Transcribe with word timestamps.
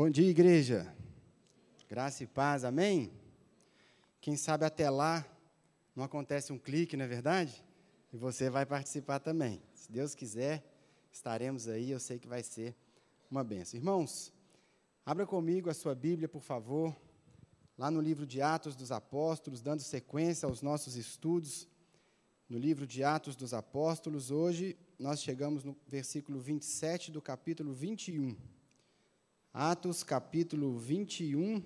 Bom 0.00 0.08
dia, 0.08 0.30
igreja. 0.30 0.90
Graça 1.86 2.24
e 2.24 2.26
paz, 2.26 2.64
amém? 2.64 3.12
Quem 4.18 4.34
sabe 4.34 4.64
até 4.64 4.88
lá 4.88 5.26
não 5.94 6.02
acontece 6.02 6.54
um 6.54 6.58
clique, 6.58 6.96
não 6.96 7.04
é 7.04 7.06
verdade? 7.06 7.62
E 8.10 8.16
você 8.16 8.48
vai 8.48 8.64
participar 8.64 9.18
também. 9.18 9.60
Se 9.74 9.92
Deus 9.92 10.14
quiser, 10.14 10.64
estaremos 11.12 11.68
aí. 11.68 11.90
Eu 11.90 12.00
sei 12.00 12.18
que 12.18 12.26
vai 12.26 12.42
ser 12.42 12.74
uma 13.30 13.44
benção. 13.44 13.78
Irmãos, 13.78 14.32
abra 15.04 15.26
comigo 15.26 15.68
a 15.68 15.74
sua 15.74 15.94
Bíblia, 15.94 16.30
por 16.30 16.40
favor, 16.40 16.96
lá 17.76 17.90
no 17.90 18.00
livro 18.00 18.26
de 18.26 18.40
Atos 18.40 18.74
dos 18.74 18.90
Apóstolos, 18.90 19.60
dando 19.60 19.82
sequência 19.82 20.46
aos 20.46 20.62
nossos 20.62 20.96
estudos. 20.96 21.68
No 22.48 22.56
livro 22.56 22.86
de 22.86 23.04
Atos 23.04 23.36
dos 23.36 23.52
Apóstolos, 23.52 24.30
hoje 24.30 24.78
nós 24.98 25.22
chegamos 25.22 25.62
no 25.62 25.76
versículo 25.86 26.40
27 26.40 27.12
do 27.12 27.20
capítulo 27.20 27.74
21. 27.74 28.34
Atos 29.52 30.04
capítulo 30.04 30.78
21, 30.78 31.60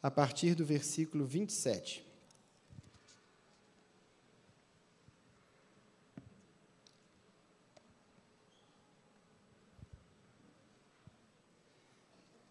a 0.00 0.08
partir 0.08 0.54
do 0.54 0.64
versículo 0.64 1.26
27. 1.26 2.06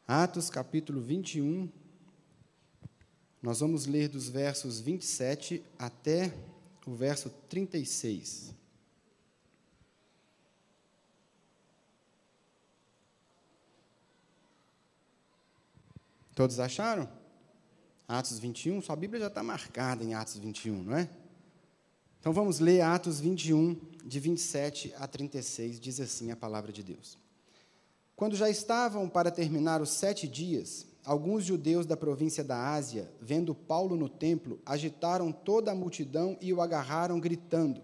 Atos 0.06 0.50
capítulo 0.50 1.00
21, 1.00 1.70
nós 3.42 3.62
vamos 3.62 3.86
ler 3.86 4.10
dos 4.10 4.28
versos 4.28 4.82
27 4.82 5.64
até 5.80 6.34
o 6.86 6.94
verso 6.94 7.30
36. 7.48 8.57
Todos 16.38 16.60
acharam? 16.60 17.10
Atos 18.08 18.38
21, 18.38 18.80
sua 18.84 18.96
Bíblia 18.96 19.22
já 19.22 19.26
está 19.26 19.42
marcada 19.42 20.04
em 20.04 20.14
Atos 20.14 20.38
21, 20.38 20.84
não 20.84 20.96
é? 20.96 21.10
Então 22.20 22.32
vamos 22.32 22.60
ler 22.60 22.82
Atos 22.82 23.20
21, 23.20 23.76
de 24.06 24.20
27 24.20 24.94
a 25.00 25.08
36, 25.08 25.80
diz 25.80 26.00
assim 26.00 26.30
a 26.30 26.36
palavra 26.36 26.72
de 26.72 26.84
Deus. 26.84 27.18
Quando 28.16 28.36
já 28.36 28.48
estavam 28.52 29.10
para 29.10 29.32
terminar 29.32 29.82
os 29.82 29.90
sete 29.90 30.28
dias, 30.28 30.86
alguns 31.04 31.44
judeus 31.44 31.88
da 31.88 31.98
província 31.98 32.44
da 32.44 32.72
Ásia, 32.72 33.12
vendo 33.20 33.56
Paulo 33.56 33.96
no 33.96 34.08
templo, 34.08 34.62
agitaram 34.64 35.32
toda 35.32 35.72
a 35.72 35.76
multidão 35.76 36.38
e 36.40 36.54
o 36.54 36.62
agarraram, 36.62 37.20
gritando: 37.20 37.82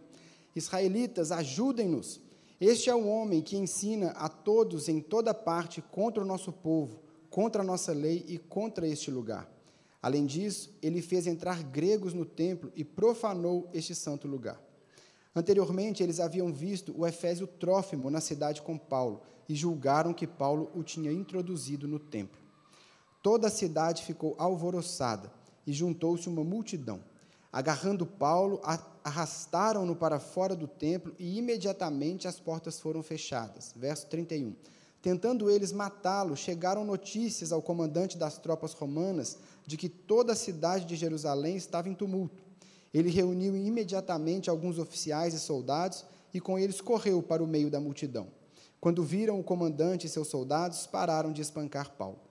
Israelitas, 0.56 1.32
ajudem-nos! 1.32 2.22
Este 2.62 2.88
é 2.88 2.94
o 2.94 3.08
homem 3.08 3.42
que 3.42 3.58
ensina 3.58 4.12
a 4.12 4.30
todos 4.30 4.88
em 4.88 5.02
toda 5.02 5.34
parte 5.34 5.82
contra 5.82 6.22
o 6.22 6.28
nosso 6.28 6.52
povo 6.52 7.03
contra 7.34 7.64
a 7.64 7.66
nossa 7.66 7.92
lei 7.92 8.24
e 8.28 8.38
contra 8.38 8.88
este 8.88 9.10
lugar. 9.10 9.50
Além 10.00 10.24
disso, 10.24 10.72
ele 10.84 11.02
fez 11.02 11.26
entrar 11.26 11.64
gregos 11.64 12.14
no 12.14 12.26
templo 12.26 12.72
e 12.76 12.84
profanou 12.84 13.68
este 13.74 13.96
santo 13.96 14.28
lugar. 14.28 14.62
Anteriormente, 15.36 16.04
eles 16.04 16.20
haviam 16.20 16.54
visto 16.54 16.94
o 16.96 17.08
Efésio 17.08 17.48
Trófimo 17.48 18.12
na 18.12 18.22
cidade 18.22 18.62
com 18.62 18.78
Paulo 18.78 19.24
e 19.50 19.56
julgaram 19.56 20.14
que 20.14 20.28
Paulo 20.28 20.70
o 20.76 20.84
tinha 20.84 21.12
introduzido 21.12 21.88
no 21.88 21.98
templo. 21.98 22.40
Toda 23.24 23.48
a 23.48 23.52
cidade 23.52 24.04
ficou 24.04 24.36
alvoroçada 24.38 25.34
e 25.66 25.74
juntou-se 25.74 26.30
uma 26.30 26.44
multidão. 26.44 27.04
Agarrando 27.52 28.06
Paulo, 28.06 28.62
arrastaram-no 29.04 29.96
para 29.96 30.20
fora 30.20 30.56
do 30.56 30.68
templo 30.68 31.16
e 31.18 31.40
imediatamente 31.40 32.28
as 32.28 32.40
portas 32.40 32.80
foram 32.80 33.02
fechadas. 33.02 33.74
Verso 33.76 34.06
31. 34.06 34.54
Tentando 35.04 35.52
eles 35.52 35.74
matá-lo, 35.74 36.34
chegaram 36.34 36.86
notícias 36.86 37.52
ao 37.52 37.62
comandante 37.62 38.18
das 38.18 38.38
tropas 38.38 38.72
romanas 38.72 39.38
de 39.68 39.76
que 39.76 39.90
toda 39.90 40.32
a 40.32 40.36
cidade 40.36 40.86
de 40.86 40.96
Jerusalém 40.96 41.58
estava 41.58 41.90
em 41.90 41.94
tumulto. 41.94 42.42
Ele 42.94 43.10
reuniu 43.10 43.54
imediatamente 43.54 44.50
alguns 44.50 44.80
oficiais 44.80 45.34
e 45.34 45.40
soldados 45.42 46.06
e 46.34 46.40
com 46.40 46.58
eles 46.58 46.80
correu 46.80 47.22
para 47.22 47.44
o 47.44 47.48
meio 47.48 47.70
da 47.70 47.82
multidão. 47.82 48.30
Quando 48.80 49.04
viram 49.04 49.38
o 49.38 49.44
comandante 49.44 50.08
e 50.08 50.10
seus 50.10 50.30
soldados, 50.30 50.88
pararam 50.88 51.34
de 51.34 51.42
espancar 51.42 51.92
Paulo. 51.98 52.22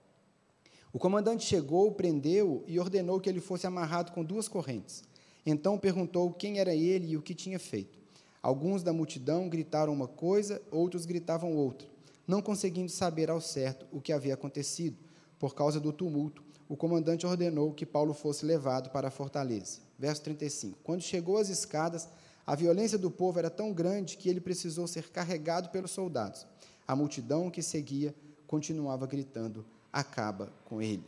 O 0.91 0.97
comandante 0.97 1.45
chegou, 1.45 1.91
prendeu-o 1.91 2.63
e 2.65 2.79
ordenou 2.79 3.19
que 3.19 3.29
ele 3.29 3.39
fosse 3.39 3.67
amarrado 3.67 4.11
com 4.13 4.23
duas 4.23 4.47
correntes. 4.47 5.03
Então 5.45 5.77
perguntou 5.77 6.33
quem 6.33 6.57
era 6.57 6.73
ele 6.73 7.11
e 7.11 7.17
o 7.17 7.21
que 7.21 7.35
tinha 7.35 7.59
feito. 7.59 7.99
Alguns 8.41 8.81
da 8.81 8.91
multidão 8.91 9.47
gritaram 9.47 9.93
uma 9.93 10.07
coisa, 10.07 10.59
outros 10.71 11.05
gritavam 11.05 11.55
outra. 11.55 11.92
Não 12.27 12.41
conseguindo 12.41 12.89
saber 12.89 13.29
ao 13.29 13.41
certo 13.41 13.85
o 13.91 13.99
que 14.01 14.13
havia 14.13 14.33
acontecido, 14.33 14.97
por 15.37 15.53
causa 15.53 15.79
do 15.79 15.91
tumulto, 15.91 16.43
o 16.69 16.77
comandante 16.77 17.27
ordenou 17.27 17.73
que 17.73 17.85
Paulo 17.85 18.13
fosse 18.13 18.45
levado 18.45 18.89
para 18.89 19.09
a 19.09 19.11
fortaleza. 19.11 19.81
Verso 19.99 20.21
35. 20.21 20.79
Quando 20.83 21.01
chegou 21.01 21.37
às 21.37 21.49
escadas, 21.49 22.07
a 22.45 22.55
violência 22.55 22.97
do 22.97 23.11
povo 23.11 23.39
era 23.39 23.49
tão 23.49 23.73
grande 23.73 24.17
que 24.17 24.29
ele 24.29 24.41
precisou 24.41 24.87
ser 24.87 25.09
carregado 25.09 25.69
pelos 25.69 25.91
soldados. 25.91 26.45
A 26.87 26.95
multidão 26.95 27.49
que 27.49 27.61
seguia 27.61 28.15
continuava 28.47 29.07
gritando: 29.07 29.65
Acaba 29.91 30.51
com 30.65 30.81
ele. 30.81 31.03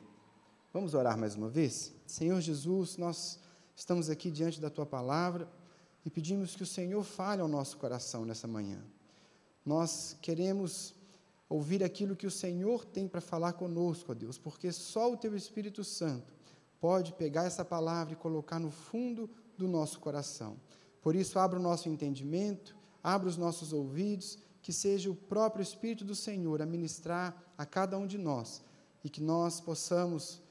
Vamos 0.74 0.94
orar 0.94 1.18
mais 1.18 1.36
uma 1.36 1.50
vez? 1.50 1.94
Senhor 2.06 2.40
Jesus, 2.42 2.98
nós 2.98 3.40
estamos 3.76 4.10
aqui 4.10 4.30
diante 4.32 4.60
da 4.60 4.70
tua 4.70 4.86
palavra 4.86 5.48
e 6.06 6.10
pedimos 6.10 6.56
que 6.56 6.64
o 6.64 6.68
Senhor 6.68 7.04
fale 7.04 7.42
ao 7.42 7.48
nosso 7.48 7.78
coração 7.78 8.26
nessa 8.26 8.48
manhã. 8.48 8.84
Nós 9.66 10.16
queremos 10.22 10.95
ouvir 11.56 11.84
aquilo 11.84 12.16
que 12.16 12.28
o 12.28 12.32
Senhor 12.32 12.84
tem 12.86 13.08
para 13.08 13.22
falar 13.22 13.54
conosco, 13.54 14.12
ó 14.12 14.16
Deus, 14.16 14.38
porque 14.38 14.72
só 14.72 15.12
o 15.12 15.18
Teu 15.18 15.36
Espírito 15.36 15.84
Santo 15.84 16.34
pode 16.80 17.14
pegar 17.14 17.46
essa 17.46 17.64
palavra 17.64 18.14
e 18.14 18.18
colocar 18.18 18.60
no 18.60 18.70
fundo 18.70 19.30
do 19.58 19.68
nosso 19.68 20.00
coração. 20.00 20.58
Por 21.02 21.16
isso, 21.16 21.40
abra 21.40 21.58
o 21.58 21.62
nosso 21.62 21.88
entendimento, 21.88 22.76
abra 23.04 23.30
os 23.30 23.38
nossos 23.38 23.72
ouvidos, 23.72 24.38
que 24.62 24.74
seja 24.74 25.10
o 25.10 25.16
próprio 25.16 25.64
Espírito 25.64 26.04
do 26.04 26.16
Senhor 26.16 26.62
a 26.62 26.66
ministrar 26.66 27.28
a 27.58 27.66
cada 27.66 27.98
um 27.98 28.06
de 28.06 28.18
nós 28.18 28.62
e 29.04 29.10
que 29.10 29.22
nós 29.22 29.62
possamos 29.62 30.42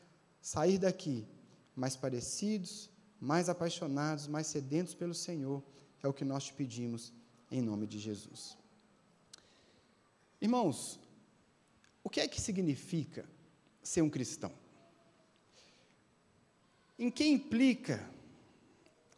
sair 0.41 0.78
daqui 0.78 1.26
mais 1.75 1.97
parecidos, 1.97 2.88
mais 3.20 3.48
apaixonados, 3.48 4.26
mais 4.28 4.47
sedentos 4.47 4.94
pelo 4.94 5.14
Senhor. 5.14 5.62
É 6.03 6.09
o 6.09 6.12
que 6.12 6.25
nós 6.25 6.44
te 6.44 6.54
pedimos 6.54 7.12
em 7.50 7.60
nome 7.60 7.87
de 7.87 7.98
Jesus. 7.98 8.63
Irmãos, 10.44 11.00
o 12.03 12.10
que 12.10 12.21
é 12.21 12.28
que 12.28 12.38
significa 12.38 13.25
ser 13.82 14.03
um 14.03 14.10
cristão? 14.10 14.53
Em 16.99 17.10
que 17.10 17.25
implica 17.25 18.06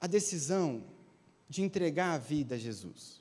a 0.01 0.07
decisão 0.07 0.85
de 1.49 1.65
entregar 1.65 2.13
a 2.13 2.19
vida 2.19 2.55
a 2.55 2.59
Jesus? 2.59 3.21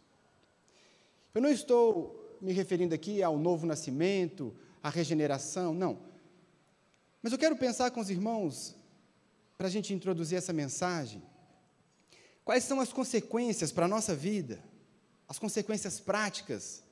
Eu 1.34 1.42
não 1.42 1.50
estou 1.50 2.38
me 2.40 2.54
referindo 2.54 2.94
aqui 2.94 3.24
ao 3.24 3.40
novo 3.40 3.66
nascimento, 3.66 4.56
à 4.84 4.90
regeneração, 4.92 5.74
não. 5.74 5.98
Mas 7.24 7.34
eu 7.34 7.40
quero 7.40 7.58
pensar 7.58 7.90
com 7.90 8.02
os 8.02 8.12
irmãos, 8.12 8.76
para 9.58 9.66
a 9.66 9.72
gente 9.72 9.96
introduzir 9.96 10.38
essa 10.38 10.54
mensagem, 10.54 11.24
quais 12.44 12.66
são 12.66 12.80
as 12.80 12.94
consequências 12.94 13.72
para 13.72 13.86
a 13.86 13.90
nossa 13.90 14.14
vida, 14.14 14.64
as 15.28 15.40
consequências 15.40 16.00
práticas 16.00 16.85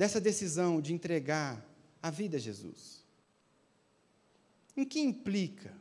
dessa 0.00 0.18
decisão 0.18 0.80
de 0.80 0.94
entregar 0.94 1.62
a 2.02 2.08
vida 2.08 2.38
a 2.38 2.40
Jesus? 2.40 3.04
Em 4.74 4.82
que 4.82 4.98
implica? 4.98 5.74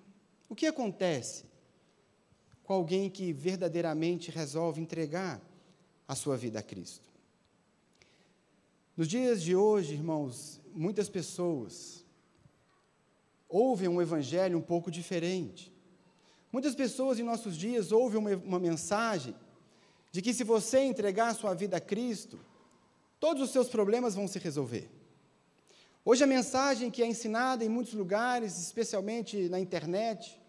O 0.50 0.56
que 0.56 0.66
acontece 0.66 1.46
com 2.66 2.74
alguém 2.74 3.10
que 3.10 3.32
verdadeiramente 3.32 4.30
resolve 4.30 4.82
entregar 4.82 5.42
a 6.06 6.16
sua 6.16 6.36
vida 6.36 6.60
a 6.60 6.62
Cristo? 6.62 7.08
Nos 8.98 9.08
dias 9.08 9.42
de 9.42 9.56
hoje, 9.56 9.94
irmãos, 9.94 10.60
muitas 10.76 11.08
pessoas 11.08 12.04
ouvem 13.48 13.88
um 13.88 14.02
evangelho 14.02 14.58
um 14.58 14.62
pouco 14.62 14.92
diferente. 14.92 15.74
Muitas 16.52 16.76
pessoas 16.76 17.20
em 17.20 17.24
nossos 17.24 17.56
dias 17.56 17.94
ouvem 17.94 18.20
uma, 18.20 18.36
uma 18.36 18.60
mensagem 18.60 19.34
de 20.12 20.22
que 20.22 20.34
se 20.34 20.44
você 20.44 20.82
entregar 20.82 21.30
a 21.30 21.34
sua 21.34 21.54
vida 21.54 21.78
a 21.78 21.80
Cristo, 21.80 22.38
todos 23.20 23.44
os 23.44 23.52
seus 23.52 23.68
problemas 23.68 24.16
vão 24.16 24.28
se 24.28 24.40
resolver. 24.40 24.90
Hoje 26.06 26.24
a 26.24 26.28
mensagem 26.28 26.90
que 26.90 27.04
é 27.04 27.06
ensinada 27.06 27.64
em 27.64 27.70
muitos 27.70 27.94
lugares, 27.94 28.58
especialmente 28.58 29.50
na 29.50 29.60
internet, 29.60 30.40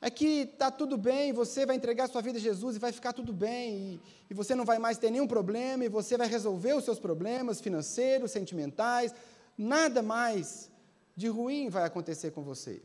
é 0.00 0.10
que 0.10 0.42
está 0.42 0.70
tudo 0.70 0.96
bem, 0.96 1.32
você 1.32 1.66
vai 1.66 1.74
entregar 1.74 2.08
sua 2.08 2.22
vida 2.22 2.38
a 2.38 2.40
Jesus 2.40 2.76
e 2.76 2.78
vai 2.78 2.92
ficar 2.92 3.12
tudo 3.12 3.32
bem, 3.32 3.76
e, 3.76 4.00
e, 4.30 4.34
você 4.34 4.54
não 4.54 4.64
vai 4.64 4.78
mais 4.78 4.98
ter 4.98 5.10
nenhum 5.10 5.26
problema, 5.26 5.84
e 5.84 5.88
você 5.88 6.16
vai 6.16 6.28
resolver 6.28 6.74
os 6.74 6.84
seus 6.84 7.00
problemas 7.00 7.60
financeiros, 7.60 8.30
sentimentais, 8.30 9.12
nada 9.56 10.00
mais 10.02 10.70
de 11.16 11.26
ruim 11.26 11.68
vai 11.68 11.84
acontecer 11.84 12.30
com 12.30 12.42
você. 12.42 12.80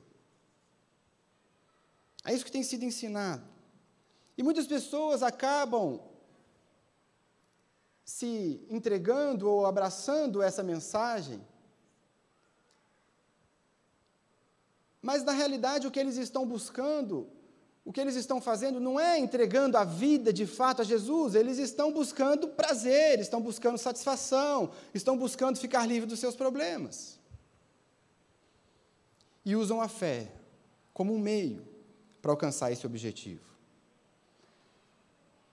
É 2.25 2.33
isso 2.33 2.45
que 2.45 2.51
tem 2.51 2.63
sido 2.63 2.83
ensinado. 2.83 3.43
E 4.35 4.41
muitas 4.41 4.65
pessoas 4.65 5.21
acabam 5.21 5.99
se 8.03 8.65
entregando 8.69 9.49
ou 9.49 9.65
abraçando 9.65 10.41
essa 10.41 10.63
mensagem 10.63 11.41
Mas, 15.03 15.21
na 15.21 15.33
realidade, 15.33 15.85
o 15.85 15.91
que 15.91 15.99
eles 15.99 16.15
estão 16.15 16.47
buscando, 16.47 17.27
o 17.83 17.91
que 17.91 17.99
eles 17.99 18.15
estão 18.15 18.39
fazendo, 18.39 18.79
não 18.79 18.97
é 18.97 19.19
entregando 19.19 19.77
a 19.77 19.83
vida 19.83 20.31
de 20.31 20.47
fato 20.47 20.81
a 20.81 20.85
Jesus, 20.85 21.35
eles 21.35 21.57
estão 21.57 21.91
buscando 21.91 22.47
prazer, 22.47 23.19
estão 23.19 23.41
buscando 23.41 23.77
satisfação, 23.77 24.71
estão 24.93 25.17
buscando 25.17 25.59
ficar 25.59 25.85
livre 25.85 26.07
dos 26.07 26.21
seus 26.21 26.37
problemas. 26.37 27.19
E 29.43 29.57
usam 29.57 29.81
a 29.81 29.89
fé 29.89 30.31
como 30.93 31.13
um 31.13 31.19
meio 31.19 31.67
para 32.21 32.31
alcançar 32.31 32.71
esse 32.71 32.85
objetivo. 32.85 33.52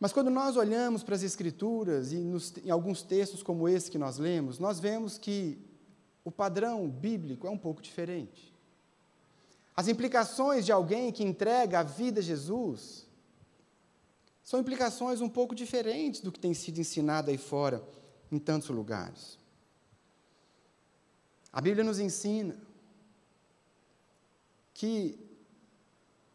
Mas 0.00 0.14
quando 0.14 0.30
nós 0.30 0.56
olhamos 0.56 1.02
para 1.02 1.14
as 1.14 1.22
Escrituras, 1.22 2.10
e 2.10 2.16
nos, 2.16 2.56
em 2.64 2.70
alguns 2.70 3.02
textos 3.02 3.42
como 3.42 3.68
esse 3.68 3.90
que 3.90 3.98
nós 3.98 4.16
lemos, 4.16 4.58
nós 4.58 4.80
vemos 4.80 5.18
que 5.18 5.58
o 6.24 6.32
padrão 6.32 6.88
bíblico 6.88 7.46
é 7.46 7.50
um 7.50 7.58
pouco 7.58 7.82
diferente. 7.82 8.50
As 9.76 9.88
implicações 9.88 10.64
de 10.64 10.72
alguém 10.72 11.12
que 11.12 11.22
entrega 11.22 11.80
a 11.80 11.82
vida 11.82 12.20
a 12.20 12.22
Jesus 12.22 13.06
são 14.42 14.58
implicações 14.58 15.20
um 15.20 15.28
pouco 15.28 15.54
diferentes 15.54 16.22
do 16.22 16.32
que 16.32 16.40
tem 16.40 16.54
sido 16.54 16.80
ensinado 16.80 17.30
aí 17.30 17.38
fora 17.38 17.86
em 18.32 18.38
tantos 18.38 18.70
lugares. 18.70 19.38
A 21.52 21.60
Bíblia 21.60 21.84
nos 21.84 21.98
ensina 21.98 22.56
que 24.72 25.29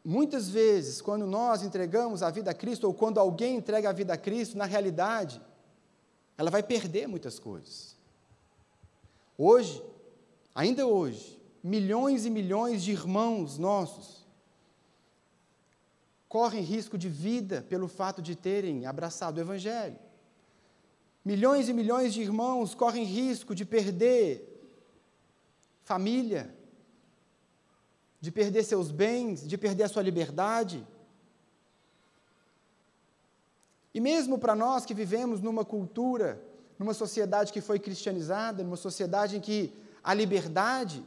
Muitas 0.07 0.47
vezes, 0.47 1.01
quando 1.01 1.25
nós 1.25 1.63
entregamos 1.63 2.21
a 2.21 2.29
vida 2.29 2.51
a 2.51 2.53
Cristo, 2.53 2.85
ou 2.85 2.93
quando 2.93 3.19
alguém 3.19 3.55
entrega 3.55 3.89
a 3.89 3.91
vida 3.91 4.13
a 4.13 4.17
Cristo, 4.17 4.55
na 4.55 4.65
realidade, 4.65 5.41
ela 6.37 6.51
vai 6.51 6.61
perder 6.61 7.07
muitas 7.07 7.39
coisas. 7.39 7.97
Hoje, 9.35 9.83
ainda 10.53 10.85
hoje, 10.85 11.41
milhões 11.63 12.23
e 12.23 12.29
milhões 12.29 12.83
de 12.83 12.91
irmãos 12.91 13.57
nossos 13.57 14.23
correm 16.29 16.61
risco 16.61 16.99
de 16.99 17.09
vida 17.09 17.65
pelo 17.67 17.87
fato 17.87 18.21
de 18.21 18.35
terem 18.35 18.85
abraçado 18.85 19.37
o 19.37 19.41
Evangelho. 19.41 19.97
Milhões 21.23 21.67
e 21.67 21.73
milhões 21.73 22.13
de 22.13 22.21
irmãos 22.21 22.75
correm 22.75 23.05
risco 23.05 23.55
de 23.55 23.65
perder 23.65 24.51
família, 25.83 26.55
de 28.25 28.31
perder 28.31 28.63
seus 28.63 28.89
bens, 28.89 29.47
de 29.47 29.55
perder 29.55 29.83
a 29.83 29.87
sua 29.87 30.01
liberdade. 30.01 30.83
E 33.93 34.01
mesmo 34.01 34.39
para 34.39 34.55
nós 34.55 34.83
que 34.83 34.95
vivemos 34.95 35.41
numa 35.41 35.63
cultura, 35.63 36.41
numa 36.79 36.95
sociedade 36.95 37.53
que 37.53 37.61
foi 37.61 37.77
cristianizada, 37.77 38.63
numa 38.63 38.77
sociedade 38.77 39.37
em 39.37 39.39
que 39.39 39.71
a 40.03 40.11
liberdade 40.11 41.05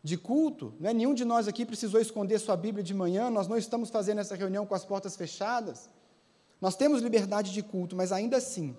de 0.00 0.16
culto, 0.16 0.72
né? 0.78 0.92
nenhum 0.92 1.12
de 1.12 1.24
nós 1.24 1.48
aqui 1.48 1.66
precisou 1.66 2.00
esconder 2.00 2.38
sua 2.38 2.56
Bíblia 2.56 2.84
de 2.84 2.94
manhã, 2.94 3.28
nós 3.28 3.48
não 3.48 3.56
estamos 3.56 3.90
fazendo 3.90 4.20
essa 4.20 4.36
reunião 4.36 4.64
com 4.64 4.76
as 4.76 4.84
portas 4.84 5.16
fechadas. 5.16 5.90
Nós 6.60 6.76
temos 6.76 7.02
liberdade 7.02 7.52
de 7.52 7.64
culto, 7.64 7.96
mas 7.96 8.12
ainda 8.12 8.36
assim, 8.36 8.76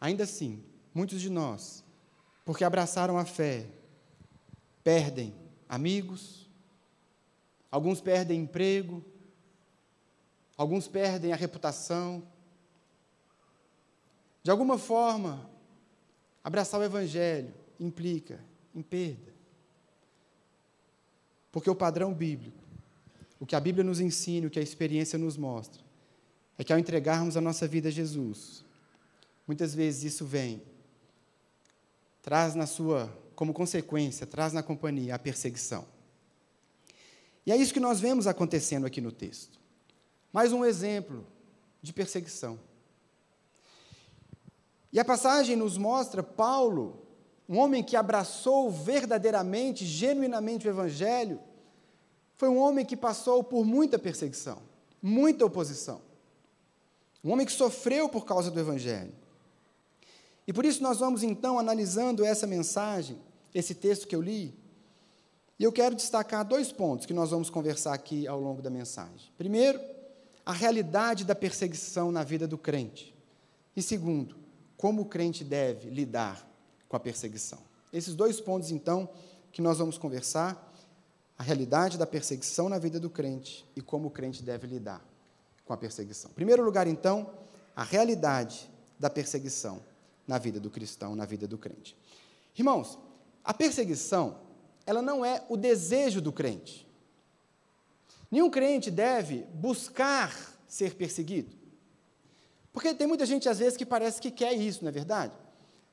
ainda 0.00 0.24
assim, 0.24 0.60
muitos 0.92 1.20
de 1.20 1.30
nós, 1.30 1.84
porque 2.44 2.64
abraçaram 2.64 3.16
a 3.16 3.24
fé, 3.24 3.68
perdem 4.84 5.34
amigos, 5.68 6.48
alguns 7.70 8.00
perdem 8.00 8.42
emprego, 8.42 9.02
alguns 10.56 10.86
perdem 10.86 11.32
a 11.32 11.36
reputação. 11.36 12.22
De 14.42 14.50
alguma 14.50 14.76
forma, 14.76 15.50
abraçar 16.44 16.78
o 16.78 16.84
Evangelho 16.84 17.52
implica 17.80 18.38
em 18.74 18.82
perda. 18.82 19.32
Porque 21.50 21.70
o 21.70 21.74
padrão 21.74 22.12
bíblico, 22.12 22.62
o 23.40 23.46
que 23.46 23.56
a 23.56 23.60
Bíblia 23.60 23.82
nos 23.82 24.00
ensina, 24.00 24.46
o 24.46 24.50
que 24.50 24.58
a 24.58 24.62
experiência 24.62 25.18
nos 25.18 25.36
mostra, 25.36 25.82
é 26.58 26.62
que 26.62 26.72
ao 26.72 26.78
entregarmos 26.78 27.36
a 27.36 27.40
nossa 27.40 27.66
vida 27.66 27.88
a 27.88 27.92
Jesus, 27.92 28.64
muitas 29.46 29.74
vezes 29.74 30.14
isso 30.14 30.26
vem, 30.26 30.62
traz 32.22 32.54
na 32.54 32.66
sua 32.66 33.23
como 33.34 33.52
consequência, 33.52 34.26
traz 34.26 34.52
na 34.52 34.62
companhia 34.62 35.14
a 35.14 35.18
perseguição. 35.18 35.86
E 37.46 37.52
é 37.52 37.56
isso 37.56 37.74
que 37.74 37.80
nós 37.80 38.00
vemos 38.00 38.26
acontecendo 38.26 38.86
aqui 38.86 39.00
no 39.00 39.12
texto. 39.12 39.60
Mais 40.32 40.52
um 40.52 40.64
exemplo 40.64 41.26
de 41.82 41.92
perseguição. 41.92 42.58
E 44.92 44.98
a 44.98 45.04
passagem 45.04 45.56
nos 45.56 45.76
mostra 45.76 46.22
Paulo, 46.22 47.06
um 47.48 47.58
homem 47.58 47.82
que 47.82 47.96
abraçou 47.96 48.70
verdadeiramente, 48.70 49.84
genuinamente 49.84 50.66
o 50.66 50.70
Evangelho, 50.70 51.40
foi 52.36 52.48
um 52.48 52.58
homem 52.58 52.84
que 52.84 52.96
passou 52.96 53.44
por 53.44 53.64
muita 53.64 53.98
perseguição, 53.98 54.62
muita 55.02 55.44
oposição. 55.44 56.00
Um 57.22 57.32
homem 57.32 57.46
que 57.46 57.52
sofreu 57.52 58.08
por 58.08 58.24
causa 58.24 58.50
do 58.50 58.60
Evangelho. 58.60 59.12
E 60.46 60.52
por 60.52 60.64
isso 60.64 60.82
nós 60.82 60.98
vamos 60.98 61.22
então 61.22 61.58
analisando 61.58 62.24
essa 62.24 62.46
mensagem, 62.46 63.18
esse 63.54 63.74
texto 63.74 64.06
que 64.06 64.14
eu 64.14 64.20
li, 64.20 64.54
e 65.58 65.64
eu 65.64 65.72
quero 65.72 65.94
destacar 65.94 66.44
dois 66.44 66.72
pontos 66.72 67.06
que 67.06 67.14
nós 67.14 67.30
vamos 67.30 67.48
conversar 67.48 67.94
aqui 67.94 68.26
ao 68.26 68.40
longo 68.40 68.60
da 68.60 68.70
mensagem. 68.70 69.30
Primeiro, 69.38 69.80
a 70.44 70.52
realidade 70.52 71.24
da 71.24 71.34
perseguição 71.34 72.10
na 72.10 72.24
vida 72.24 72.46
do 72.46 72.58
crente. 72.58 73.14
E 73.76 73.80
segundo, 73.80 74.36
como 74.76 75.02
o 75.02 75.06
crente 75.06 75.44
deve 75.44 75.88
lidar 75.90 76.46
com 76.88 76.96
a 76.96 77.00
perseguição. 77.00 77.58
Esses 77.92 78.14
dois 78.14 78.40
pontos, 78.40 78.70
então, 78.70 79.08
que 79.52 79.62
nós 79.62 79.78
vamos 79.78 79.96
conversar: 79.96 80.74
a 81.38 81.42
realidade 81.42 81.96
da 81.96 82.06
perseguição 82.06 82.68
na 82.68 82.78
vida 82.78 82.98
do 82.98 83.08
crente 83.08 83.64
e 83.76 83.80
como 83.80 84.08
o 84.08 84.10
crente 84.10 84.42
deve 84.42 84.66
lidar 84.66 85.04
com 85.64 85.72
a 85.72 85.76
perseguição. 85.76 86.30
Em 86.32 86.34
primeiro 86.34 86.64
lugar, 86.64 86.86
então, 86.86 87.30
a 87.74 87.84
realidade 87.84 88.68
da 88.98 89.08
perseguição 89.08 89.80
na 90.26 90.38
vida 90.38 90.58
do 90.58 90.70
cristão, 90.70 91.14
na 91.14 91.24
vida 91.24 91.46
do 91.46 91.58
crente. 91.58 91.96
Irmãos, 92.56 92.98
a 93.42 93.52
perseguição, 93.52 94.38
ela 94.86 95.02
não 95.02 95.24
é 95.24 95.44
o 95.48 95.56
desejo 95.56 96.20
do 96.20 96.32
crente. 96.32 96.86
Nenhum 98.30 98.50
crente 98.50 98.90
deve 98.90 99.46
buscar 99.54 100.34
ser 100.66 100.94
perseguido. 100.94 101.52
Porque 102.72 102.92
tem 102.92 103.06
muita 103.06 103.24
gente, 103.24 103.48
às 103.48 103.58
vezes, 103.58 103.76
que 103.76 103.86
parece 103.86 104.20
que 104.20 104.30
quer 104.30 104.52
isso, 104.52 104.82
não 104.82 104.88
é 104.88 104.92
verdade? 104.92 105.32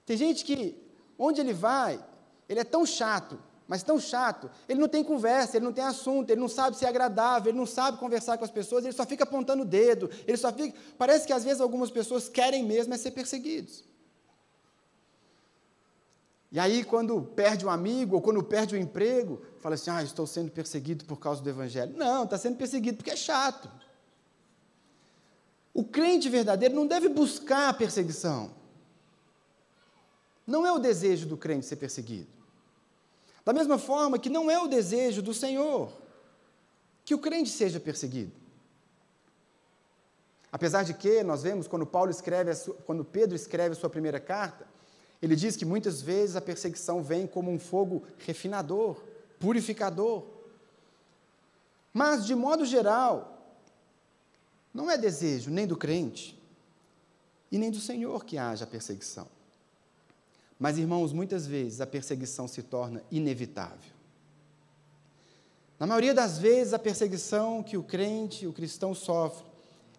Tem 0.05 0.17
gente 0.17 0.43
que, 0.43 0.75
onde 1.17 1.39
ele 1.39 1.53
vai, 1.53 2.03
ele 2.49 2.59
é 2.59 2.63
tão 2.63 2.85
chato, 2.85 3.39
mas 3.67 3.83
tão 3.83 3.99
chato, 3.99 4.49
ele 4.67 4.79
não 4.79 4.87
tem 4.87 5.03
conversa, 5.03 5.57
ele 5.57 5.65
não 5.65 5.71
tem 5.71 5.83
assunto, 5.83 6.31
ele 6.31 6.41
não 6.41 6.49
sabe 6.49 6.75
ser 6.75 6.87
agradável, 6.87 7.51
ele 7.51 7.57
não 7.57 7.65
sabe 7.65 7.99
conversar 7.99 8.37
com 8.37 8.43
as 8.43 8.51
pessoas, 8.51 8.83
ele 8.83 8.93
só 8.93 9.05
fica 9.05 9.23
apontando 9.23 9.61
o 9.61 9.65
dedo, 9.65 10.09
ele 10.25 10.37
só 10.37 10.51
fica. 10.51 10.77
Parece 10.97 11.27
que 11.27 11.31
às 11.31 11.43
vezes 11.43 11.61
algumas 11.61 11.91
pessoas 11.91 12.27
querem 12.27 12.63
mesmo 12.63 12.93
é 12.93 12.97
ser 12.97 13.11
perseguidos. 13.11 13.83
E 16.51 16.59
aí, 16.59 16.83
quando 16.83 17.21
perde 17.21 17.65
um 17.65 17.69
amigo 17.69 18.15
ou 18.15 18.21
quando 18.21 18.43
perde 18.43 18.75
um 18.75 18.79
emprego, 18.79 19.41
fala 19.59 19.75
assim: 19.75 19.89
ah, 19.89 20.03
estou 20.03 20.27
sendo 20.27 20.51
perseguido 20.51 21.05
por 21.05 21.17
causa 21.17 21.41
do 21.41 21.49
Evangelho. 21.49 21.95
Não, 21.95 22.25
está 22.25 22.37
sendo 22.37 22.57
perseguido 22.57 22.97
porque 22.97 23.11
é 23.11 23.15
chato. 23.15 23.71
O 25.73 25.85
crente 25.85 26.29
verdadeiro 26.29 26.75
não 26.75 26.85
deve 26.85 27.07
buscar 27.07 27.69
a 27.69 27.73
perseguição. 27.73 28.51
Não 30.45 30.67
é 30.67 30.71
o 30.71 30.79
desejo 30.79 31.25
do 31.25 31.37
crente 31.37 31.65
ser 31.65 31.77
perseguido. 31.77 32.27
Da 33.45 33.53
mesma 33.53 33.77
forma 33.77 34.19
que 34.19 34.29
não 34.29 34.51
é 34.51 34.59
o 34.59 34.67
desejo 34.67 35.21
do 35.21 35.33
Senhor 35.33 35.91
que 37.05 37.15
o 37.15 37.19
crente 37.19 37.49
seja 37.49 37.79
perseguido. 37.79 38.31
Apesar 40.51 40.83
de 40.83 40.93
que 40.93 41.23
nós 41.23 41.43
vemos 41.43 41.67
quando 41.67 41.85
Paulo 41.85 42.11
escreve, 42.11 42.51
quando 42.85 43.05
Pedro 43.05 43.35
escreve 43.35 43.73
a 43.73 43.79
sua 43.79 43.89
primeira 43.89 44.19
carta, 44.19 44.67
ele 45.21 45.35
diz 45.35 45.55
que 45.55 45.65
muitas 45.65 46.01
vezes 46.01 46.35
a 46.35 46.41
perseguição 46.41 47.03
vem 47.03 47.27
como 47.27 47.51
um 47.51 47.59
fogo 47.59 48.03
refinador, 48.17 48.99
purificador. 49.39 50.25
Mas, 51.93 52.25
de 52.25 52.33
modo 52.33 52.65
geral, 52.65 53.55
não 54.73 54.89
é 54.89 54.97
desejo 54.97 55.51
nem 55.51 55.67
do 55.67 55.77
crente 55.77 56.39
e 57.51 57.57
nem 57.57 57.69
do 57.69 57.79
Senhor 57.79 58.25
que 58.25 58.37
haja 58.37 58.65
perseguição. 58.65 59.27
Mas, 60.57 60.77
irmãos, 60.77 61.11
muitas 61.11 61.45
vezes 61.45 61.81
a 61.81 61.87
perseguição 61.87 62.47
se 62.47 62.63
torna 62.63 63.03
inevitável. 63.11 63.91
Na 65.79 65.87
maioria 65.87 66.13
das 66.13 66.37
vezes, 66.37 66.73
a 66.73 66.79
perseguição 66.79 67.63
que 67.63 67.75
o 67.75 67.83
crente, 67.83 68.47
o 68.47 68.53
cristão 68.53 68.93
sofre, 68.93 69.45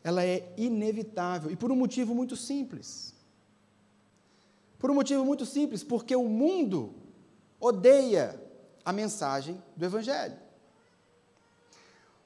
ela 0.03 0.25
é 0.25 0.53
inevitável 0.57 1.51
e 1.51 1.57
por 1.57 1.71
um 1.71 1.77
motivo 1.77 2.15
muito 2.15 2.37
simples. 2.37 3.13
Por 4.83 4.91
um 4.91 4.95
motivo 4.95 5.25
muito 5.25 5.47
simples, 5.47 5.85
porque 5.85 6.17
o 6.17 6.25
mundo 6.25 6.93
odeia 7.61 8.43
a 8.85 8.93
mensagem 8.93 9.63
do 9.77 9.85
Evangelho. 9.85 10.37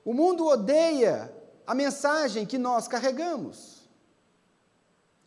O 0.03 0.15
mundo 0.15 0.47
odeia 0.47 1.31
a 1.67 1.75
mensagem 1.75 2.47
que 2.47 2.57
nós 2.57 2.89
carregamos. 2.89 3.87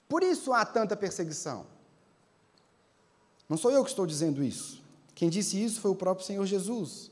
Por 0.08 0.24
isso 0.24 0.52
há 0.52 0.66
tanta 0.66 0.98
perseguição. 0.98 1.68
Não 3.48 3.58
sou 3.58 3.70
eu 3.70 3.84
que 3.84 3.92
estou 3.92 4.08
dizendo 4.08 4.44
isso. 4.44 4.82
Quem 5.14 5.30
disse 5.30 5.64
isso 5.64 5.82
foi 5.82 5.92
o 5.92 5.96
próprio 5.96 6.26
Senhor 6.26 6.48
Jesus. 6.48 7.12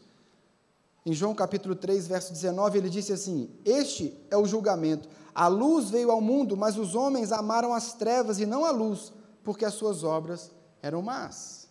Em 1.06 1.14
João 1.14 1.36
capítulo 1.36 1.76
3, 1.76 2.08
verso 2.08 2.34
19, 2.34 2.80
ele 2.80 2.90
disse 2.90 3.14
assim: 3.14 3.52
Este 3.64 4.18
é 4.32 4.38
o 4.38 4.48
julgamento. 4.48 5.08
A 5.36 5.48
luz 5.48 5.92
veio 5.92 6.10
ao 6.10 6.22
mundo, 6.22 6.58
mas 6.58 6.76
os 6.76 6.96
homens 6.96 7.32
amaram 7.32 7.72
as 7.72 7.94
trevas 7.94 8.40
e 8.40 8.48
não 8.48 8.66
a 8.66 8.72
luz, 8.72 9.14
porque 9.48 9.64
as 9.64 9.76
suas 9.76 10.04
obras 10.04 10.52
eram 10.82 11.02
más. 11.02 11.70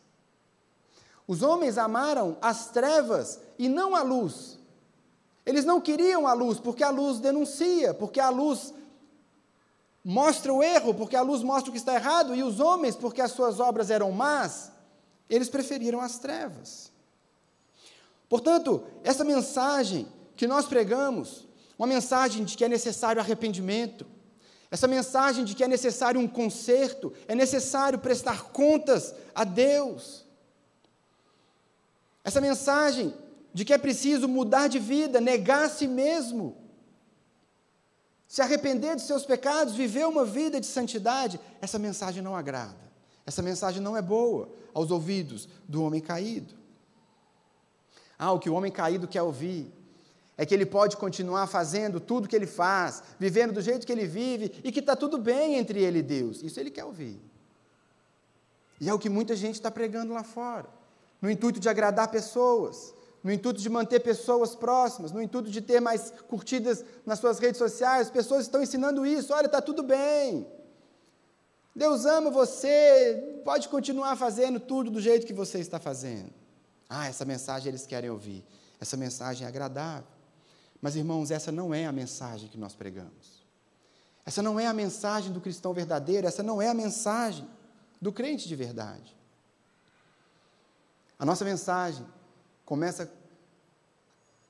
Os 1.28 1.42
homens 1.42 1.76
amaram 1.76 2.38
as 2.40 2.70
trevas 2.70 3.38
e 3.58 3.68
não 3.68 3.94
a 3.94 4.00
luz. 4.00 4.58
Eles 5.44 5.62
não 5.62 5.78
queriam 5.78 6.26
a 6.26 6.32
luz, 6.32 6.58
porque 6.58 6.82
a 6.82 6.88
luz 6.88 7.20
denuncia, 7.20 7.92
porque 7.92 8.18
a 8.18 8.30
luz 8.30 8.72
mostra 10.02 10.54
o 10.54 10.62
erro, 10.62 10.94
porque 10.94 11.14
a 11.14 11.20
luz 11.20 11.42
mostra 11.42 11.68
o 11.68 11.72
que 11.72 11.78
está 11.78 11.94
errado, 11.94 12.34
e 12.34 12.42
os 12.42 12.60
homens, 12.60 12.96
porque 12.96 13.20
as 13.20 13.32
suas 13.32 13.60
obras 13.60 13.90
eram 13.90 14.10
más, 14.10 14.72
eles 15.28 15.50
preferiram 15.50 16.00
as 16.00 16.18
trevas. 16.18 16.90
Portanto, 18.26 18.84
essa 19.04 19.22
mensagem 19.22 20.10
que 20.34 20.46
nós 20.46 20.64
pregamos, 20.64 21.46
uma 21.78 21.86
mensagem 21.86 22.42
de 22.42 22.56
que 22.56 22.64
é 22.64 22.70
necessário 22.70 23.20
arrependimento, 23.20 24.15
essa 24.70 24.88
mensagem 24.88 25.44
de 25.44 25.54
que 25.54 25.62
é 25.62 25.68
necessário 25.68 26.20
um 26.20 26.26
conserto, 26.26 27.12
é 27.28 27.34
necessário 27.34 27.98
prestar 27.98 28.44
contas 28.50 29.14
a 29.34 29.44
Deus. 29.44 30.24
Essa 32.24 32.40
mensagem 32.40 33.14
de 33.54 33.64
que 33.64 33.72
é 33.72 33.78
preciso 33.78 34.28
mudar 34.28 34.68
de 34.68 34.78
vida, 34.78 35.20
negar 35.20 35.66
a 35.66 35.68
si 35.68 35.86
mesmo, 35.86 36.56
se 38.26 38.42
arrepender 38.42 38.96
de 38.96 39.02
seus 39.02 39.24
pecados, 39.24 39.74
viver 39.74 40.06
uma 40.06 40.24
vida 40.24 40.60
de 40.60 40.66
santidade, 40.66 41.40
essa 41.60 41.78
mensagem 41.78 42.22
não 42.22 42.34
agrada. 42.34 42.86
Essa 43.24 43.42
mensagem 43.42 43.80
não 43.80 43.96
é 43.96 44.02
boa 44.02 44.48
aos 44.74 44.90
ouvidos 44.90 45.48
do 45.68 45.82
homem 45.82 46.00
caído. 46.00 46.54
Ah, 48.18 48.32
o 48.32 48.38
que 48.38 48.50
o 48.50 48.54
homem 48.54 48.72
caído 48.72 49.06
quer 49.06 49.22
ouvir 49.22 49.72
é 50.38 50.44
que 50.44 50.54
ele 50.54 50.66
pode 50.66 50.96
continuar 50.96 51.46
fazendo 51.46 51.98
tudo 51.98 52.28
que 52.28 52.36
ele 52.36 52.46
faz, 52.46 53.02
vivendo 53.18 53.54
do 53.54 53.62
jeito 53.62 53.86
que 53.86 53.92
ele 53.92 54.06
vive 54.06 54.52
e 54.62 54.70
que 54.70 54.80
está 54.80 54.94
tudo 54.94 55.16
bem 55.16 55.54
entre 55.54 55.82
ele 55.82 56.00
e 56.00 56.02
Deus. 56.02 56.42
Isso 56.42 56.60
ele 56.60 56.70
quer 56.70 56.84
ouvir. 56.84 57.20
E 58.78 58.88
é 58.88 58.92
o 58.92 58.98
que 58.98 59.08
muita 59.08 59.34
gente 59.34 59.54
está 59.54 59.70
pregando 59.70 60.12
lá 60.12 60.22
fora, 60.22 60.68
no 61.22 61.30
intuito 61.30 61.58
de 61.58 61.68
agradar 61.68 62.08
pessoas, 62.08 62.94
no 63.24 63.32
intuito 63.32 63.60
de 63.60 63.68
manter 63.70 64.00
pessoas 64.00 64.54
próximas, 64.54 65.10
no 65.10 65.22
intuito 65.22 65.50
de 65.50 65.60
ter 65.62 65.80
mais 65.80 66.12
curtidas 66.28 66.84
nas 67.06 67.18
suas 67.18 67.38
redes 67.38 67.56
sociais, 67.56 68.10
pessoas 68.10 68.42
estão 68.42 68.62
ensinando 68.62 69.06
isso. 69.06 69.32
Olha, 69.32 69.46
está 69.46 69.62
tudo 69.62 69.82
bem. 69.82 70.46
Deus 71.74 72.04
ama 72.04 72.30
você, 72.30 73.40
pode 73.44 73.68
continuar 73.68 74.16
fazendo 74.16 74.60
tudo 74.60 74.90
do 74.90 75.00
jeito 75.00 75.26
que 75.26 75.32
você 75.32 75.58
está 75.58 75.78
fazendo. 75.78 76.30
Ah, 76.88 77.08
essa 77.08 77.24
mensagem 77.24 77.68
eles 77.68 77.86
querem 77.86 78.10
ouvir. 78.10 78.44
Essa 78.80 78.96
mensagem 78.96 79.44
é 79.44 79.48
agradável. 79.48 80.15
Mas, 80.80 80.96
irmãos, 80.96 81.30
essa 81.30 81.50
não 81.50 81.74
é 81.74 81.86
a 81.86 81.92
mensagem 81.92 82.48
que 82.48 82.58
nós 82.58 82.74
pregamos. 82.74 83.44
Essa 84.24 84.42
não 84.42 84.58
é 84.58 84.66
a 84.66 84.72
mensagem 84.72 85.32
do 85.32 85.40
cristão 85.40 85.72
verdadeiro, 85.72 86.26
essa 86.26 86.42
não 86.42 86.60
é 86.60 86.68
a 86.68 86.74
mensagem 86.74 87.48
do 88.00 88.12
crente 88.12 88.48
de 88.48 88.56
verdade. 88.56 89.16
A 91.18 91.24
nossa 91.24 91.44
mensagem 91.44 92.06
começa 92.64 93.10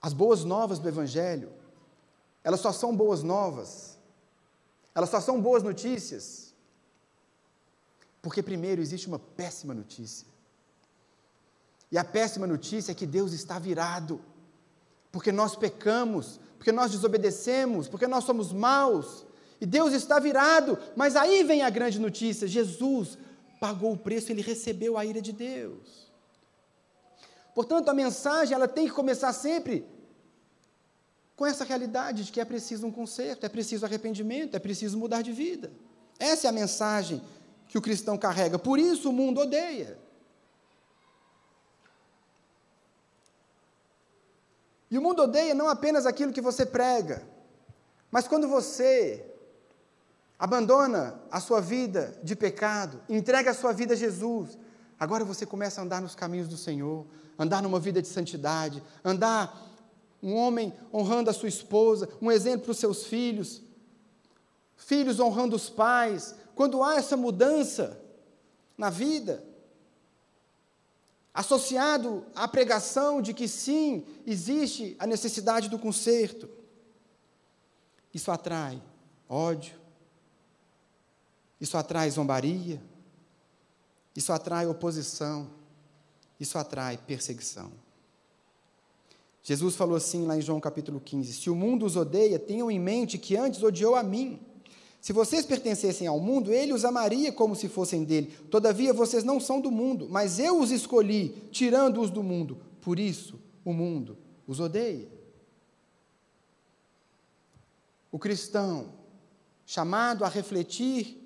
as 0.00 0.12
boas 0.12 0.44
novas 0.44 0.78
do 0.78 0.88
Evangelho, 0.88 1.52
elas 2.42 2.60
só 2.60 2.72
são 2.72 2.96
boas 2.96 3.22
novas, 3.22 3.98
elas 4.94 5.10
só 5.10 5.20
são 5.20 5.40
boas 5.40 5.62
notícias, 5.62 6.54
porque 8.22 8.42
primeiro 8.42 8.80
existe 8.80 9.06
uma 9.06 9.18
péssima 9.18 9.74
notícia. 9.74 10.26
E 11.90 11.98
a 11.98 12.04
péssima 12.04 12.46
notícia 12.46 12.92
é 12.92 12.94
que 12.94 13.06
Deus 13.06 13.32
está 13.32 13.58
virado, 13.58 14.20
porque 15.10 15.32
nós 15.32 15.56
pecamos, 15.56 16.40
porque 16.56 16.72
nós 16.72 16.90
desobedecemos, 16.90 17.88
porque 17.88 18.06
nós 18.06 18.24
somos 18.24 18.52
maus, 18.52 19.26
e 19.60 19.66
Deus 19.66 19.92
está 19.92 20.18
virado, 20.18 20.78
mas 20.94 21.16
aí 21.16 21.42
vem 21.42 21.62
a 21.62 21.70
grande 21.70 21.98
notícia: 21.98 22.46
Jesus 22.46 23.16
pagou 23.60 23.92
o 23.92 23.98
preço, 23.98 24.30
ele 24.30 24.42
recebeu 24.42 24.98
a 24.98 25.04
ira 25.04 25.20
de 25.20 25.32
Deus. 25.32 26.10
Portanto, 27.54 27.88
a 27.88 27.94
mensagem 27.94 28.54
ela 28.54 28.68
tem 28.68 28.86
que 28.86 28.92
começar 28.92 29.32
sempre 29.32 29.86
com 31.34 31.46
essa 31.46 31.64
realidade 31.64 32.24
de 32.24 32.32
que 32.32 32.40
é 32.40 32.44
preciso 32.44 32.86
um 32.86 32.90
conserto, 32.90 33.44
é 33.44 33.48
preciso 33.48 33.84
arrependimento, 33.86 34.54
é 34.54 34.58
preciso 34.58 34.98
mudar 34.98 35.22
de 35.22 35.32
vida. 35.32 35.72
Essa 36.18 36.46
é 36.46 36.50
a 36.50 36.52
mensagem 36.52 37.22
que 37.68 37.78
o 37.78 37.82
cristão 37.82 38.16
carrega. 38.16 38.58
Por 38.58 38.78
isso 38.78 39.10
o 39.10 39.12
mundo 39.12 39.40
odeia. 39.40 39.98
E 44.90 44.98
o 44.98 45.02
mundo 45.02 45.22
odeia 45.22 45.54
não 45.54 45.68
apenas 45.68 46.06
aquilo 46.06 46.32
que 46.32 46.40
você 46.40 46.64
prega, 46.64 47.26
mas 48.10 48.28
quando 48.28 48.48
você 48.48 49.24
abandona 50.38 51.20
a 51.30 51.40
sua 51.40 51.60
vida 51.60 52.18
de 52.22 52.36
pecado, 52.36 53.00
entrega 53.08 53.50
a 53.50 53.54
sua 53.54 53.72
vida 53.72 53.94
a 53.94 53.96
Jesus, 53.96 54.56
agora 54.98 55.24
você 55.24 55.44
começa 55.44 55.80
a 55.80 55.84
andar 55.84 56.00
nos 56.00 56.14
caminhos 56.14 56.48
do 56.48 56.56
Senhor, 56.56 57.06
andar 57.38 57.62
numa 57.62 57.80
vida 57.80 58.00
de 58.00 58.08
santidade, 58.08 58.82
andar 59.04 59.66
um 60.22 60.34
homem 60.34 60.72
honrando 60.92 61.30
a 61.30 61.32
sua 61.32 61.48
esposa, 61.48 62.08
um 62.20 62.30
exemplo 62.30 62.62
para 62.62 62.72
os 62.72 62.78
seus 62.78 63.04
filhos, 63.04 63.62
filhos 64.76 65.20
honrando 65.20 65.56
os 65.56 65.68
pais. 65.68 66.34
Quando 66.54 66.82
há 66.82 66.96
essa 66.96 67.16
mudança 67.16 68.00
na 68.76 68.90
vida, 68.90 69.42
associado 71.36 72.26
à 72.34 72.48
pregação 72.48 73.22
de 73.22 73.32
que 73.32 73.46
sim, 73.46 74.04
existe 74.26 74.96
a 74.98 75.06
necessidade 75.06 75.68
do 75.68 75.78
conserto, 75.78 76.48
isso 78.12 78.30
atrai 78.30 78.82
ódio, 79.28 79.78
isso 81.60 81.76
atrai 81.76 82.10
zombaria, 82.10 82.82
isso 84.16 84.32
atrai 84.32 84.66
oposição 84.66 85.50
isso 86.38 86.58
atrai 86.58 86.98
perseguição. 86.98 87.72
Jesus 89.42 89.76
falou 89.76 89.96
assim 89.96 90.26
lá 90.26 90.36
em 90.36 90.42
João 90.42 90.60
capítulo 90.60 91.00
15: 91.00 91.32
Se 91.32 91.50
o 91.50 91.54
mundo 91.54 91.86
os 91.86 91.96
odeia, 91.96 92.38
tenham 92.38 92.70
em 92.70 92.78
mente 92.78 93.16
que 93.16 93.36
antes 93.36 93.62
odiou 93.62 93.94
a 93.94 94.02
mim. 94.02 94.40
Se 95.00 95.12
vocês 95.12 95.46
pertencessem 95.46 96.06
ao 96.06 96.18
mundo, 96.18 96.52
ele 96.52 96.72
os 96.72 96.84
amaria 96.84 97.30
como 97.30 97.54
se 97.54 97.68
fossem 97.68 98.04
dele. 98.04 98.36
Todavia, 98.50 98.92
vocês 98.92 99.22
não 99.22 99.38
são 99.38 99.60
do 99.60 99.70
mundo, 99.70 100.08
mas 100.10 100.38
eu 100.38 100.58
os 100.58 100.70
escolhi, 100.70 101.28
tirando-os 101.50 102.10
do 102.10 102.22
mundo. 102.22 102.60
Por 102.80 102.98
isso, 102.98 103.40
o 103.64 103.72
mundo 103.72 104.16
os 104.46 104.60
odeia. 104.60 105.08
O 108.10 108.18
cristão, 108.18 108.92
chamado 109.66 110.24
a 110.24 110.28
refletir 110.28 111.22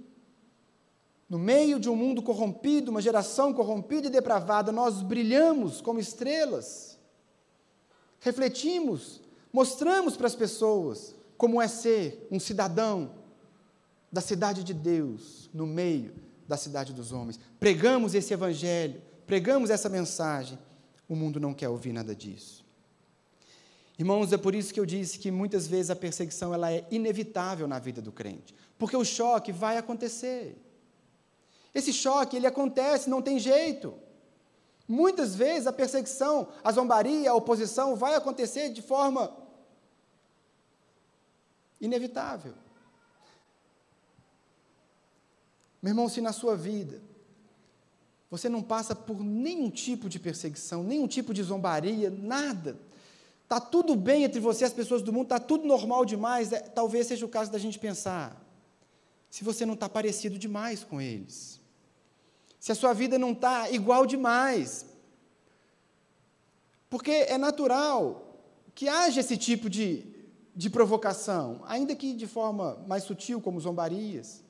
no 1.28 1.38
meio 1.38 1.78
de 1.78 1.88
um 1.88 1.94
mundo 1.94 2.22
corrompido, 2.22 2.90
uma 2.90 3.00
geração 3.00 3.52
corrompida 3.52 4.08
e 4.08 4.10
depravada, 4.10 4.72
nós 4.72 5.00
brilhamos 5.00 5.80
como 5.80 6.00
estrelas, 6.00 6.98
refletimos, 8.18 9.20
mostramos 9.52 10.16
para 10.16 10.26
as 10.26 10.34
pessoas 10.34 11.14
como 11.36 11.62
é 11.62 11.68
ser 11.68 12.26
um 12.32 12.40
cidadão 12.40 13.12
da 14.12 14.20
cidade 14.20 14.64
de 14.64 14.74
Deus, 14.74 15.48
no 15.52 15.66
meio 15.66 16.14
da 16.48 16.56
cidade 16.56 16.92
dos 16.92 17.12
homens. 17.12 17.38
Pregamos 17.58 18.14
esse 18.14 18.32
evangelho, 18.32 19.00
pregamos 19.26 19.70
essa 19.70 19.88
mensagem. 19.88 20.58
O 21.08 21.14
mundo 21.14 21.38
não 21.38 21.54
quer 21.54 21.68
ouvir 21.68 21.92
nada 21.92 22.14
disso. 22.14 22.64
Irmãos, 23.98 24.32
é 24.32 24.38
por 24.38 24.54
isso 24.54 24.72
que 24.72 24.80
eu 24.80 24.86
disse 24.86 25.18
que 25.18 25.30
muitas 25.30 25.66
vezes 25.66 25.90
a 25.90 25.96
perseguição 25.96 26.54
ela 26.54 26.72
é 26.72 26.86
inevitável 26.90 27.68
na 27.68 27.78
vida 27.78 28.00
do 28.00 28.10
crente, 28.10 28.54
porque 28.78 28.96
o 28.96 29.04
choque 29.04 29.52
vai 29.52 29.76
acontecer. 29.76 30.56
Esse 31.74 31.92
choque, 31.92 32.36
ele 32.36 32.46
acontece, 32.46 33.10
não 33.10 33.20
tem 33.22 33.38
jeito. 33.38 33.94
Muitas 34.88 35.36
vezes 35.36 35.66
a 35.66 35.72
perseguição, 35.72 36.48
a 36.64 36.72
zombaria, 36.72 37.30
a 37.30 37.34
oposição 37.34 37.94
vai 37.94 38.14
acontecer 38.14 38.70
de 38.70 38.82
forma 38.82 39.36
inevitável. 41.80 42.54
Meu 45.82 45.90
irmão, 45.90 46.08
se 46.08 46.20
na 46.20 46.32
sua 46.32 46.56
vida 46.56 47.02
você 48.30 48.48
não 48.48 48.62
passa 48.62 48.94
por 48.94 49.22
nenhum 49.24 49.70
tipo 49.70 50.08
de 50.08 50.18
perseguição, 50.20 50.84
nenhum 50.84 51.08
tipo 51.08 51.34
de 51.34 51.42
zombaria, 51.42 52.10
nada, 52.10 52.78
está 53.42 53.58
tudo 53.58 53.96
bem 53.96 54.22
entre 54.22 54.38
você 54.38 54.64
e 54.64 54.66
as 54.66 54.72
pessoas 54.72 55.02
do 55.02 55.12
mundo, 55.12 55.24
está 55.24 55.40
tudo 55.40 55.66
normal 55.66 56.04
demais, 56.04 56.52
é, 56.52 56.60
talvez 56.60 57.08
seja 57.08 57.26
o 57.26 57.28
caso 57.28 57.50
da 57.50 57.58
gente 57.58 57.78
pensar 57.78 58.40
se 59.28 59.42
você 59.42 59.66
não 59.66 59.74
está 59.74 59.88
parecido 59.88 60.38
demais 60.38 60.84
com 60.84 61.00
eles 61.00 61.60
se 62.60 62.70
a 62.70 62.74
sua 62.74 62.92
vida 62.92 63.18
não 63.18 63.32
está 63.32 63.70
igual 63.70 64.04
demais. 64.04 64.84
Porque 66.90 67.10
é 67.10 67.38
natural 67.38 68.38
que 68.74 68.86
haja 68.86 69.20
esse 69.20 69.36
tipo 69.36 69.70
de, 69.70 70.04
de 70.54 70.68
provocação, 70.68 71.62
ainda 71.64 71.96
que 71.96 72.12
de 72.12 72.26
forma 72.26 72.76
mais 72.86 73.04
sutil, 73.04 73.40
como 73.40 73.58
zombarias. 73.58 74.44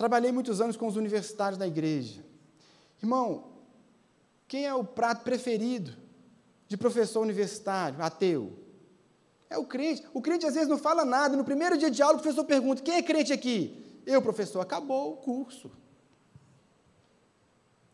Trabalhei 0.00 0.32
muitos 0.32 0.62
anos 0.62 0.78
com 0.78 0.86
os 0.86 0.96
universitários 0.96 1.58
da 1.58 1.66
igreja. 1.66 2.24
Irmão, 3.02 3.50
Quem 4.48 4.64
é 4.64 4.74
o 4.74 4.82
prato 4.82 5.22
preferido 5.24 5.94
de 6.66 6.74
professor 6.78 7.20
universitário, 7.20 8.02
ateu? 8.02 8.58
É 9.50 9.58
o 9.58 9.66
crente. 9.66 10.02
O 10.14 10.22
crente 10.22 10.46
às 10.46 10.54
vezes 10.54 10.70
não 10.70 10.78
fala 10.78 11.04
nada. 11.04 11.36
No 11.36 11.44
primeiro 11.44 11.76
dia 11.76 11.90
de 11.90 12.02
aula, 12.02 12.16
o 12.16 12.22
professor 12.22 12.46
pergunta: 12.46 12.80
quem 12.80 12.94
é 12.94 13.02
crente 13.02 13.30
aqui? 13.30 14.00
Eu, 14.06 14.22
professor, 14.22 14.60
acabou 14.60 15.12
o 15.12 15.16
curso. 15.18 15.70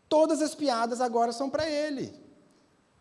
Todas 0.09 0.41
as 0.41 0.55
piadas 0.55 1.01
agora 1.01 1.33
são 1.33 1.51
para 1.51 1.69
ele. 1.69 2.15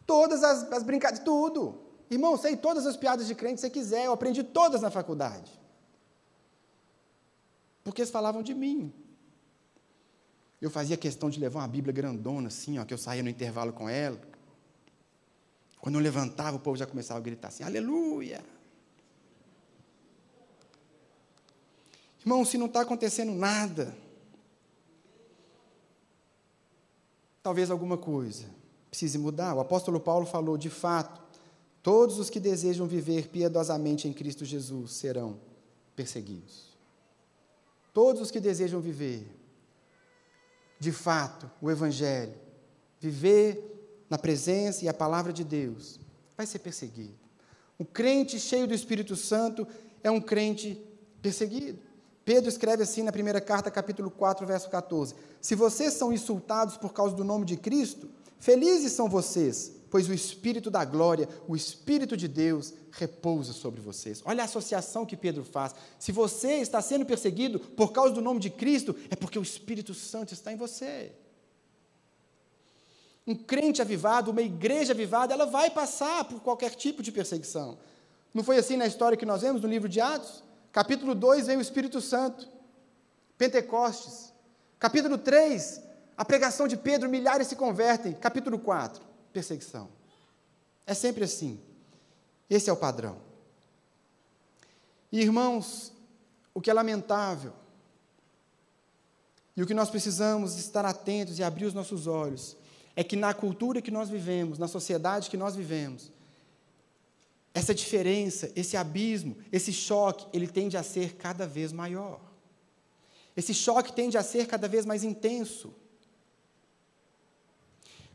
Todas 0.07 0.43
as, 0.43 0.63
as 0.73 0.81
brincadeiras, 0.81 1.23
tudo. 1.23 1.79
Irmão, 2.09 2.35
sei 2.37 2.57
todas 2.57 2.87
as 2.87 2.97
piadas 2.97 3.27
de 3.27 3.35
crente 3.35 3.57
que 3.57 3.61
você 3.61 3.69
quiser, 3.69 4.05
eu 4.05 4.13
aprendi 4.13 4.43
todas 4.43 4.81
na 4.81 4.89
faculdade. 4.89 5.51
Porque 7.85 8.01
eles 8.01 8.11
falavam 8.11 8.41
de 8.41 8.53
mim. 8.53 8.91
Eu 10.59 10.71
fazia 10.71 10.97
questão 10.97 11.29
de 11.29 11.39
levar 11.39 11.59
uma 11.59 11.67
Bíblia 11.67 11.93
grandona, 11.93 12.47
assim, 12.47 12.79
ó, 12.79 12.83
que 12.83 12.93
eu 12.93 12.97
saía 12.97 13.21
no 13.21 13.29
intervalo 13.29 13.71
com 13.71 13.87
ela. 13.87 14.19
Quando 15.79 15.95
eu 15.95 16.01
levantava, 16.01 16.57
o 16.57 16.59
povo 16.59 16.75
já 16.75 16.87
começava 16.87 17.19
a 17.19 17.23
gritar 17.23 17.49
assim: 17.49 17.63
Aleluia! 17.63 18.43
Irmão, 22.21 22.43
se 22.43 22.57
não 22.57 22.65
está 22.65 22.81
acontecendo 22.81 23.31
nada, 23.33 23.95
talvez 27.43 27.69
alguma 27.69 27.99
coisa 27.99 28.47
precise 28.89 29.19
mudar. 29.19 29.53
O 29.53 29.59
apóstolo 29.59 29.99
Paulo 29.99 30.25
falou: 30.25 30.57
de 30.57 30.71
fato, 30.71 31.21
todos 31.83 32.17
os 32.17 32.31
que 32.31 32.39
desejam 32.39 32.87
viver 32.87 33.27
piedosamente 33.27 34.07
em 34.07 34.13
Cristo 34.13 34.43
Jesus 34.43 34.93
serão 34.93 35.39
perseguidos. 35.95 36.74
Todos 37.95 38.23
os 38.23 38.29
que 38.29 38.41
desejam 38.41 38.81
viver, 38.81 39.25
de 40.77 40.91
fato, 40.91 41.49
o 41.61 41.71
Evangelho, 41.71 42.33
viver 42.99 44.03
na 44.09 44.17
presença 44.17 44.83
e 44.83 44.89
a 44.89 44.93
palavra 44.93 45.31
de 45.31 45.45
Deus, 45.45 45.97
vai 46.35 46.45
ser 46.45 46.59
perseguido. 46.59 47.15
Um 47.79 47.85
crente 47.85 48.37
cheio 48.37 48.67
do 48.67 48.73
Espírito 48.73 49.15
Santo 49.15 49.65
é 50.03 50.11
um 50.11 50.19
crente 50.19 50.77
perseguido. 51.21 51.79
Pedro 52.25 52.49
escreve 52.49 52.83
assim 52.83 53.01
na 53.01 53.13
primeira 53.13 53.39
carta, 53.39 53.71
capítulo 53.71 54.11
4, 54.11 54.45
verso 54.45 54.69
14: 54.69 55.15
Se 55.39 55.55
vocês 55.55 55.93
são 55.93 56.11
insultados 56.11 56.75
por 56.75 56.91
causa 56.91 57.15
do 57.15 57.23
nome 57.23 57.45
de 57.45 57.55
Cristo, 57.55 58.09
felizes 58.37 58.91
são 58.91 59.07
vocês, 59.07 59.71
pois 59.95 60.09
o 60.09 60.13
Espírito 60.13 60.69
da 60.69 60.83
glória, 60.83 61.29
o 61.47 61.55
Espírito 61.55 62.17
de 62.17 62.27
Deus, 62.27 62.73
repousa 62.91 63.53
sobre 63.53 63.79
vocês. 63.79 64.21
Olha 64.25 64.41
a 64.41 64.43
associação 64.43 65.05
que 65.05 65.15
Pedro 65.15 65.45
faz. 65.45 65.73
Se 65.97 66.11
você 66.11 66.55
está 66.55 66.81
sendo 66.81 67.05
perseguido 67.05 67.61
por 67.61 67.93
causa 67.93 68.13
do 68.13 68.19
nome 68.19 68.41
de 68.41 68.49
Cristo, 68.49 68.93
é 69.09 69.15
porque 69.15 69.39
o 69.39 69.41
Espírito 69.41 69.93
Santo 69.93 70.33
está 70.33 70.51
em 70.51 70.57
você. 70.57 71.13
Um 73.25 73.35
crente 73.35 73.81
avivado, 73.81 74.31
uma 74.31 74.41
igreja 74.41 74.91
avivada, 74.91 75.33
ela 75.33 75.45
vai 75.45 75.69
passar 75.69 76.25
por 76.25 76.41
qualquer 76.41 76.71
tipo 76.71 77.01
de 77.01 77.09
perseguição. 77.09 77.77
Não 78.33 78.43
foi 78.43 78.57
assim 78.57 78.75
na 78.75 78.87
história 78.87 79.17
que 79.17 79.25
nós 79.25 79.43
vemos 79.43 79.61
no 79.61 79.69
livro 79.69 79.87
de 79.87 80.01
Atos? 80.01 80.43
Capítulo 80.73 81.15
2 81.15 81.47
vem 81.47 81.55
o 81.55 81.61
Espírito 81.61 82.01
Santo. 82.01 82.49
Pentecostes. 83.37 84.33
Capítulo 84.77 85.17
3, 85.17 85.81
a 86.17 86.25
pregação 86.25 86.67
de 86.67 86.75
Pedro, 86.75 87.09
milhares 87.09 87.47
se 87.47 87.55
convertem. 87.55 88.11
Capítulo 88.11 88.59
4, 88.59 89.14
perseguição. 89.35 89.89
É 90.87 90.93
sempre 90.93 91.25
assim. 91.25 91.59
Esse 92.49 92.69
é 92.69 92.73
o 92.73 92.77
padrão. 92.77 93.17
E, 95.11 95.19
irmãos, 95.19 95.91
o 96.53 96.61
que 96.61 96.69
é 96.69 96.73
lamentável, 96.73 97.53
e 99.57 99.61
o 99.61 99.67
que 99.67 99.73
nós 99.73 99.89
precisamos 99.89 100.55
estar 100.55 100.85
atentos 100.85 101.37
e 101.37 101.43
abrir 101.43 101.65
os 101.65 101.73
nossos 101.73 102.07
olhos, 102.07 102.55
é 102.95 103.03
que 103.03 103.17
na 103.17 103.33
cultura 103.33 103.81
que 103.81 103.91
nós 103.91 104.09
vivemos, 104.09 104.57
na 104.57 104.69
sociedade 104.69 105.29
que 105.29 105.37
nós 105.37 105.53
vivemos, 105.53 106.11
essa 107.53 107.73
diferença, 107.73 108.49
esse 108.55 108.77
abismo, 108.77 109.37
esse 109.51 109.73
choque, 109.73 110.27
ele 110.31 110.47
tende 110.47 110.77
a 110.77 110.83
ser 110.83 111.15
cada 111.15 111.45
vez 111.45 111.73
maior. 111.73 112.21
Esse 113.35 113.53
choque 113.53 113.91
tende 113.91 114.17
a 114.17 114.23
ser 114.23 114.47
cada 114.47 114.67
vez 114.67 114.85
mais 114.85 115.03
intenso. 115.03 115.73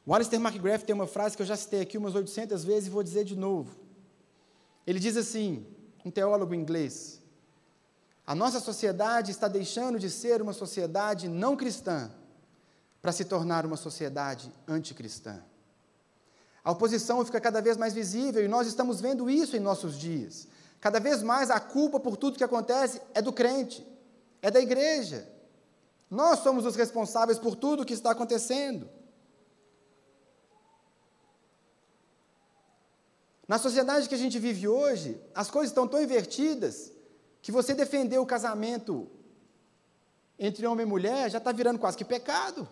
O 0.07 0.15
Alistair 0.15 0.41
McGrath 0.41 0.83
tem 0.83 0.95
uma 0.95 1.07
frase 1.07 1.37
que 1.37 1.43
eu 1.43 1.47
já 1.47 1.57
citei 1.57 1.83
aqui 1.83 1.99
umas 1.99 2.15
800 2.15 2.65
vezes 2.65 2.87
e 2.87 2.91
vou 2.91 3.03
dizer 3.03 3.25
de 3.25 3.37
novo. 3.37 3.77
Ele 4.87 4.99
diz 4.99 5.17
assim, 5.17 5.67
um 6.05 6.11
teólogo 6.11 6.55
inglês: 6.55 7.21
A 8.27 8.35
nossa 8.35 8.61
sociedade 8.61 9.31
está 9.31 9.47
deixando 9.47 9.99
de 9.99 10.09
ser 10.09 10.41
uma 10.41 10.53
sociedade 10.53 11.29
não 11.29 11.57
cristã 11.57 12.11
para 13.03 13.13
se 13.13 13.25
tornar 13.25 13.65
uma 13.67 13.77
sociedade 13.77 14.53
anticristã. 14.67 15.43
A 16.63 16.73
oposição 16.73 17.25
fica 17.25 17.41
cada 17.41 17.61
vez 17.61 17.77
mais 17.77 17.95
visível 17.95 18.45
e 18.45 18.49
nós 18.49 18.67
estamos 18.67 19.01
vendo 19.01 19.31
isso 19.31 19.57
em 19.57 19.61
nossos 19.61 19.99
dias. 19.99 20.47
Cada 20.81 20.99
vez 20.99 21.23
mais 21.23 21.51
a 21.51 21.61
culpa 21.61 21.99
por 21.99 22.17
tudo 22.17 22.37
que 22.37 22.45
acontece 22.45 23.01
é 23.15 23.23
do 23.23 23.33
crente, 23.33 23.87
é 24.43 24.51
da 24.51 24.61
igreja. 24.61 25.27
Nós 26.11 26.41
somos 26.41 26.67
os 26.67 26.77
responsáveis 26.77 27.39
por 27.39 27.55
tudo 27.55 27.83
o 27.83 27.87
que 27.87 27.95
está 27.95 28.11
acontecendo. 28.11 28.89
Na 33.51 33.59
sociedade 33.59 34.09
que 34.09 34.15
a 34.15 34.19
gente 34.19 34.39
vive 34.39 34.69
hoje, 34.69 35.21
as 35.35 35.51
coisas 35.51 35.73
estão 35.73 35.89
tão 35.89 36.01
invertidas 36.01 36.93
que 37.43 37.51
você 37.51 37.75
defender 37.75 38.17
o 38.17 38.25
casamento 38.25 39.11
entre 40.39 40.65
homem 40.69 40.87
e 40.87 40.89
mulher 40.89 41.29
já 41.29 41.39
está 41.39 41.51
virando 41.51 41.81
quase 41.81 41.97
que 41.97 42.05
pecado. 42.05 42.69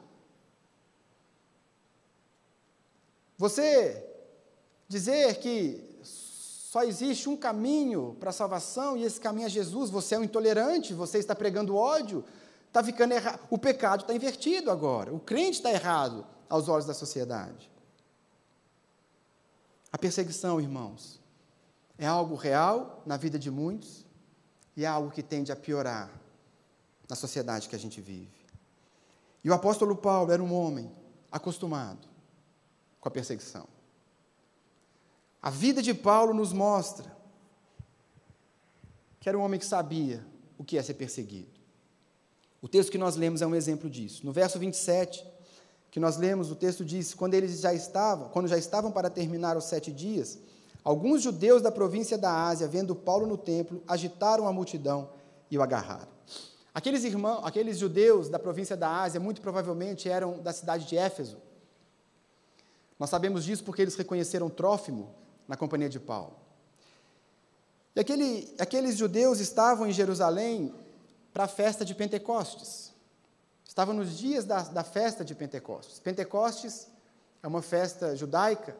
Você 3.36 4.06
dizer 4.86 5.40
que 5.40 5.98
só 6.04 6.84
existe 6.84 7.28
um 7.28 7.36
caminho 7.36 8.16
para 8.20 8.30
a 8.30 8.32
salvação 8.32 8.96
e 8.96 9.02
esse 9.02 9.20
caminho 9.20 9.46
é 9.46 9.50
Jesus, 9.50 9.90
você 9.90 10.14
é 10.14 10.18
um 10.20 10.22
intolerante, 10.22 10.94
você 10.94 11.18
está 11.18 11.34
pregando 11.34 11.74
ódio, 11.74 12.24
está 12.68 12.84
ficando 12.84 13.14
errado. 13.14 13.40
O 13.50 13.58
pecado 13.58 14.02
está 14.02 14.14
invertido 14.14 14.70
agora. 14.70 15.12
O 15.12 15.18
crente 15.18 15.56
está 15.56 15.72
errado 15.72 16.24
aos 16.48 16.68
olhos 16.68 16.86
da 16.86 16.94
sociedade. 16.94 17.68
A 19.92 19.98
perseguição, 19.98 20.60
irmãos, 20.60 21.20
é 21.96 22.06
algo 22.06 22.34
real 22.34 23.02
na 23.06 23.16
vida 23.16 23.38
de 23.38 23.50
muitos 23.50 24.06
e 24.76 24.84
é 24.84 24.86
algo 24.86 25.10
que 25.10 25.22
tende 25.22 25.50
a 25.50 25.56
piorar 25.56 26.10
na 27.08 27.16
sociedade 27.16 27.68
que 27.68 27.74
a 27.74 27.78
gente 27.78 28.00
vive. 28.00 28.38
E 29.42 29.50
o 29.50 29.54
apóstolo 29.54 29.96
Paulo 29.96 30.30
era 30.30 30.42
um 30.42 30.52
homem 30.52 30.90
acostumado 31.32 32.06
com 33.00 33.08
a 33.08 33.10
perseguição. 33.10 33.66
A 35.40 35.50
vida 35.50 35.80
de 35.80 35.94
Paulo 35.94 36.34
nos 36.34 36.52
mostra 36.52 37.16
que 39.20 39.28
era 39.28 39.38
um 39.38 39.42
homem 39.42 39.58
que 39.58 39.66
sabia 39.66 40.24
o 40.56 40.64
que 40.64 40.76
é 40.76 40.82
ser 40.82 40.94
perseguido. 40.94 41.58
O 42.60 42.68
texto 42.68 42.90
que 42.90 42.98
nós 42.98 43.16
lemos 43.16 43.40
é 43.40 43.46
um 43.46 43.54
exemplo 43.54 43.88
disso. 43.88 44.26
No 44.26 44.32
verso 44.32 44.58
27, 44.58 45.24
que 45.90 46.00
nós 46.00 46.16
lemos, 46.16 46.50
o 46.50 46.56
texto 46.56 46.84
diz: 46.84 47.14
quando 47.14 47.34
eles 47.34 47.60
já 47.60 47.72
estavam, 47.72 48.28
quando 48.28 48.48
já 48.48 48.58
estavam 48.58 48.90
para 48.90 49.10
terminar 49.10 49.56
os 49.56 49.64
sete 49.64 49.92
dias, 49.92 50.38
alguns 50.84 51.22
judeus 51.22 51.62
da 51.62 51.70
província 51.70 52.18
da 52.18 52.46
Ásia, 52.46 52.68
vendo 52.68 52.94
Paulo 52.94 53.26
no 53.26 53.36
templo, 53.36 53.82
agitaram 53.86 54.46
a 54.46 54.52
multidão 54.52 55.10
e 55.50 55.58
o 55.58 55.62
agarraram. 55.62 56.08
Aqueles 56.74 57.04
irmãos, 57.04 57.40
aqueles 57.44 57.78
judeus 57.78 58.28
da 58.28 58.38
província 58.38 58.76
da 58.76 59.02
Ásia, 59.02 59.18
muito 59.18 59.40
provavelmente 59.40 60.08
eram 60.08 60.38
da 60.38 60.52
cidade 60.52 60.84
de 60.84 60.96
Éfeso, 60.96 61.38
nós 62.98 63.10
sabemos 63.10 63.44
disso 63.44 63.62
porque 63.64 63.82
eles 63.82 63.94
reconheceram 63.94 64.50
Trófimo 64.50 65.14
na 65.46 65.56
companhia 65.56 65.88
de 65.88 66.00
Paulo. 66.00 66.34
E 67.94 68.00
aquele, 68.00 68.54
aqueles 68.58 68.96
judeus 68.96 69.40
estavam 69.40 69.86
em 69.86 69.92
Jerusalém 69.92 70.74
para 71.32 71.44
a 71.44 71.48
festa 71.48 71.84
de 71.84 71.94
Pentecostes. 71.94 72.92
Estavam 73.78 73.94
nos 73.94 74.18
dias 74.18 74.44
da, 74.44 74.62
da 74.62 74.82
festa 74.82 75.24
de 75.24 75.36
Pentecostes. 75.36 76.00
Pentecostes 76.00 76.88
é 77.40 77.46
uma 77.46 77.62
festa 77.62 78.16
judaica. 78.16 78.76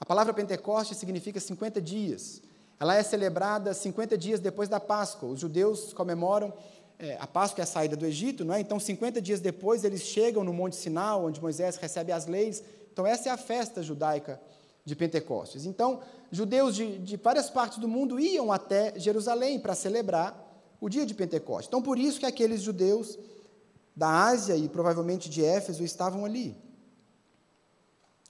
A 0.00 0.04
palavra 0.04 0.34
Pentecostes 0.34 0.98
significa 0.98 1.38
50 1.38 1.80
dias. 1.80 2.42
Ela 2.80 2.96
é 2.96 3.02
celebrada 3.04 3.72
50 3.72 4.18
dias 4.18 4.40
depois 4.40 4.68
da 4.68 4.80
Páscoa. 4.80 5.28
Os 5.28 5.38
judeus 5.38 5.92
comemoram 5.92 6.52
é, 6.98 7.16
a 7.20 7.28
Páscoa 7.28 7.62
é 7.62 7.62
a 7.62 7.66
saída 7.66 7.94
do 7.94 8.04
Egito, 8.04 8.44
não 8.44 8.54
é? 8.54 8.58
Então, 8.58 8.80
50 8.80 9.22
dias 9.22 9.38
depois, 9.38 9.84
eles 9.84 10.02
chegam 10.02 10.42
no 10.42 10.52
Monte 10.52 10.74
Sinal, 10.74 11.26
onde 11.26 11.40
Moisés 11.40 11.76
recebe 11.76 12.10
as 12.10 12.26
leis, 12.26 12.60
então, 12.92 13.06
essa 13.06 13.28
é 13.28 13.32
a 13.32 13.36
festa 13.36 13.84
judaica 13.84 14.40
de 14.84 14.96
Pentecostes. 14.96 15.64
Então, 15.64 16.00
judeus 16.28 16.74
de, 16.74 16.98
de 16.98 17.16
várias 17.18 17.48
partes 17.48 17.78
do 17.78 17.86
mundo 17.86 18.18
iam 18.18 18.50
até 18.50 18.98
Jerusalém 18.98 19.60
para 19.60 19.76
celebrar 19.76 20.36
o 20.80 20.88
dia 20.88 21.06
de 21.06 21.14
Pentecostes. 21.14 21.68
Então, 21.68 21.80
por 21.80 21.96
isso 22.00 22.18
que 22.18 22.26
aqueles 22.26 22.62
judeus 22.62 23.16
da 23.94 24.26
Ásia 24.26 24.56
e 24.56 24.68
provavelmente 24.68 25.28
de 25.28 25.44
Éfeso 25.44 25.84
estavam 25.84 26.24
ali 26.24 26.56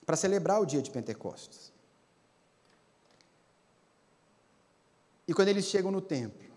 para 0.04 0.16
celebrar 0.16 0.60
o 0.60 0.66
dia 0.66 0.82
de 0.82 0.90
Pentecostes. 0.90 1.72
E 5.26 5.32
quando 5.32 5.48
eles 5.48 5.66
chegam 5.66 5.90
no 5.90 6.00
templo, 6.00 6.50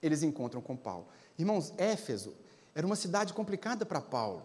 eles 0.00 0.22
encontram 0.22 0.60
com 0.60 0.76
Paulo. 0.76 1.06
Irmãos, 1.38 1.72
Éfeso 1.76 2.34
era 2.74 2.86
uma 2.86 2.96
cidade 2.96 3.32
complicada 3.32 3.84
para 3.84 4.00
Paulo. 4.00 4.44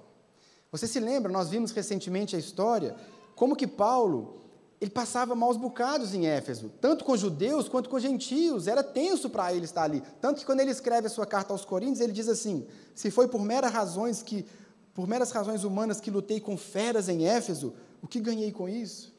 Você 0.72 0.88
se 0.88 1.00
lembra, 1.00 1.32
nós 1.32 1.50
vimos 1.50 1.72
recentemente 1.72 2.36
a 2.36 2.40
história, 2.40 2.96
como 3.36 3.56
que 3.56 3.68
Paulo, 3.68 4.42
ele 4.80 4.92
passava 4.92 5.36
maus 5.36 5.58
bocados 5.58 6.14
em 6.14 6.28
Éfeso, 6.28 6.72
tanto 6.80 7.04
com 7.04 7.18
judeus 7.18 7.68
quanto 7.68 7.90
com 7.90 8.00
gentios, 8.00 8.68
era 8.68 8.84
tenso 8.84 9.30
para 9.30 9.52
ele 9.52 9.66
estar 9.66 9.84
ali. 9.84 10.04
Tanto 10.22 10.40
que 10.40 10.46
quando 10.46 10.60
ele 10.60 10.70
escreve 10.70 11.08
a 11.08 11.10
sua 11.10 11.26
carta 11.26 11.52
aos 11.52 11.66
Coríntios, 11.66 12.00
ele 12.00 12.14
diz 12.14 12.28
assim: 12.28 12.66
"Se 12.94 13.10
foi 13.10 13.28
por 13.28 13.42
meras 13.42 13.72
razões 13.72 14.22
que 14.22 14.46
por 14.94 15.08
meras 15.08 15.32
razões 15.32 15.64
humanas 15.64 16.00
que 16.00 16.12
lutei 16.12 16.40
com 16.40 16.56
feras 16.56 17.10
em 17.10 17.26
Éfeso, 17.26 17.74
o 18.02 18.08
que 18.08 18.20
ganhei 18.20 18.52
com 18.52 18.70
isso?" 18.70 19.16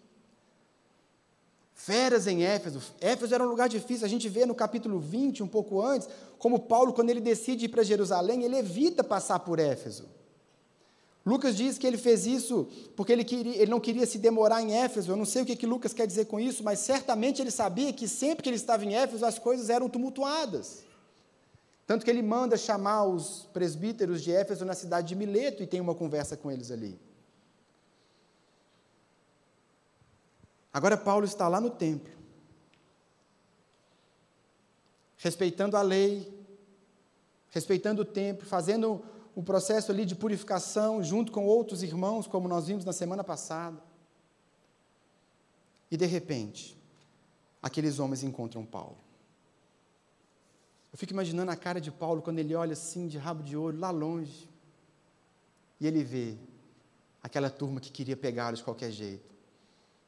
Feras 1.74 2.26
em 2.26 2.44
Éfeso. 2.44 2.80
Éfeso 3.00 3.34
era 3.34 3.44
um 3.44 3.48
lugar 3.48 3.68
difícil. 3.68 4.04
A 4.04 4.08
gente 4.08 4.28
vê 4.28 4.44
no 4.44 4.54
capítulo 4.54 4.98
20, 4.98 5.42
um 5.42 5.48
pouco 5.48 5.80
antes, 5.80 6.08
como 6.38 6.58
Paulo, 6.58 6.92
quando 6.92 7.10
ele 7.10 7.20
decide 7.20 7.64
ir 7.64 7.68
para 7.68 7.84
Jerusalém, 7.84 8.42
ele 8.42 8.56
evita 8.56 9.02
passar 9.02 9.38
por 9.40 9.58
Éfeso. 9.58 10.04
Lucas 11.28 11.54
diz 11.54 11.76
que 11.76 11.86
ele 11.86 11.98
fez 11.98 12.26
isso 12.26 12.66
porque 12.96 13.12
ele, 13.12 13.22
queria, 13.22 13.54
ele 13.60 13.70
não 13.70 13.78
queria 13.78 14.06
se 14.06 14.18
demorar 14.18 14.62
em 14.62 14.74
Éfeso. 14.74 15.12
Eu 15.12 15.16
não 15.16 15.26
sei 15.26 15.42
o 15.42 15.46
que, 15.46 15.54
que 15.54 15.66
Lucas 15.66 15.92
quer 15.92 16.06
dizer 16.06 16.24
com 16.24 16.40
isso, 16.40 16.64
mas 16.64 16.78
certamente 16.78 17.42
ele 17.42 17.50
sabia 17.50 17.92
que 17.92 18.08
sempre 18.08 18.42
que 18.42 18.48
ele 18.48 18.56
estava 18.56 18.82
em 18.82 18.94
Éfeso 18.94 19.26
as 19.26 19.38
coisas 19.38 19.68
eram 19.68 19.90
tumultuadas. 19.90 20.84
Tanto 21.86 22.02
que 22.02 22.10
ele 22.10 22.22
manda 22.22 22.56
chamar 22.56 23.04
os 23.04 23.46
presbíteros 23.52 24.22
de 24.22 24.32
Éfeso 24.32 24.64
na 24.64 24.74
cidade 24.74 25.08
de 25.08 25.14
Mileto 25.14 25.62
e 25.62 25.66
tem 25.66 25.82
uma 25.82 25.94
conversa 25.94 26.34
com 26.34 26.50
eles 26.50 26.70
ali. 26.70 26.98
Agora 30.72 30.96
Paulo 30.96 31.26
está 31.26 31.46
lá 31.46 31.60
no 31.60 31.70
templo, 31.70 32.12
respeitando 35.18 35.76
a 35.76 35.82
lei, 35.82 36.32
respeitando 37.50 38.00
o 38.00 38.04
templo, 38.04 38.46
fazendo 38.46 39.02
um 39.38 39.42
processo 39.44 39.92
ali 39.92 40.04
de 40.04 40.16
purificação 40.16 41.00
junto 41.00 41.30
com 41.30 41.46
outros 41.46 41.84
irmãos, 41.84 42.26
como 42.26 42.48
nós 42.48 42.66
vimos 42.66 42.84
na 42.84 42.92
semana 42.92 43.22
passada. 43.22 43.80
E 45.88 45.96
de 45.96 46.06
repente, 46.06 46.76
aqueles 47.62 48.00
homens 48.00 48.24
encontram 48.24 48.66
Paulo. 48.66 48.98
Eu 50.92 50.98
fico 50.98 51.12
imaginando 51.12 51.52
a 51.52 51.56
cara 51.56 51.80
de 51.80 51.92
Paulo 51.92 52.20
quando 52.20 52.40
ele 52.40 52.52
olha 52.52 52.72
assim, 52.72 53.06
de 53.06 53.16
rabo 53.16 53.44
de 53.44 53.56
ouro, 53.56 53.78
lá 53.78 53.92
longe, 53.92 54.50
e 55.80 55.86
ele 55.86 56.02
vê 56.02 56.36
aquela 57.22 57.48
turma 57.48 57.80
que 57.80 57.92
queria 57.92 58.16
pegá-lo 58.16 58.56
de 58.56 58.64
qualquer 58.64 58.90
jeito. 58.90 59.36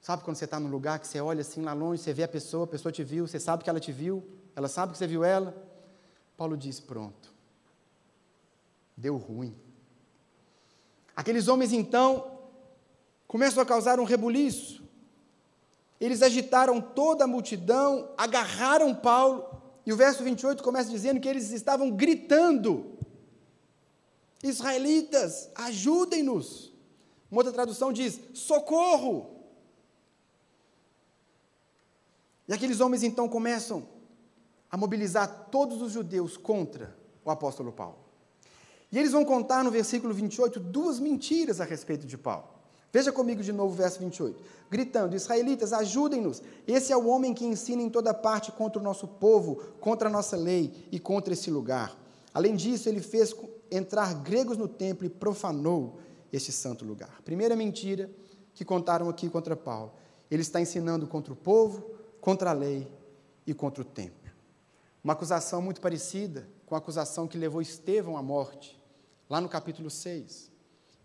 Sabe 0.01 0.25
quando 0.25 0.39
você 0.39 0.45
está 0.45 0.59
num 0.59 0.71
lugar 0.71 0.99
que 0.99 1.07
você 1.07 1.21
olha 1.21 1.43
assim 1.43 1.63
lá 1.63 1.73
longe, 1.73 2.03
você 2.03 2.13
vê 2.13 2.25
a 2.25 2.29
pessoa, 2.29 2.65
a 2.65 2.67
pessoa 2.67 2.91
te 2.91 3.05
viu, 3.05 3.29
você 3.29 3.39
sabe 3.39 3.63
que 3.63 3.71
ela 3.71 3.79
te 3.79 3.93
viu, 3.93 4.29
ela 4.57 4.67
sabe 4.67 4.91
que 4.91 4.99
você 4.99 5.07
viu 5.07 5.23
ela? 5.23 5.55
Paulo 6.37 6.57
diz: 6.57 6.81
Pronto, 6.81 7.30
deu 9.01 9.17
ruim. 9.17 9.57
Aqueles 11.17 11.49
homens 11.49 11.73
então 11.73 12.39
começam 13.27 13.63
a 13.63 13.67
causar 13.67 13.99
um 13.99 14.05
rebuliço. 14.05 14.83
Eles 16.01 16.23
agitaram 16.23 16.81
toda 16.81 17.25
a 17.25 17.27
multidão, 17.27 18.13
agarraram 18.17 18.95
Paulo, 18.95 19.61
e 19.85 19.93
o 19.93 19.97
verso 19.97 20.23
28 20.23 20.63
começa 20.63 20.91
dizendo 20.91 21.21
que 21.21 21.29
eles 21.29 21.51
estavam 21.51 21.91
gritando: 21.91 22.99
Israelitas, 24.43 25.51
ajudem-nos. 25.55 26.73
Uma 27.31 27.41
outra 27.41 27.53
tradução 27.53 27.93
diz: 27.93 28.21
socorro. 28.35 29.41
E 32.47 32.53
aqueles 32.53 32.81
homens 32.81 33.03
então 33.03 33.29
começam 33.29 33.87
a 34.71 34.77
mobilizar 34.77 35.49
todos 35.51 35.81
os 35.81 35.93
judeus 35.93 36.37
contra 36.37 36.97
o 37.25 37.31
apóstolo 37.31 37.73
Paulo. 37.73 38.10
E 38.93 38.99
eles 38.99 39.13
vão 39.13 39.25
contar 39.25 39.63
no 39.63 39.71
versículo 39.71 40.13
28 40.13 40.59
duas 40.59 40.99
mentiras 40.99 41.61
a 41.61 41.65
respeito 41.65 42.07
de 42.07 42.19
Paulo. 42.19 42.49
Veja 42.93 43.13
comigo 43.13 43.43
de 43.43 43.53
novo 43.53 43.73
o 43.73 43.77
verso 43.77 44.01
28. 44.01 44.43
Gritando: 44.69 45.15
Israelitas, 45.15 45.73
ajudem-nos. 45.73 46.43
Esse 46.67 46.93
é 46.93 46.97
o 46.97 47.07
homem 47.07 47.33
que 47.33 47.45
ensina 47.45 47.83
em 47.83 47.89
toda 47.89 48.13
parte 48.13 48.51
contra 48.51 48.81
o 48.81 48.85
nosso 48.85 49.07
povo, 49.07 49.57
contra 49.81 50.09
a 50.09 50.13
nossa 50.13 50.37
lei 50.37 50.89
e 50.91 50.99
contra 50.99 51.33
esse 51.33 51.51
lugar. 51.51 51.97
Além 52.35 52.57
disso, 52.57 52.89
ele 52.89 53.01
fez 53.01 53.35
entrar 53.71 54.15
gregos 54.15 54.57
no 54.57 54.67
templo 54.67 55.07
e 55.07 55.11
profanou 55.11 56.01
este 56.33 56.51
santo 56.51 56.85
lugar. 56.85 57.21
Primeira 57.25 57.55
mentira 57.55 58.11
que 58.55 58.65
contaram 58.65 59.09
aqui 59.09 59.29
contra 59.29 59.55
Paulo. 59.55 59.93
Ele 60.29 60.43
está 60.43 60.61
ensinando 60.61 61.07
contra 61.07 61.33
o 61.33 61.37
povo, 61.37 61.85
contra 62.21 62.51
a 62.51 62.53
lei 62.53 62.89
e 63.47 63.55
contra 63.55 63.83
o 63.83 63.85
templo. 63.85 64.31
Uma 65.03 65.13
acusação 65.13 65.63
muito 65.63 65.81
parecida 65.81 66.49
com 66.67 66.75
a 66.75 66.79
acusação 66.79 67.27
que 67.27 67.39
levou 67.39 67.63
Estevão 67.63 68.17
à 68.17 68.23
morte 68.23 68.80
lá 69.31 69.41
no 69.41 69.49
capítulo 69.49 69.89
6. 69.89 70.51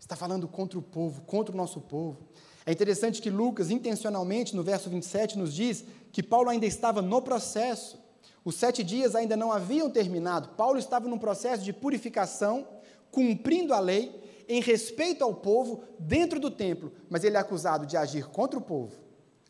Está 0.00 0.16
falando 0.16 0.48
contra 0.48 0.76
o 0.78 0.82
povo, 0.82 1.22
contra 1.22 1.54
o 1.54 1.56
nosso 1.56 1.80
povo. 1.80 2.18
É 2.66 2.72
interessante 2.72 3.22
que 3.22 3.30
Lucas, 3.30 3.70
intencionalmente, 3.70 4.56
no 4.56 4.64
verso 4.64 4.90
27, 4.90 5.38
nos 5.38 5.54
diz 5.54 5.84
que 6.10 6.22
Paulo 6.22 6.50
ainda 6.50 6.66
estava 6.66 7.00
no 7.00 7.22
processo. 7.22 7.98
Os 8.44 8.56
sete 8.56 8.82
dias 8.82 9.14
ainda 9.14 9.36
não 9.36 9.52
haviam 9.52 9.88
terminado. 9.88 10.48
Paulo 10.50 10.78
estava 10.78 11.08
num 11.08 11.18
processo 11.18 11.62
de 11.62 11.72
purificação, 11.72 12.66
cumprindo 13.12 13.72
a 13.72 13.78
lei, 13.78 14.24
em 14.48 14.60
respeito 14.60 15.22
ao 15.22 15.34
povo, 15.34 15.84
dentro 15.98 16.40
do 16.40 16.50
templo. 16.50 16.92
Mas 17.08 17.22
ele 17.22 17.36
é 17.36 17.40
acusado 17.40 17.86
de 17.86 17.96
agir 17.96 18.26
contra 18.26 18.58
o 18.58 18.62
povo, 18.62 18.96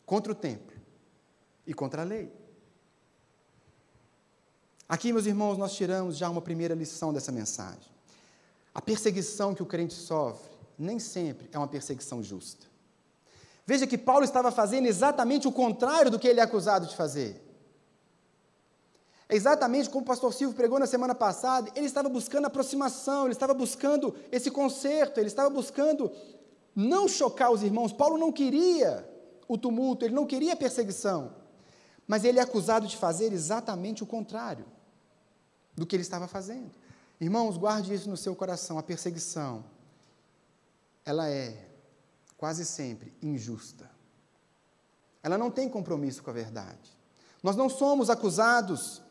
contra 0.05 0.31
o 0.31 0.35
templo 0.35 0.77
e 1.65 1.73
contra 1.73 2.03
a 2.03 2.05
lei. 2.05 2.31
Aqui, 4.87 5.11
meus 5.11 5.25
irmãos, 5.25 5.57
nós 5.57 5.75
tiramos 5.75 6.15
já 6.15 6.29
uma 6.29 6.41
primeira 6.41 6.73
lição 6.73 7.11
dessa 7.11 7.31
mensagem. 7.31 7.96
A 8.77 8.81
perseguição 8.81 9.55
que 9.55 9.63
o 9.63 9.65
crente 9.65 9.95
sofre 9.95 10.55
nem 10.77 10.99
sempre 10.99 11.49
é 11.51 11.57
uma 11.57 11.67
perseguição 11.67 12.21
justa. 12.21 12.67
Veja 13.65 13.87
que 13.87 13.97
Paulo 13.97 14.23
estava 14.23 14.51
fazendo 14.51 14.85
exatamente 14.85 15.47
o 15.47 15.51
contrário 15.51 16.11
do 16.11 16.19
que 16.19 16.27
ele 16.27 16.39
é 16.39 16.43
acusado 16.43 16.85
de 16.85 16.95
fazer. 16.95 17.43
É 19.27 19.35
exatamente 19.35 19.89
como 19.89 20.03
o 20.03 20.05
pastor 20.05 20.31
Silvio 20.31 20.55
pregou 20.55 20.77
na 20.77 20.85
semana 20.85 21.15
passada, 21.15 21.71
ele 21.75 21.87
estava 21.87 22.07
buscando 22.07 22.45
aproximação, 22.45 23.23
ele 23.23 23.33
estava 23.33 23.55
buscando 23.55 24.15
esse 24.31 24.51
conserto, 24.51 25.17
ele 25.17 25.25
estava 25.27 25.49
buscando 25.49 26.11
não 26.75 27.07
chocar 27.07 27.51
os 27.51 27.63
irmãos. 27.63 27.91
Paulo 27.91 28.15
não 28.15 28.31
queria 28.31 29.09
o 29.47 29.57
tumulto, 29.57 30.05
ele 30.05 30.13
não 30.13 30.27
queria 30.27 30.53
a 30.53 30.55
perseguição. 30.55 31.33
Mas 32.07 32.23
ele 32.23 32.37
é 32.37 32.43
acusado 32.43 32.85
de 32.85 32.95
fazer 32.95 33.33
exatamente 33.33 34.03
o 34.03 34.05
contrário 34.05 34.67
do 35.75 35.83
que 35.83 35.95
ele 35.95 36.03
estava 36.03 36.27
fazendo. 36.27 36.69
Irmãos, 37.19 37.57
guarde 37.57 37.93
isso 37.93 38.09
no 38.09 38.17
seu 38.17 38.35
coração. 38.35 38.77
A 38.77 38.83
perseguição, 38.83 39.65
ela 41.03 41.29
é 41.29 41.67
quase 42.37 42.65
sempre 42.65 43.13
injusta. 43.21 43.89
Ela 45.23 45.37
não 45.37 45.49
tem 45.49 45.67
compromisso 45.67 46.21
com 46.21 46.29
a 46.29 46.33
verdade. 46.33 46.95
Nós 47.41 47.55
não 47.55 47.69
somos 47.69 48.09
acusados, 48.09 49.01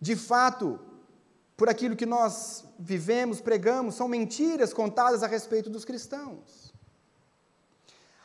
de 0.00 0.16
fato, 0.16 0.80
por 1.56 1.68
aquilo 1.68 1.96
que 1.96 2.06
nós 2.06 2.64
vivemos, 2.78 3.40
pregamos, 3.40 3.94
são 3.94 4.08
mentiras 4.08 4.72
contadas 4.72 5.22
a 5.22 5.28
respeito 5.28 5.70
dos 5.70 5.84
cristãos. 5.84 6.72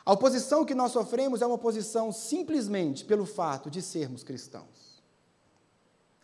A 0.04 0.12
oposição 0.12 0.64
que 0.64 0.74
nós 0.74 0.92
sofremos 0.92 1.42
é 1.42 1.46
uma 1.46 1.54
oposição 1.54 2.10
simplesmente 2.10 3.04
pelo 3.04 3.26
fato 3.26 3.70
de 3.70 3.82
sermos 3.82 4.24
cristãos, 4.24 5.02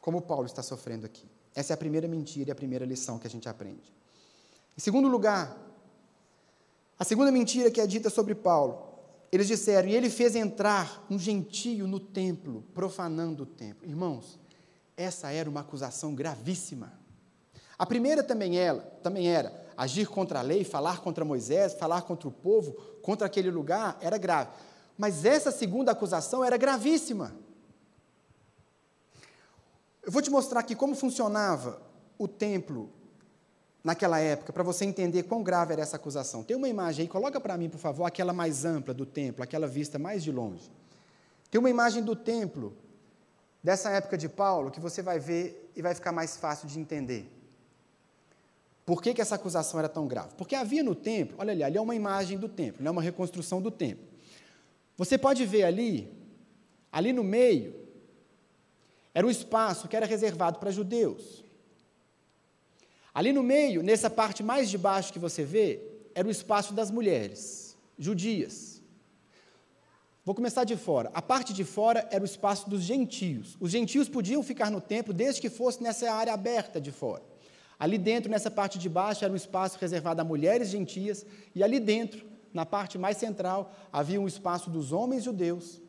como 0.00 0.22
Paulo 0.22 0.46
está 0.46 0.62
sofrendo 0.62 1.06
aqui. 1.06 1.33
Essa 1.54 1.72
é 1.72 1.74
a 1.74 1.76
primeira 1.76 2.08
mentira 2.08 2.50
e 2.50 2.52
a 2.52 2.54
primeira 2.54 2.84
lição 2.84 3.18
que 3.18 3.26
a 3.26 3.30
gente 3.30 3.48
aprende. 3.48 3.92
Em 4.76 4.80
segundo 4.80 5.08
lugar, 5.08 5.56
a 6.98 7.04
segunda 7.04 7.30
mentira 7.30 7.70
que 7.70 7.80
é 7.80 7.86
dita 7.86 8.10
sobre 8.10 8.34
Paulo, 8.34 8.94
eles 9.30 9.46
disseram, 9.46 9.88
e 9.88 9.94
ele 9.94 10.10
fez 10.10 10.36
entrar 10.36 11.04
um 11.10 11.18
gentio 11.18 11.86
no 11.86 11.98
templo, 11.98 12.64
profanando 12.72 13.42
o 13.42 13.46
templo. 13.46 13.88
Irmãos, 13.88 14.38
essa 14.96 15.30
era 15.30 15.50
uma 15.50 15.60
acusação 15.60 16.14
gravíssima. 16.14 16.92
A 17.76 17.84
primeira 17.84 18.22
também 18.22 18.56
era, 18.56 18.80
também 19.02 19.28
era 19.28 19.64
agir 19.76 20.06
contra 20.06 20.38
a 20.38 20.42
lei, 20.42 20.62
falar 20.62 21.00
contra 21.00 21.24
Moisés, 21.24 21.74
falar 21.74 22.02
contra 22.02 22.28
o 22.28 22.32
povo, 22.32 22.72
contra 23.02 23.26
aquele 23.26 23.50
lugar, 23.50 23.98
era 24.00 24.16
grave. 24.16 24.50
Mas 24.96 25.24
essa 25.24 25.50
segunda 25.50 25.90
acusação 25.90 26.44
era 26.44 26.56
gravíssima. 26.56 27.34
Eu 30.04 30.12
vou 30.12 30.20
te 30.20 30.30
mostrar 30.30 30.60
aqui 30.60 30.74
como 30.74 30.94
funcionava 30.94 31.80
o 32.18 32.28
templo 32.28 32.90
naquela 33.82 34.18
época, 34.18 34.52
para 34.52 34.62
você 34.62 34.84
entender 34.84 35.24
quão 35.24 35.42
grave 35.42 35.72
era 35.72 35.82
essa 35.82 35.96
acusação. 35.96 36.42
Tem 36.42 36.56
uma 36.56 36.68
imagem 36.68 37.02
aí, 37.02 37.08
coloca 37.08 37.40
para 37.40 37.56
mim, 37.56 37.68
por 37.68 37.78
favor, 37.78 38.04
aquela 38.04 38.32
mais 38.32 38.64
ampla 38.64 38.94
do 38.94 39.04
templo, 39.04 39.42
aquela 39.42 39.66
vista 39.66 39.98
mais 39.98 40.22
de 40.22 40.32
longe. 40.32 40.70
Tem 41.50 41.58
uma 41.58 41.68
imagem 41.70 42.02
do 42.02 42.16
templo 42.16 42.74
dessa 43.62 43.90
época 43.90 44.16
de 44.16 44.28
Paulo 44.28 44.70
que 44.70 44.80
você 44.80 45.02
vai 45.02 45.18
ver 45.18 45.70
e 45.76 45.82
vai 45.82 45.94
ficar 45.94 46.12
mais 46.12 46.36
fácil 46.36 46.66
de 46.66 46.80
entender. 46.80 47.30
Por 48.86 49.02
que, 49.02 49.14
que 49.14 49.20
essa 49.20 49.34
acusação 49.34 49.78
era 49.78 49.88
tão 49.88 50.06
grave? 50.06 50.34
Porque 50.36 50.54
havia 50.54 50.82
no 50.82 50.94
templo, 50.94 51.36
olha 51.38 51.52
ali, 51.52 51.62
ali 51.62 51.76
é 51.78 51.80
uma 51.80 51.94
imagem 51.94 52.38
do 52.38 52.48
templo, 52.48 52.86
é 52.86 52.90
uma 52.90 53.02
reconstrução 53.02 53.60
do 53.60 53.70
templo. 53.70 54.04
Você 54.96 55.16
pode 55.16 55.44
ver 55.46 55.64
ali, 55.64 56.12
ali 56.92 57.12
no 57.12 57.24
meio, 57.24 57.83
era 59.14 59.26
um 59.26 59.30
espaço 59.30 59.86
que 59.86 59.96
era 59.96 60.04
reservado 60.04 60.58
para 60.58 60.72
judeus. 60.72 61.44
Ali 63.14 63.32
no 63.32 63.44
meio, 63.44 63.80
nessa 63.80 64.10
parte 64.10 64.42
mais 64.42 64.68
de 64.68 64.76
baixo 64.76 65.12
que 65.12 65.20
você 65.20 65.44
vê, 65.44 65.80
era 66.14 66.26
o 66.26 66.30
espaço 66.30 66.74
das 66.74 66.90
mulheres, 66.90 67.76
judias. 67.96 68.82
Vou 70.24 70.34
começar 70.34 70.64
de 70.64 70.76
fora. 70.76 71.10
A 71.14 71.22
parte 71.22 71.52
de 71.52 71.64
fora 71.64 72.08
era 72.10 72.22
o 72.22 72.24
espaço 72.24 72.68
dos 72.68 72.82
gentios. 72.82 73.56
Os 73.60 73.70
gentios 73.70 74.08
podiam 74.08 74.42
ficar 74.42 74.70
no 74.70 74.80
templo 74.80 75.12
desde 75.12 75.40
que 75.40 75.50
fosse 75.50 75.82
nessa 75.82 76.10
área 76.10 76.32
aberta 76.32 76.80
de 76.80 76.90
fora. 76.90 77.22
Ali 77.78 77.98
dentro, 77.98 78.30
nessa 78.30 78.50
parte 78.50 78.78
de 78.78 78.88
baixo, 78.88 79.24
era 79.24 79.32
um 79.32 79.36
espaço 79.36 79.78
reservado 79.78 80.20
a 80.20 80.24
mulheres 80.24 80.70
gentias, 80.70 81.26
e 81.54 81.62
ali 81.62 81.78
dentro, 81.78 82.24
na 82.52 82.64
parte 82.64 82.96
mais 82.96 83.16
central, 83.16 83.72
havia 83.92 84.20
um 84.20 84.26
espaço 84.26 84.70
dos 84.70 84.92
homens 84.92 85.24
judeus, 85.24 85.80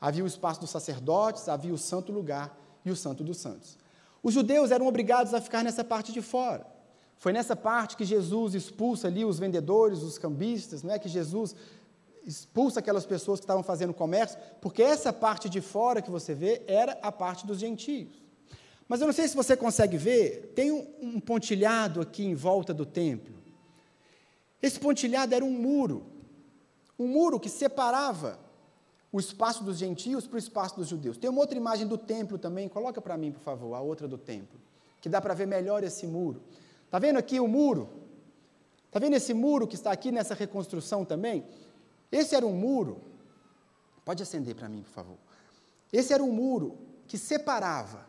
havia 0.00 0.24
o 0.24 0.26
espaço 0.26 0.60
dos 0.60 0.70
sacerdotes, 0.70 1.48
havia 1.48 1.74
o 1.74 1.78
santo 1.78 2.10
lugar 2.10 2.56
e 2.84 2.90
o 2.90 2.96
santo 2.96 3.22
dos 3.22 3.36
santos. 3.36 3.76
Os 4.22 4.32
judeus 4.34 4.70
eram 4.70 4.86
obrigados 4.86 5.34
a 5.34 5.40
ficar 5.40 5.62
nessa 5.62 5.84
parte 5.84 6.12
de 6.12 6.22
fora. 6.22 6.66
Foi 7.16 7.32
nessa 7.32 7.54
parte 7.54 7.96
que 7.96 8.04
Jesus 8.04 8.54
expulsa 8.54 9.08
ali 9.08 9.24
os 9.24 9.38
vendedores, 9.38 10.02
os 10.02 10.16
cambistas, 10.16 10.82
não 10.82 10.94
é 10.94 10.98
que 10.98 11.08
Jesus 11.08 11.54
expulsa 12.24 12.80
aquelas 12.80 13.04
pessoas 13.04 13.40
que 13.40 13.44
estavam 13.44 13.62
fazendo 13.62 13.92
comércio, 13.92 14.38
porque 14.60 14.82
essa 14.82 15.12
parte 15.12 15.48
de 15.48 15.60
fora 15.60 16.02
que 16.02 16.10
você 16.10 16.34
vê 16.34 16.62
era 16.66 16.98
a 17.02 17.12
parte 17.12 17.46
dos 17.46 17.58
gentios. 17.58 18.22
Mas 18.88 19.00
eu 19.00 19.06
não 19.06 19.12
sei 19.12 19.28
se 19.28 19.36
você 19.36 19.56
consegue 19.56 19.96
ver, 19.96 20.52
tem 20.54 20.72
um, 20.72 20.86
um 21.00 21.20
pontilhado 21.20 22.00
aqui 22.00 22.24
em 22.24 22.34
volta 22.34 22.74
do 22.74 22.84
templo. 22.84 23.34
Esse 24.62 24.78
pontilhado 24.78 25.34
era 25.34 25.44
um 25.44 25.52
muro, 25.52 26.06
um 26.98 27.06
muro 27.06 27.38
que 27.38 27.48
separava 27.48 28.38
o 29.12 29.18
espaço 29.18 29.64
dos 29.64 29.76
gentios 29.76 30.26
para 30.26 30.36
o 30.36 30.38
espaço 30.38 30.76
dos 30.76 30.88
judeus. 30.88 31.16
Tem 31.16 31.28
uma 31.28 31.40
outra 31.40 31.56
imagem 31.56 31.86
do 31.86 31.98
templo 31.98 32.38
também, 32.38 32.68
coloca 32.68 33.00
para 33.00 33.16
mim, 33.16 33.32
por 33.32 33.40
favor, 33.40 33.74
a 33.74 33.80
outra 33.80 34.06
do 34.06 34.16
templo, 34.16 34.58
que 35.00 35.08
dá 35.08 35.20
para 35.20 35.34
ver 35.34 35.46
melhor 35.46 35.82
esse 35.82 36.06
muro. 36.06 36.40
Está 36.84 36.98
vendo 36.98 37.18
aqui 37.18 37.40
o 37.40 37.48
muro? 37.48 37.88
Está 38.86 38.98
vendo 38.98 39.14
esse 39.14 39.34
muro 39.34 39.66
que 39.66 39.74
está 39.74 39.90
aqui 39.90 40.12
nessa 40.12 40.34
reconstrução 40.34 41.04
também? 41.04 41.44
Esse 42.10 42.34
era 42.34 42.46
um 42.46 42.52
muro, 42.52 43.00
pode 44.04 44.22
acender 44.22 44.54
para 44.54 44.68
mim, 44.68 44.82
por 44.82 44.90
favor. 44.90 45.16
Esse 45.92 46.12
era 46.12 46.22
um 46.22 46.32
muro 46.32 46.78
que 47.06 47.18
separava 47.18 48.06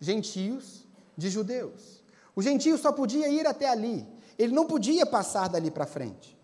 gentios 0.00 0.84
de 1.16 1.28
judeus. 1.28 2.02
O 2.34 2.42
gentio 2.42 2.76
só 2.78 2.92
podia 2.92 3.28
ir 3.28 3.46
até 3.46 3.68
ali, 3.68 4.06
ele 4.38 4.52
não 4.52 4.66
podia 4.66 5.06
passar 5.06 5.48
dali 5.48 5.70
para 5.70 5.86
frente. 5.86 6.36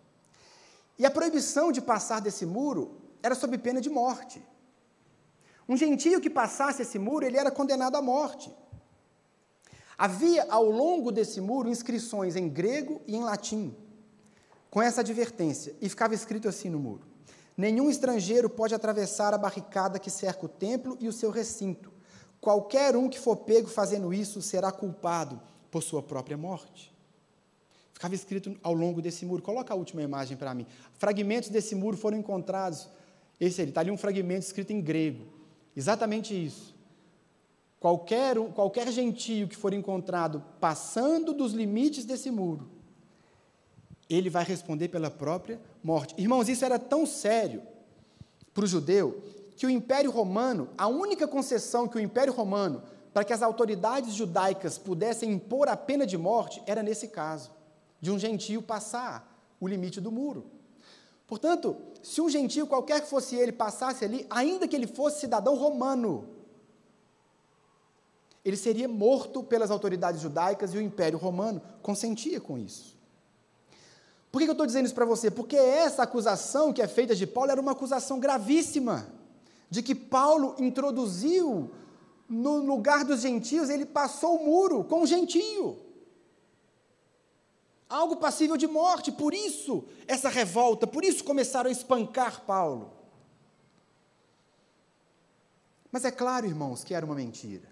E 0.98 1.06
a 1.06 1.10
proibição 1.10 1.70
de 1.70 1.80
passar 1.80 2.20
desse 2.20 2.46
muro 2.46 3.01
era 3.22 3.34
sob 3.34 3.56
pena 3.58 3.80
de 3.80 3.88
morte. 3.88 4.42
Um 5.68 5.76
gentio 5.76 6.20
que 6.20 6.28
passasse 6.28 6.82
esse 6.82 6.98
muro, 6.98 7.24
ele 7.24 7.36
era 7.36 7.50
condenado 7.50 7.96
à 7.96 8.02
morte. 8.02 8.54
Havia 9.96 10.46
ao 10.50 10.64
longo 10.64 11.12
desse 11.12 11.40
muro 11.40 11.68
inscrições 11.68 12.34
em 12.34 12.48
grego 12.48 13.00
e 13.06 13.14
em 13.14 13.22
latim, 13.22 13.76
com 14.70 14.82
essa 14.82 15.00
advertência, 15.00 15.76
e 15.80 15.88
ficava 15.88 16.14
escrito 16.14 16.48
assim 16.48 16.68
no 16.68 16.78
muro: 16.78 17.06
Nenhum 17.56 17.88
estrangeiro 17.88 18.50
pode 18.50 18.74
atravessar 18.74 19.32
a 19.32 19.38
barricada 19.38 19.98
que 19.98 20.10
cerca 20.10 20.46
o 20.46 20.48
templo 20.48 20.96
e 20.98 21.06
o 21.06 21.12
seu 21.12 21.30
recinto, 21.30 21.92
Qualquer 22.42 22.96
um 22.96 23.08
que 23.08 23.20
for 23.20 23.36
pego 23.36 23.68
fazendo 23.68 24.12
isso 24.12 24.42
será 24.42 24.72
culpado 24.72 25.40
por 25.70 25.80
sua 25.80 26.02
própria 26.02 26.36
morte. 26.36 26.92
Ficava 27.94 28.16
escrito 28.16 28.58
ao 28.64 28.74
longo 28.74 29.00
desse 29.00 29.24
muro. 29.24 29.40
Coloca 29.40 29.72
a 29.72 29.76
última 29.76 30.02
imagem 30.02 30.36
para 30.36 30.52
mim. 30.52 30.66
Fragmentos 30.94 31.50
desse 31.50 31.76
muro 31.76 31.96
foram 31.96 32.18
encontrados. 32.18 32.88
Esse 33.40 33.62
está 33.62 33.80
ali 33.80 33.90
um 33.90 33.96
fragmento 33.96 34.46
escrito 34.46 34.72
em 34.72 34.80
grego. 34.80 35.24
Exatamente 35.76 36.34
isso. 36.34 36.74
Qualquer, 37.80 38.38
qualquer 38.52 38.92
gentio 38.92 39.48
que 39.48 39.56
for 39.56 39.72
encontrado 39.72 40.42
passando 40.60 41.32
dos 41.32 41.52
limites 41.52 42.04
desse 42.04 42.30
muro, 42.30 42.70
ele 44.08 44.30
vai 44.30 44.44
responder 44.44 44.88
pela 44.88 45.10
própria 45.10 45.60
morte. 45.82 46.14
Irmãos, 46.16 46.48
isso 46.48 46.64
era 46.64 46.78
tão 46.78 47.04
sério 47.04 47.62
para 48.54 48.64
o 48.64 48.68
judeu 48.68 49.22
que 49.56 49.66
o 49.66 49.70
Império 49.70 50.10
Romano, 50.10 50.68
a 50.78 50.86
única 50.86 51.26
concessão 51.26 51.88
que 51.88 51.96
o 51.96 52.00
Império 52.00 52.32
Romano, 52.32 52.82
para 53.12 53.24
que 53.24 53.32
as 53.32 53.42
autoridades 53.42 54.14
judaicas 54.14 54.78
pudessem 54.78 55.32
impor 55.32 55.68
a 55.68 55.76
pena 55.76 56.06
de 56.06 56.16
morte, 56.16 56.62
era 56.66 56.82
nesse 56.82 57.08
caso, 57.08 57.50
de 58.00 58.10
um 58.10 58.18
gentio 58.18 58.62
passar 58.62 59.54
o 59.60 59.68
limite 59.68 60.00
do 60.00 60.10
muro. 60.10 60.46
Portanto, 61.26 61.76
se 62.02 62.20
um 62.20 62.28
gentio, 62.28 62.66
qualquer 62.66 63.00
que 63.00 63.08
fosse 63.08 63.36
ele, 63.36 63.52
passasse 63.52 64.04
ali, 64.04 64.26
ainda 64.28 64.68
que 64.68 64.76
ele 64.76 64.86
fosse 64.86 65.20
cidadão 65.20 65.54
romano, 65.54 66.28
ele 68.44 68.56
seria 68.56 68.88
morto 68.88 69.42
pelas 69.42 69.70
autoridades 69.70 70.20
judaicas 70.20 70.74
e 70.74 70.78
o 70.78 70.82
Império 70.82 71.18
Romano 71.18 71.62
consentia 71.80 72.40
com 72.40 72.58
isso. 72.58 72.96
Por 74.32 74.40
que 74.40 74.48
eu 74.48 74.52
estou 74.52 74.66
dizendo 74.66 74.86
isso 74.86 74.94
para 74.94 75.04
você? 75.04 75.30
Porque 75.30 75.56
essa 75.56 76.02
acusação 76.02 76.72
que 76.72 76.82
é 76.82 76.88
feita 76.88 77.14
de 77.14 77.26
Paulo 77.26 77.50
era 77.50 77.60
uma 77.60 77.72
acusação 77.72 78.18
gravíssima 78.18 79.06
de 79.68 79.82
que 79.82 79.94
Paulo 79.94 80.56
introduziu 80.58 81.70
no 82.28 82.56
lugar 82.56 83.04
dos 83.04 83.20
gentios, 83.20 83.68
ele 83.68 83.84
passou 83.84 84.36
o 84.36 84.44
muro 84.44 84.84
com 84.84 85.02
o 85.02 85.06
gentio. 85.06 85.76
Algo 87.92 88.16
passível 88.16 88.56
de 88.56 88.66
morte, 88.66 89.12
por 89.12 89.34
isso 89.34 89.84
essa 90.08 90.30
revolta, 90.30 90.86
por 90.86 91.04
isso 91.04 91.22
começaram 91.22 91.68
a 91.68 91.72
espancar 91.72 92.40
Paulo. 92.46 92.90
Mas 95.90 96.06
é 96.06 96.10
claro, 96.10 96.46
irmãos, 96.46 96.82
que 96.82 96.94
era 96.94 97.04
uma 97.04 97.14
mentira. 97.14 97.68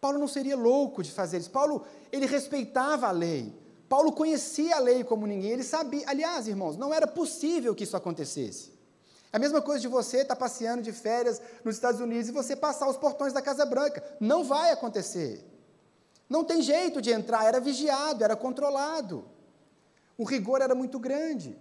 Paulo 0.00 0.18
não 0.18 0.26
seria 0.26 0.56
louco 0.56 1.02
de 1.02 1.12
fazer 1.12 1.36
isso. 1.36 1.50
Paulo, 1.50 1.84
ele 2.10 2.24
respeitava 2.24 3.08
a 3.08 3.10
lei. 3.10 3.52
Paulo 3.90 4.10
conhecia 4.10 4.76
a 4.76 4.78
lei 4.78 5.04
como 5.04 5.26
ninguém, 5.26 5.50
ele 5.50 5.64
sabia. 5.64 6.02
Aliás, 6.08 6.48
irmãos, 6.48 6.78
não 6.78 6.94
era 6.94 7.06
possível 7.06 7.74
que 7.74 7.84
isso 7.84 7.98
acontecesse. 7.98 8.72
É 9.30 9.36
a 9.36 9.38
mesma 9.38 9.60
coisa 9.60 9.82
de 9.82 9.88
você 9.88 10.22
estar 10.22 10.34
tá 10.34 10.40
passeando 10.40 10.80
de 10.80 10.92
férias 10.92 11.42
nos 11.62 11.74
Estados 11.74 12.00
Unidos 12.00 12.30
e 12.30 12.32
você 12.32 12.56
passar 12.56 12.88
os 12.88 12.96
portões 12.96 13.34
da 13.34 13.42
Casa 13.42 13.66
Branca. 13.66 14.02
Não 14.18 14.42
vai 14.44 14.70
acontecer. 14.70 15.44
Não 16.30 16.44
tem 16.44 16.62
jeito 16.62 17.02
de 17.02 17.10
entrar, 17.10 17.44
era 17.44 17.58
vigiado, 17.58 18.22
era 18.22 18.36
controlado. 18.36 19.24
O 20.16 20.22
rigor 20.22 20.62
era 20.62 20.76
muito 20.76 20.96
grande. 20.96 21.58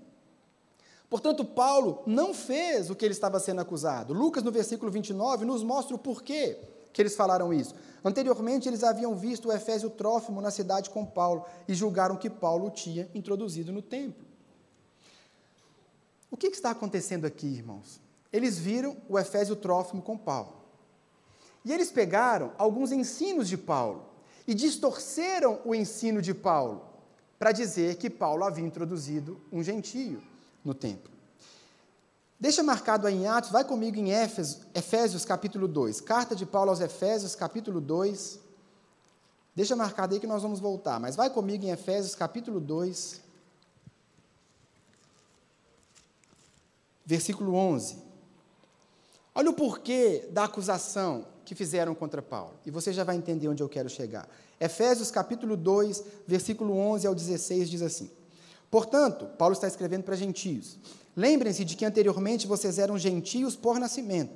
Portanto, 1.09 1.43
Paulo 1.43 2.03
não 2.05 2.35
fez 2.35 2.91
o 2.91 2.95
que 2.95 3.03
ele 3.03 3.15
estava 3.15 3.39
sendo 3.39 3.61
acusado. 3.61 4.13
Lucas, 4.13 4.43
no 4.43 4.51
versículo 4.51 4.91
29, 4.91 5.43
nos 5.43 5.63
mostra 5.63 5.95
o 5.95 5.99
porquê 5.99 6.59
que 6.93 7.01
eles 7.01 7.15
falaram 7.15 7.51
isso. 7.51 7.73
Anteriormente, 8.05 8.69
eles 8.69 8.83
haviam 8.83 9.15
visto 9.15 9.47
o 9.47 9.51
Efésio 9.51 9.89
Trófimo 9.89 10.39
na 10.39 10.51
cidade 10.51 10.91
com 10.91 11.03
Paulo 11.03 11.45
e 11.67 11.73
julgaram 11.73 12.15
que 12.15 12.29
Paulo 12.29 12.67
o 12.67 12.71
tinha 12.71 13.09
introduzido 13.15 13.71
no 13.71 13.81
templo. 13.81 14.23
O 16.29 16.37
que 16.37 16.45
está 16.45 16.69
acontecendo 16.69 17.25
aqui, 17.25 17.47
irmãos? 17.47 17.99
Eles 18.31 18.59
viram 18.59 18.95
o 19.09 19.17
Efésio 19.17 19.55
Trófimo 19.55 20.03
com 20.03 20.15
Paulo. 20.15 20.59
E 21.65 21.73
eles 21.73 21.91
pegaram 21.91 22.51
alguns 22.55 22.91
ensinos 22.91 23.49
de 23.49 23.57
Paulo 23.57 24.08
e 24.49 24.53
distorceram 24.55 25.61
o 25.63 25.75
ensino 25.75 26.23
de 26.23 26.33
Paulo 26.33 26.83
para 27.37 27.51
dizer 27.51 27.97
que 27.97 28.09
Paulo 28.09 28.43
havia 28.43 28.65
introduzido 28.65 29.39
um 29.51 29.61
gentio 29.61 30.23
no 30.65 30.73
templo. 30.73 31.11
Deixa 32.39 32.63
marcado 32.63 33.05
aí 33.05 33.13
em 33.13 33.27
Atos, 33.27 33.51
vai 33.51 33.63
comigo 33.63 33.99
em 33.99 34.09
Efésios, 34.09 34.61
Efésios 34.73 35.23
capítulo 35.23 35.67
2. 35.67 36.01
Carta 36.01 36.35
de 36.35 36.47
Paulo 36.47 36.71
aos 36.71 36.79
Efésios, 36.81 37.35
capítulo 37.35 37.79
2. 37.79 38.39
Deixa 39.55 39.75
marcado 39.75 40.15
aí 40.15 40.19
que 40.19 40.25
nós 40.25 40.41
vamos 40.41 40.59
voltar, 40.59 40.99
mas 40.99 41.15
vai 41.15 41.29
comigo 41.29 41.63
em 41.63 41.69
Efésios 41.69 42.15
capítulo 42.15 42.59
2. 42.59 43.21
versículo 47.05 47.53
11. 47.53 47.97
Olha 49.35 49.51
o 49.51 49.53
porquê 49.53 50.27
da 50.31 50.45
acusação 50.45 51.27
que 51.49 51.55
fizeram 51.55 51.95
contra 51.95 52.21
Paulo. 52.21 52.53
E 52.63 52.69
você 52.69 52.93
já 52.93 53.03
vai 53.03 53.15
entender 53.15 53.47
onde 53.47 53.63
eu 53.63 53.67
quero 53.67 53.89
chegar. 53.89 54.29
Efésios 54.59 55.09
capítulo 55.09 55.57
2, 55.57 56.03
versículo 56.27 56.77
11 56.77 57.07
ao 57.07 57.15
16 57.15 57.67
diz 57.67 57.81
assim: 57.81 58.11
Portanto, 58.69 59.25
Paulo 59.35 59.53
está 59.53 59.67
escrevendo 59.67 60.03
para 60.03 60.15
gentios. 60.15 60.77
Lembrem-se 61.15 61.65
de 61.65 61.75
que 61.75 61.83
anteriormente 61.83 62.45
vocês 62.45 62.77
eram 62.77 62.99
gentios 62.99 63.55
por 63.55 63.79
nascimento 63.79 64.31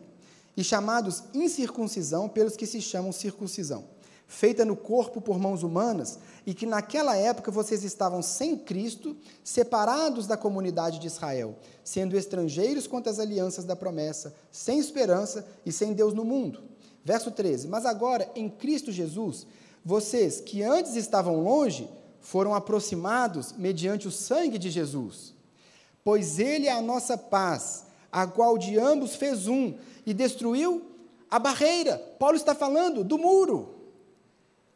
e 0.58 0.64
chamados 0.64 1.22
incircuncisão 1.36 2.28
pelos 2.28 2.58
que 2.58 2.66
se 2.66 2.82
chamam 2.82 3.12
circuncisão 3.12 3.86
feita 4.26 4.66
no 4.66 4.76
corpo 4.76 5.22
por 5.22 5.38
mãos 5.38 5.62
humanas, 5.62 6.18
e 6.44 6.56
que 6.56 6.66
naquela 6.66 7.16
época 7.16 7.52
vocês 7.52 7.84
estavam 7.84 8.24
sem 8.24 8.58
Cristo, 8.58 9.16
separados 9.44 10.26
da 10.26 10.36
comunidade 10.36 10.98
de 10.98 11.06
Israel, 11.06 11.56
sendo 11.84 12.18
estrangeiros 12.18 12.88
quanto 12.88 13.10
às 13.10 13.20
alianças 13.20 13.64
da 13.64 13.76
promessa, 13.76 14.34
sem 14.52 14.80
esperança 14.80 15.46
e 15.64 15.72
sem 15.72 15.94
Deus 15.94 16.16
no 16.16 16.26
mundo. 16.26 16.73
Verso 17.04 17.32
13: 17.32 17.68
Mas 17.68 17.86
agora, 17.86 18.30
em 18.36 18.50
Cristo 18.50 18.92
Jesus, 18.92 19.46
vocês 19.84 20.40
que 20.40 20.62
antes 20.64 20.96
estavam 20.96 21.42
longe, 21.42 21.90
foram 22.22 22.56
aproximados 22.56 23.54
mediante 23.54 24.08
o 24.08 24.12
sangue 24.12 24.58
de 24.58 24.70
Jesus. 24.70 25.34
Pois 26.04 26.40
Ele 26.40 26.68
é 26.68 26.72
a 26.72 26.82
nossa 26.82 27.18
paz, 27.18 27.86
a 28.12 28.26
qual 28.26 28.58
de 28.58 28.78
ambos 28.78 29.16
fez 29.16 29.48
um 29.48 29.76
e 30.06 30.14
destruiu 30.14 30.84
a 31.30 31.40
barreira. 31.40 31.98
Paulo 32.20 32.36
está 32.36 32.54
falando 32.54 33.04
do 33.04 33.18
muro 33.18 33.74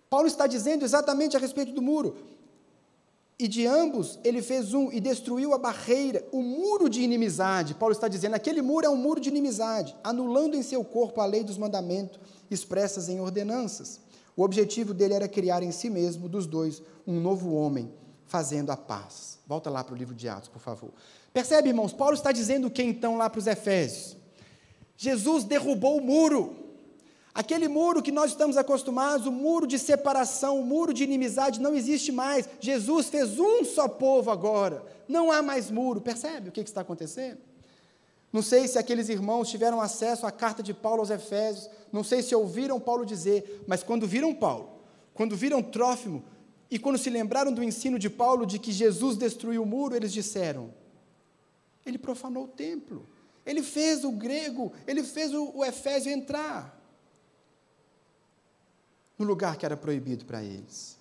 Paulo 0.10 0.28
está 0.28 0.48
dizendo 0.48 0.86
exatamente 0.86 1.36
a 1.36 1.40
respeito 1.40 1.72
do 1.72 1.82
muro. 1.82 2.16
E 3.40 3.48
de 3.48 3.68
ambos 3.68 4.18
ele 4.24 4.42
fez 4.42 4.74
um 4.74 4.92
e 4.92 5.00
destruiu 5.00 5.54
a 5.54 5.60
barreira, 5.60 6.26
o 6.32 6.42
muro 6.42 6.90
de 6.90 7.02
inimizade. 7.02 7.76
Paulo 7.76 7.94
está 7.94 8.08
dizendo: 8.08 8.34
aquele 8.34 8.62
muro 8.62 8.86
é 8.86 8.90
um 8.90 8.96
muro 8.96 9.22
de 9.22 9.30
inimizade, 9.30 9.96
anulando 10.04 10.56
em 10.56 10.64
seu 10.64 10.84
corpo 10.84 11.22
a 11.22 11.26
lei 11.26 11.44
dos 11.44 11.58
mandamentos 11.58 12.20
expressas 12.50 13.10
em 13.10 13.20
ordenanças. 13.20 14.00
O 14.36 14.44
objetivo 14.44 14.94
dele 14.94 15.14
era 15.14 15.28
criar 15.28 15.62
em 15.64 15.72
si 15.72 15.90
mesmo, 15.90 16.28
dos 16.30 16.46
dois, 16.46 16.82
um 17.06 17.20
novo 17.20 17.54
homem, 17.54 17.92
fazendo 18.26 18.72
a 18.72 18.78
paz. 18.78 19.40
Volta 19.48 19.70
lá 19.70 19.84
para 19.84 19.94
o 19.94 19.98
livro 19.98 20.16
de 20.16 20.28
Atos, 20.28 20.50
por 20.50 20.62
favor. 20.62 20.92
Percebe, 21.34 21.70
irmãos? 21.70 21.94
Paulo 21.94 22.16
está 22.16 22.32
dizendo 22.32 22.68
o 22.68 22.72
que 22.72 22.84
então 22.84 23.18
lá 23.18 23.30
para 23.30 23.40
os 23.40 23.48
Efésios? 23.48 24.18
Jesus 24.98 25.44
derrubou 25.44 25.98
o 25.98 26.02
muro. 26.02 26.67
Aquele 27.38 27.68
muro 27.68 28.02
que 28.02 28.12
nós 28.12 28.32
estamos 28.32 28.58
acostumados, 28.58 29.28
o 29.28 29.32
muro 29.32 29.68
de 29.68 29.78
separação, 29.78 30.60
o 30.60 30.66
muro 30.66 30.92
de 30.92 31.04
inimizade, 31.04 31.62
não 31.62 31.76
existe 31.76 32.12
mais. 32.12 32.50
Jesus 32.60 33.10
fez 33.10 33.40
um 33.40 33.64
só 33.64 33.88
povo 33.88 34.32
agora. 34.32 34.84
Não 35.08 35.32
há 35.32 35.44
mais 35.44 35.70
muro. 35.70 36.02
Percebe 36.02 36.50
o 36.50 36.52
que 36.52 36.62
está 36.62 36.82
acontecendo? 36.82 37.38
Não 38.34 38.42
sei 38.42 38.68
se 38.68 38.80
aqueles 38.80 39.08
irmãos 39.08 39.52
tiveram 39.52 39.80
acesso 39.80 40.26
à 40.26 40.32
carta 40.32 40.64
de 40.64 40.74
Paulo 40.74 41.02
aos 41.02 41.12
Efésios, 41.12 41.70
não 41.94 42.04
sei 42.04 42.24
se 42.24 42.34
ouviram 42.34 42.80
Paulo 42.80 43.06
dizer, 43.06 43.64
mas 43.68 43.84
quando 43.84 44.08
viram 44.08 44.34
Paulo, 44.34 44.72
quando 45.14 45.38
viram 45.38 45.62
Trófimo, 45.62 46.24
e 46.72 46.80
quando 46.80 46.98
se 46.98 47.12
lembraram 47.12 47.54
do 47.54 47.64
ensino 47.64 48.00
de 48.00 48.10
Paulo 48.10 48.48
de 48.48 48.58
que 48.58 48.72
Jesus 48.72 49.16
destruiu 49.16 49.62
o 49.62 49.66
muro, 49.66 49.96
eles 49.96 50.12
disseram: 50.12 50.74
Ele 51.86 52.00
profanou 52.00 52.46
o 52.46 52.48
templo, 52.48 53.08
ele 53.46 53.62
fez 53.62 54.04
o 54.04 54.12
grego, 54.12 54.72
ele 54.88 55.04
fez 55.04 55.36
o, 55.36 55.52
o 55.56 55.64
Efésio 55.64 56.12
entrar 56.12 56.77
no 59.18 59.26
lugar 59.26 59.58
que 59.58 59.66
era 59.66 59.76
proibido 59.76 60.26
para 60.26 60.44
eles. 60.44 60.98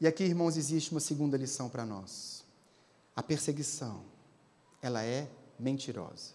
E 0.00 0.06
aqui, 0.06 0.24
irmãos, 0.24 0.56
existe 0.56 0.92
uma 0.92 1.00
segunda 1.00 1.36
lição 1.36 1.68
para 1.68 1.84
nós. 1.84 2.42
A 3.14 3.22
perseguição, 3.22 4.02
ela 4.80 5.02
é 5.02 5.28
mentirosa. 5.58 6.32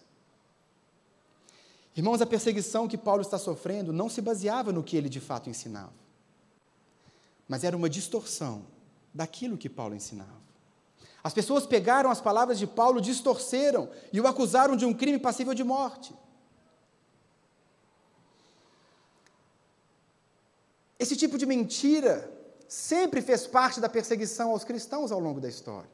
Irmãos, 1.96 2.20
a 2.20 2.26
perseguição 2.26 2.86
que 2.86 2.98
Paulo 2.98 3.22
está 3.22 3.38
sofrendo 3.38 3.92
não 3.92 4.08
se 4.08 4.20
baseava 4.20 4.70
no 4.70 4.84
que 4.84 4.96
ele 4.96 5.08
de 5.08 5.18
fato 5.18 5.48
ensinava, 5.48 5.92
mas 7.48 7.64
era 7.64 7.76
uma 7.76 7.88
distorção 7.88 8.66
daquilo 9.14 9.56
que 9.56 9.68
Paulo 9.68 9.94
ensinava. 9.94 10.46
As 11.24 11.32
pessoas 11.32 11.66
pegaram 11.66 12.10
as 12.10 12.20
palavras 12.20 12.58
de 12.58 12.66
Paulo, 12.66 13.00
distorceram 13.00 13.88
e 14.12 14.20
o 14.20 14.26
acusaram 14.28 14.76
de 14.76 14.84
um 14.84 14.94
crime 14.94 15.18
passível 15.18 15.54
de 15.54 15.64
morte. 15.64 16.14
Esse 20.98 21.16
tipo 21.16 21.36
de 21.36 21.46
mentira 21.46 22.30
sempre 22.68 23.20
fez 23.20 23.46
parte 23.46 23.80
da 23.80 23.88
perseguição 23.88 24.50
aos 24.50 24.64
cristãos 24.64 25.12
ao 25.12 25.20
longo 25.20 25.40
da 25.40 25.48
história. 25.48 25.88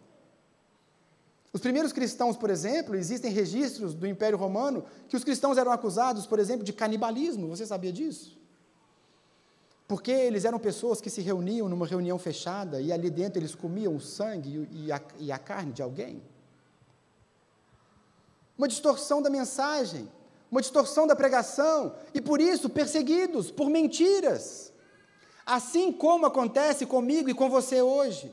Os 1.53 1.61
primeiros 1.61 1.93
cristãos, 1.93 2.37
por 2.37 2.49
exemplo, 2.49 2.95
existem 2.95 3.31
registros 3.31 3.95
do 3.95 4.07
Império 4.07 4.39
Romano 4.39 4.87
que 5.09 5.17
os 5.17 5.23
cristãos 5.23 5.59
eram 5.59 5.71
acusados, 5.71 6.27
por 6.27 6.39
exemplo, 6.39 6.65
de 6.65 6.73
canibalismo. 6.73 7.49
Você 7.49 7.67
sabia 7.67 7.93
disso? 7.93 8.41
Porque 9.87 10.11
eles 10.11 10.47
eram 10.47 10.59
pessoas 10.59 11.01
que 11.03 11.11
se 11.11 11.21
reuniam 11.21 11.69
numa 11.69 11.87
reunião 11.87 12.19
fechada 12.19 12.81
e 12.81 12.91
ali 12.91 13.11
dentro 13.11 13.39
eles 13.39 13.55
comiam 13.55 13.95
o 13.95 14.01
sangue 14.01 14.67
e 14.73 14.91
a, 14.91 15.03
e 15.19 15.31
a 15.31 15.39
carne 15.39 15.73
de 15.73 15.83
alguém. 15.83 16.23
Uma 18.57 18.67
distorção 18.67 19.21
da 19.21 19.29
mensagem, 19.29 20.09
uma 20.51 20.63
distorção 20.63 21.07
da 21.07 21.15
pregação, 21.15 21.95
e 22.15 22.21
por 22.21 22.41
isso 22.41 22.71
perseguidos 22.71 23.51
por 23.51 23.69
mentiras. 23.69 24.72
Assim 25.45 25.93
como 25.93 26.27
acontece 26.27 26.87
comigo 26.87 27.29
e 27.29 27.35
com 27.35 27.49
você 27.51 27.83
hoje. 27.83 28.33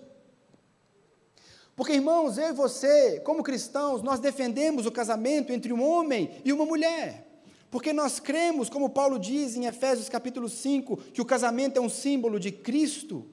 Porque, 1.75 1.93
irmãos, 1.93 2.37
eu 2.37 2.49
e 2.49 2.53
você, 2.53 3.21
como 3.21 3.41
cristãos, 3.41 4.03
nós 4.03 4.19
defendemos 4.19 4.85
o 4.85 4.91
casamento 4.91 5.53
entre 5.53 5.71
um 5.71 5.81
homem 5.81 6.29
e 6.43 6.51
uma 6.51 6.65
mulher. 6.65 7.25
Porque 7.71 7.93
nós 7.93 8.19
cremos, 8.19 8.69
como 8.69 8.89
Paulo 8.89 9.17
diz 9.17 9.55
em 9.55 9.65
Efésios 9.65 10.09
capítulo 10.09 10.49
5, 10.49 10.97
que 11.13 11.21
o 11.21 11.25
casamento 11.25 11.77
é 11.77 11.81
um 11.81 11.87
símbolo 11.87 12.37
de 12.37 12.51
Cristo 12.51 13.25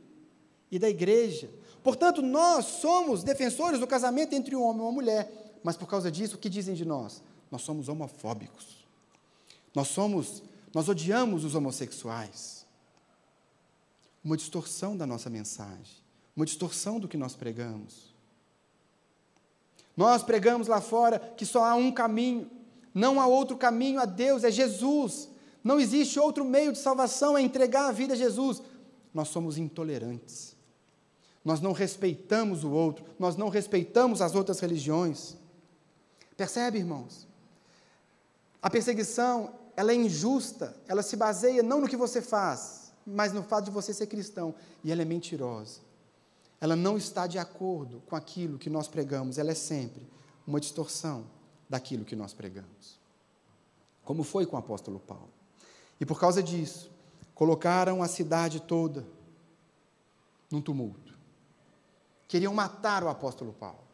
e 0.71 0.79
da 0.79 0.89
igreja. 0.89 1.51
Portanto, 1.83 2.23
nós 2.23 2.67
somos 2.67 3.25
defensores 3.25 3.81
do 3.81 3.87
casamento 3.87 4.35
entre 4.35 4.55
um 4.55 4.63
homem 4.63 4.79
e 4.79 4.85
uma 4.85 4.93
mulher. 4.93 5.59
Mas 5.65 5.77
por 5.77 5.89
causa 5.89 6.09
disso, 6.09 6.37
o 6.37 6.39
que 6.39 6.49
dizem 6.49 6.77
de 6.77 6.85
nós? 6.85 7.23
Nós 7.51 7.63
somos 7.63 7.89
homofóbicos. 7.89 8.87
Nós 9.75 9.89
somos, 9.89 10.41
nós 10.73 10.89
odiamos 10.89 11.45
os 11.45 11.57
homossexuais. 11.57 12.56
Uma 14.27 14.37
distorção 14.37 14.97
da 14.97 15.07
nossa 15.07 15.31
mensagem, 15.31 16.03
uma 16.35 16.45
distorção 16.45 16.99
do 16.99 17.07
que 17.07 17.17
nós 17.17 17.37
pregamos. 17.37 18.13
Nós 19.97 20.25
pregamos 20.25 20.67
lá 20.67 20.81
fora 20.81 21.21
que 21.21 21.47
só 21.47 21.65
há 21.65 21.77
um 21.77 21.93
caminho, 21.93 22.51
não 22.93 23.21
há 23.21 23.27
outro 23.29 23.57
caminho 23.57 24.01
a 24.01 24.05
Deus, 24.05 24.43
é 24.43 24.51
Jesus. 24.51 25.29
Não 25.63 25.79
existe 25.79 26.19
outro 26.19 26.45
meio 26.45 26.73
de 26.73 26.79
salvação, 26.79 27.39
é 27.39 27.41
entregar 27.41 27.87
a 27.87 27.93
vida 27.93 28.15
a 28.15 28.17
Jesus. 28.17 28.61
Nós 29.15 29.29
somos 29.29 29.59
intolerantes. 29.59 30.57
Nós 31.45 31.61
não 31.61 31.71
respeitamos 31.71 32.65
o 32.65 32.71
outro, 32.73 33.05
nós 33.21 33.37
não 33.37 33.49
respeitamos 33.49 34.21
as 34.21 34.35
outras 34.35 34.59
religiões. 34.59 35.37
Percebe, 36.37 36.79
irmãos? 36.79 37.29
A 38.61 38.69
perseguição, 38.69 39.55
ela 39.77 39.93
é 39.93 39.95
injusta, 39.95 40.77
ela 40.89 41.05
se 41.05 41.15
baseia 41.17 41.63
não 41.63 41.81
no 41.81 41.87
que 41.87 41.97
você 41.97 42.21
faz, 42.21 42.76
mas 43.07 43.33
no 43.33 43.43
fato 43.43 43.67
de 43.67 43.71
você 43.71 43.95
ser 43.95 44.07
cristão, 44.07 44.55
e 44.83 44.91
ela 44.91 45.03
é 45.03 45.05
mentirosa 45.05 45.87
ela 46.61 46.75
não 46.75 46.97
está 46.97 47.27
de 47.27 47.39
acordo 47.39 48.03
com 48.07 48.17
aquilo 48.17 48.59
que 48.59 48.71
nós 48.71 48.89
pregamos, 48.89 49.39
ela 49.39 49.51
é 49.51 49.55
sempre 49.55 50.07
uma 50.47 50.61
distorção 50.61 51.27
daquilo 51.69 52.05
que 52.05 52.17
nós 52.17 52.33
pregamos. 52.33 52.99
Como 54.05 54.23
foi 54.23 54.47
com 54.47 54.57
o 54.57 54.59
apóstolo 54.59 55.01
Paulo. 55.01 55.31
E 56.01 56.07
por 56.07 56.19
causa 56.19 56.43
disso, 56.43 56.91
colocaram 57.35 58.03
a 58.03 58.09
cidade 58.09 58.61
toda 58.61 59.07
num 60.51 60.63
tumulto. 60.63 61.15
Queriam 62.29 62.55
matar 62.55 63.03
o 63.03 63.09
apóstolo 63.09 63.53
Paulo. 63.53 63.85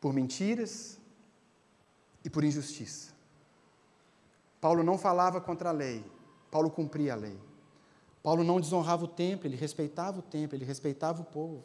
Por 0.00 0.12
mentiras 0.12 0.98
e 2.24 2.30
por 2.30 2.44
injustiça. 2.44 3.12
Paulo 4.60 4.82
não 4.82 4.98
falava 4.98 5.40
contra 5.40 5.70
a 5.70 5.72
lei, 5.72 6.04
Paulo 6.50 6.70
cumpria 6.70 7.12
a 7.12 7.16
lei. 7.16 7.36
Paulo 8.22 8.42
não 8.44 8.60
desonrava 8.60 9.04
o 9.04 9.08
templo, 9.08 9.46
ele 9.46 9.56
respeitava 9.56 10.18
o 10.18 10.22
templo, 10.22 10.56
ele 10.56 10.64
respeitava 10.64 11.22
o 11.22 11.24
povo. 11.24 11.64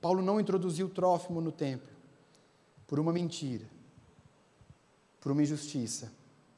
Paulo 0.00 0.22
não 0.22 0.40
introduziu 0.40 0.86
o 0.86 0.90
trófimo 0.90 1.40
no 1.40 1.50
templo 1.50 1.88
por 2.86 2.98
uma 2.98 3.12
mentira, 3.12 3.66
por 5.20 5.32
uma 5.32 5.42
injustiça. 5.42 6.12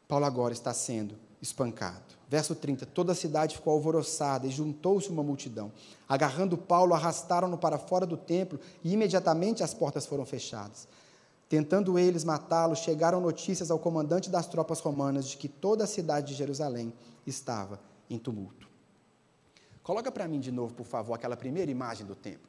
Paulo 0.06 0.24
agora 0.24 0.52
está 0.52 0.74
sendo 0.74 1.14
espancado. 1.40 2.02
Verso 2.28 2.54
30: 2.54 2.86
Toda 2.86 3.12
a 3.12 3.14
cidade 3.14 3.56
ficou 3.56 3.72
alvoroçada 3.72 4.46
e 4.46 4.50
juntou-se 4.50 5.08
uma 5.08 5.22
multidão. 5.22 5.72
Agarrando 6.08 6.56
Paulo, 6.56 6.94
arrastaram-no 6.94 7.58
para 7.58 7.78
fora 7.78 8.06
do 8.06 8.16
templo 8.16 8.60
e 8.84 8.92
imediatamente 8.92 9.62
as 9.62 9.74
portas 9.74 10.06
foram 10.06 10.24
fechadas. 10.24 10.86
Tentando 11.50 11.98
eles 11.98 12.22
matá-lo, 12.22 12.76
chegaram 12.76 13.20
notícias 13.20 13.72
ao 13.72 13.78
comandante 13.80 14.30
das 14.30 14.46
tropas 14.46 14.78
romanas 14.78 15.26
de 15.28 15.36
que 15.36 15.48
toda 15.48 15.82
a 15.82 15.86
cidade 15.86 16.28
de 16.28 16.34
Jerusalém 16.34 16.92
estava 17.26 17.80
em 18.08 18.20
tumulto. 18.20 18.68
Coloca 19.82 20.12
para 20.12 20.28
mim 20.28 20.38
de 20.38 20.52
novo, 20.52 20.72
por 20.74 20.86
favor, 20.86 21.12
aquela 21.12 21.36
primeira 21.36 21.68
imagem 21.68 22.06
do 22.06 22.14
templo. 22.14 22.48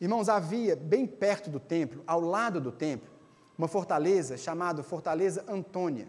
Irmãos, 0.00 0.28
havia 0.28 0.74
bem 0.74 1.06
perto 1.06 1.48
do 1.48 1.60
templo, 1.60 2.02
ao 2.04 2.20
lado 2.20 2.60
do 2.60 2.72
templo, 2.72 3.08
uma 3.56 3.68
fortaleza 3.68 4.36
chamada 4.36 4.82
Fortaleza 4.82 5.44
Antônia. 5.46 6.08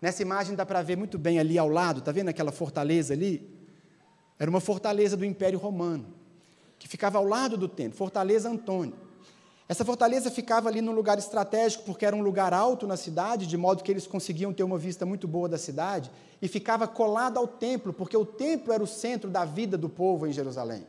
Nessa 0.00 0.22
imagem 0.22 0.56
dá 0.56 0.64
para 0.64 0.80
ver 0.80 0.96
muito 0.96 1.18
bem 1.18 1.38
ali 1.38 1.58
ao 1.58 1.68
lado, 1.68 1.98
está 1.98 2.12
vendo 2.12 2.30
aquela 2.30 2.50
fortaleza 2.50 3.12
ali? 3.12 3.46
Era 4.38 4.48
uma 4.48 4.60
fortaleza 4.60 5.18
do 5.18 5.24
Império 5.26 5.58
Romano, 5.58 6.06
que 6.78 6.88
ficava 6.88 7.18
ao 7.18 7.26
lado 7.26 7.58
do 7.58 7.68
templo, 7.68 7.94
Fortaleza 7.94 8.48
Antônia. 8.48 9.04
Essa 9.68 9.84
fortaleza 9.84 10.30
ficava 10.30 10.68
ali 10.68 10.80
num 10.80 10.92
lugar 10.92 11.18
estratégico, 11.18 11.84
porque 11.84 12.06
era 12.06 12.14
um 12.14 12.22
lugar 12.22 12.54
alto 12.54 12.86
na 12.86 12.96
cidade, 12.96 13.46
de 13.46 13.56
modo 13.56 13.82
que 13.82 13.90
eles 13.90 14.06
conseguiam 14.06 14.52
ter 14.52 14.62
uma 14.62 14.78
vista 14.78 15.04
muito 15.04 15.26
boa 15.26 15.48
da 15.48 15.58
cidade, 15.58 16.10
e 16.40 16.46
ficava 16.46 16.86
colado 16.86 17.36
ao 17.36 17.48
templo, 17.48 17.92
porque 17.92 18.16
o 18.16 18.24
templo 18.24 18.72
era 18.72 18.82
o 18.82 18.86
centro 18.86 19.28
da 19.28 19.44
vida 19.44 19.76
do 19.76 19.88
povo 19.88 20.26
em 20.26 20.32
Jerusalém. 20.32 20.86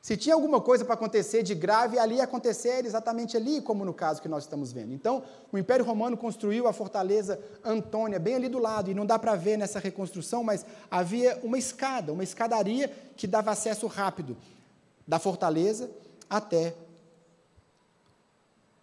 Se 0.00 0.16
tinha 0.16 0.34
alguma 0.34 0.58
coisa 0.58 0.86
para 0.86 0.94
acontecer 0.94 1.42
de 1.42 1.54
grave, 1.54 1.98
ali 1.98 2.14
ia 2.14 2.24
acontecer 2.24 2.86
exatamente 2.86 3.36
ali, 3.36 3.60
como 3.60 3.84
no 3.84 3.92
caso 3.92 4.22
que 4.22 4.28
nós 4.28 4.44
estamos 4.44 4.72
vendo. 4.72 4.94
Então, 4.94 5.22
o 5.52 5.58
Império 5.58 5.84
Romano 5.84 6.16
construiu 6.16 6.66
a 6.66 6.72
fortaleza 6.72 7.38
Antônia, 7.62 8.18
bem 8.18 8.36
ali 8.36 8.48
do 8.48 8.58
lado, 8.58 8.90
e 8.90 8.94
não 8.94 9.04
dá 9.04 9.18
para 9.18 9.34
ver 9.34 9.58
nessa 9.58 9.78
reconstrução, 9.78 10.42
mas 10.42 10.64
havia 10.90 11.38
uma 11.42 11.58
escada, 11.58 12.10
uma 12.12 12.22
escadaria 12.22 12.90
que 13.16 13.26
dava 13.26 13.50
acesso 13.50 13.86
rápido 13.86 14.34
da 15.06 15.18
fortaleza 15.18 15.90
até 16.30 16.74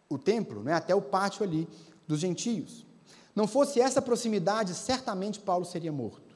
o 0.09 0.17
templo, 0.17 0.63
né, 0.63 0.73
até 0.73 0.93
o 0.93 1.01
pátio 1.01 1.43
ali 1.43 1.67
dos 2.07 2.19
gentios. 2.19 2.85
Não 3.35 3.47
fosse 3.47 3.81
essa 3.81 4.01
proximidade, 4.01 4.73
certamente 4.73 5.39
Paulo 5.39 5.65
seria 5.65 5.91
morto. 5.91 6.35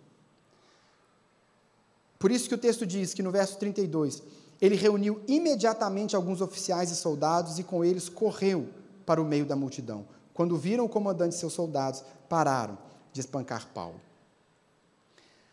Por 2.18 2.32
isso 2.32 2.50
que 2.50 2.56
o 2.56 2.58
texto 2.58 2.86
diz 2.86 3.14
que 3.14 3.24
no 3.24 3.32
verso 3.32 3.58
32, 3.58 4.22
ele 4.60 4.76
reuniu 4.76 5.22
imediatamente 5.28 6.16
alguns 6.16 6.42
oficiais 6.42 6.92
e 6.92 6.96
soldados 6.96 7.58
e 7.58 7.64
com 7.64 7.86
eles 7.86 8.10
correu 8.10 8.68
para 9.06 9.22
o 9.22 9.26
meio 9.26 9.46
da 9.46 9.56
multidão. 9.56 10.06
Quando 10.34 10.58
viram 10.58 10.86
o 10.86 10.90
comandante 10.90 11.36
e 11.36 11.40
seus 11.40 11.54
soldados, 11.54 12.04
pararam 12.28 12.78
de 13.14 13.22
espancar 13.22 13.68
Paulo. 13.74 14.00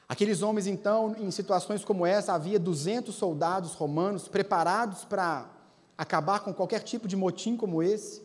Aqueles 0.08 0.42
homens, 0.42 0.66
então, 0.66 1.16
em 1.18 1.30
situações 1.30 1.84
como 1.84 2.06
essa, 2.06 2.32
havia 2.32 2.58
200 2.58 3.14
soldados 3.14 3.74
romanos 3.74 4.28
preparados 4.28 5.04
para 5.04 5.48
acabar 5.96 6.40
com 6.40 6.52
qualquer 6.52 6.80
tipo 6.80 7.08
de 7.08 7.16
motim 7.16 7.56
como 7.56 7.82
esse. 7.82 8.22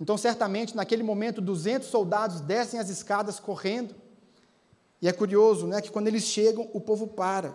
Então, 0.00 0.16
certamente, 0.16 0.76
naquele 0.76 1.02
momento, 1.02 1.40
200 1.40 1.88
soldados 1.88 2.40
descem 2.40 2.78
as 2.78 2.88
escadas 2.88 3.40
correndo. 3.40 3.94
E 5.00 5.08
é 5.08 5.12
curioso 5.12 5.66
né, 5.66 5.80
que 5.80 5.90
quando 5.90 6.08
eles 6.08 6.24
chegam, 6.24 6.68
o 6.72 6.80
povo 6.80 7.06
para 7.06 7.54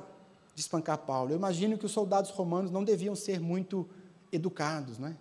de 0.54 0.62
espancar 0.62 0.98
Paulo. 1.00 1.32
Eu 1.32 1.38
imagino 1.38 1.78
que 1.78 1.86
os 1.86 1.92
soldados 1.92 2.32
romanos 2.32 2.72
não 2.72 2.84
deviam 2.84 3.16
ser 3.16 3.40
muito 3.40 3.88
educados, 4.32 4.98
né? 4.98 5.16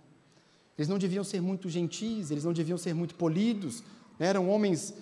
Eles 0.77 0.89
não 0.89 0.99
deviam 0.99 1.23
ser 1.23 1.41
muito 1.41 1.69
gentis, 1.69 2.31
eles 2.31 2.45
não 2.45 2.53
deviam 2.53 2.79
ser 2.79 2.95
muito 2.95 3.15
polidos, 3.15 3.83
né? 4.19 4.29
eram 4.29 4.49
homens 4.49 4.95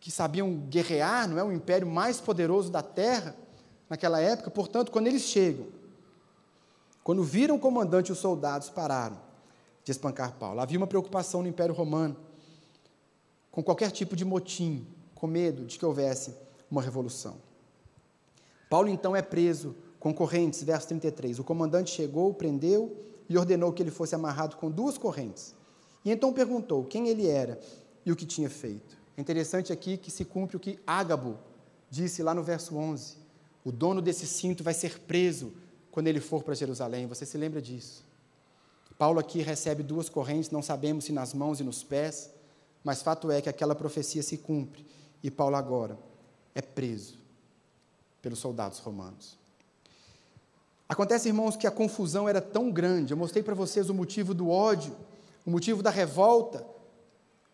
que 0.00 0.10
sabiam 0.10 0.52
guerrear, 0.68 1.28
não 1.28 1.38
é 1.38 1.44
o 1.44 1.52
império 1.52 1.86
mais 1.86 2.20
poderoso 2.20 2.70
da 2.70 2.82
terra 2.82 3.36
naquela 3.88 4.20
época. 4.20 4.50
Portanto, 4.50 4.90
quando 4.90 5.06
eles 5.06 5.22
chegam, 5.22 5.66
quando 7.04 7.22
viram 7.22 7.56
o 7.56 7.60
comandante 7.60 8.10
os 8.10 8.18
soldados 8.18 8.70
pararam 8.70 9.18
de 9.84 9.92
espancar 9.92 10.32
Paulo. 10.38 10.58
Havia 10.60 10.78
uma 10.78 10.86
preocupação 10.86 11.42
no 11.42 11.48
Império 11.48 11.74
Romano 11.74 12.16
com 13.50 13.62
qualquer 13.62 13.90
tipo 13.90 14.16
de 14.16 14.24
motim, 14.24 14.86
com 15.14 15.26
medo 15.26 15.66
de 15.66 15.78
que 15.78 15.84
houvesse 15.84 16.34
uma 16.70 16.80
revolução. 16.80 17.36
Paulo 18.70 18.88
então 18.88 19.14
é 19.14 19.20
preso 19.20 19.76
com 20.00 20.12
correntes, 20.14 20.62
verso 20.62 20.88
33. 20.88 21.38
O 21.38 21.44
comandante 21.44 21.90
chegou, 21.90 22.32
prendeu 22.32 22.96
e 23.28 23.36
ordenou 23.36 23.72
que 23.72 23.82
ele 23.82 23.90
fosse 23.90 24.14
amarrado 24.14 24.56
com 24.56 24.70
duas 24.70 24.96
correntes. 24.96 25.54
E 26.04 26.10
então 26.10 26.32
perguntou 26.32 26.84
quem 26.84 27.08
ele 27.08 27.26
era 27.26 27.60
e 28.04 28.10
o 28.10 28.16
que 28.16 28.24
tinha 28.24 28.48
feito. 28.48 28.96
É 29.16 29.20
interessante 29.20 29.72
aqui 29.72 29.98
que 29.98 30.10
se 30.10 30.24
cumpre 30.24 30.56
o 30.56 30.60
que 30.60 30.78
Ágabo 30.86 31.38
disse 31.90 32.22
lá 32.22 32.34
no 32.34 32.42
verso 32.42 32.76
11. 32.76 33.16
O 33.62 33.70
dono 33.70 34.02
desse 34.02 34.26
cinto 34.26 34.64
vai 34.64 34.74
ser 34.74 35.00
preso 35.00 35.52
quando 35.94 36.08
ele 36.08 36.18
for 36.18 36.42
para 36.42 36.56
Jerusalém. 36.56 37.06
Você 37.06 37.24
se 37.24 37.38
lembra 37.38 37.62
disso? 37.62 38.04
Paulo 38.98 39.20
aqui 39.20 39.40
recebe 39.42 39.80
duas 39.80 40.08
correntes, 40.08 40.50
não 40.50 40.60
sabemos 40.60 41.04
se 41.04 41.12
nas 41.12 41.32
mãos 41.32 41.60
e 41.60 41.62
nos 41.62 41.84
pés, 41.84 42.32
mas 42.82 43.00
fato 43.00 43.30
é 43.30 43.40
que 43.40 43.48
aquela 43.48 43.76
profecia 43.76 44.20
se 44.20 44.36
cumpre 44.36 44.84
e 45.22 45.30
Paulo 45.30 45.54
agora 45.54 45.96
é 46.52 46.60
preso 46.60 47.16
pelos 48.20 48.40
soldados 48.40 48.80
romanos. 48.80 49.38
Acontece, 50.88 51.28
irmãos, 51.28 51.54
que 51.54 51.66
a 51.66 51.70
confusão 51.70 52.28
era 52.28 52.40
tão 52.40 52.72
grande. 52.72 53.12
Eu 53.12 53.16
mostrei 53.16 53.44
para 53.44 53.54
vocês 53.54 53.88
o 53.88 53.94
motivo 53.94 54.34
do 54.34 54.50
ódio, 54.50 54.96
o 55.46 55.50
motivo 55.50 55.80
da 55.80 55.90
revolta, 55.90 56.66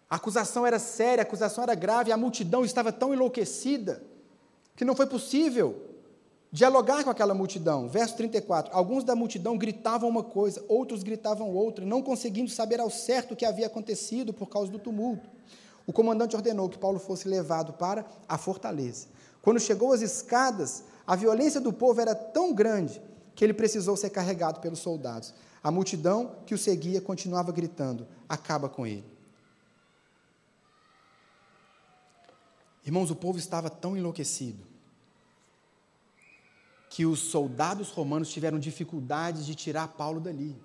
a 0.09 0.17
acusação 0.17 0.67
era 0.67 0.79
séria, 0.79 1.21
a 1.21 1.27
acusação 1.27 1.63
era 1.63 1.75
grave, 1.75 2.11
a 2.11 2.17
multidão 2.17 2.65
estava 2.65 2.91
tão 2.91 3.13
enlouquecida 3.13 4.03
que 4.75 4.85
não 4.85 4.97
foi 4.97 5.07
possível 5.07 5.90
dialogar 6.53 7.05
com 7.05 7.11
aquela 7.11 7.35
multidão. 7.35 7.89
Verso 7.89 8.17
34: 8.17 8.75
Alguns 8.75 9.05
da 9.05 9.15
multidão 9.15 9.57
gritavam 9.57 10.09
uma 10.09 10.23
coisa, 10.23 10.65
outros 10.69 11.03
gritavam 11.03 11.51
outra, 11.55 11.85
não 11.85 12.03
conseguindo 12.03 12.51
saber 12.51 12.81
ao 12.81 12.91
certo 12.91 13.33
o 13.33 13.37
que 13.37 13.45
havia 13.45 13.67
acontecido 13.67 14.33
por 14.33 14.49
causa 14.49 14.71
do 14.71 14.79
tumulto. 14.79 15.29
O 15.87 15.93
comandante 15.93 16.37
ordenou 16.37 16.69
que 16.69 16.79
Paulo 16.79 16.99
fosse 16.99 17.29
levado 17.29 17.73
para 17.73 18.05
a 18.29 18.37
fortaleza. 18.37 19.09
Quando 19.43 19.59
chegou 19.59 19.93
às 19.93 20.03
escadas, 20.03 20.85
a 21.07 21.17
violência 21.17 21.61
do 21.61 21.73
povo 21.73 22.01
era 22.01 22.15
tão 22.15 22.53
grande 22.53 23.01
que 23.35 23.45
ele 23.45 23.55
precisou 23.55 23.97
ser 23.97 24.11
carregado 24.11 24.61
pelos 24.61 24.81
soldados. 24.81 25.33
A 25.63 25.71
multidão 25.71 26.37
que 26.47 26.55
o 26.55 26.59
seguia 26.59 27.01
continuava 27.01 27.53
gritando: 27.53 28.07
Acaba 28.29 28.69
com 28.69 28.87
ele. 28.87 29.05
Irmãos, 32.85 33.11
o 33.11 33.17
povo 33.17 33.39
estava 33.39 33.69
tão 33.69 33.97
enlouquecido 33.97 34.70
que 36.91 37.07
os 37.07 37.21
soldados 37.21 37.91
romanos 37.91 38.29
tiveram 38.29 38.59
dificuldades 38.59 39.47
de 39.47 39.55
tirar 39.55 39.89
Paulo 39.89 40.21
dali. 40.21 40.61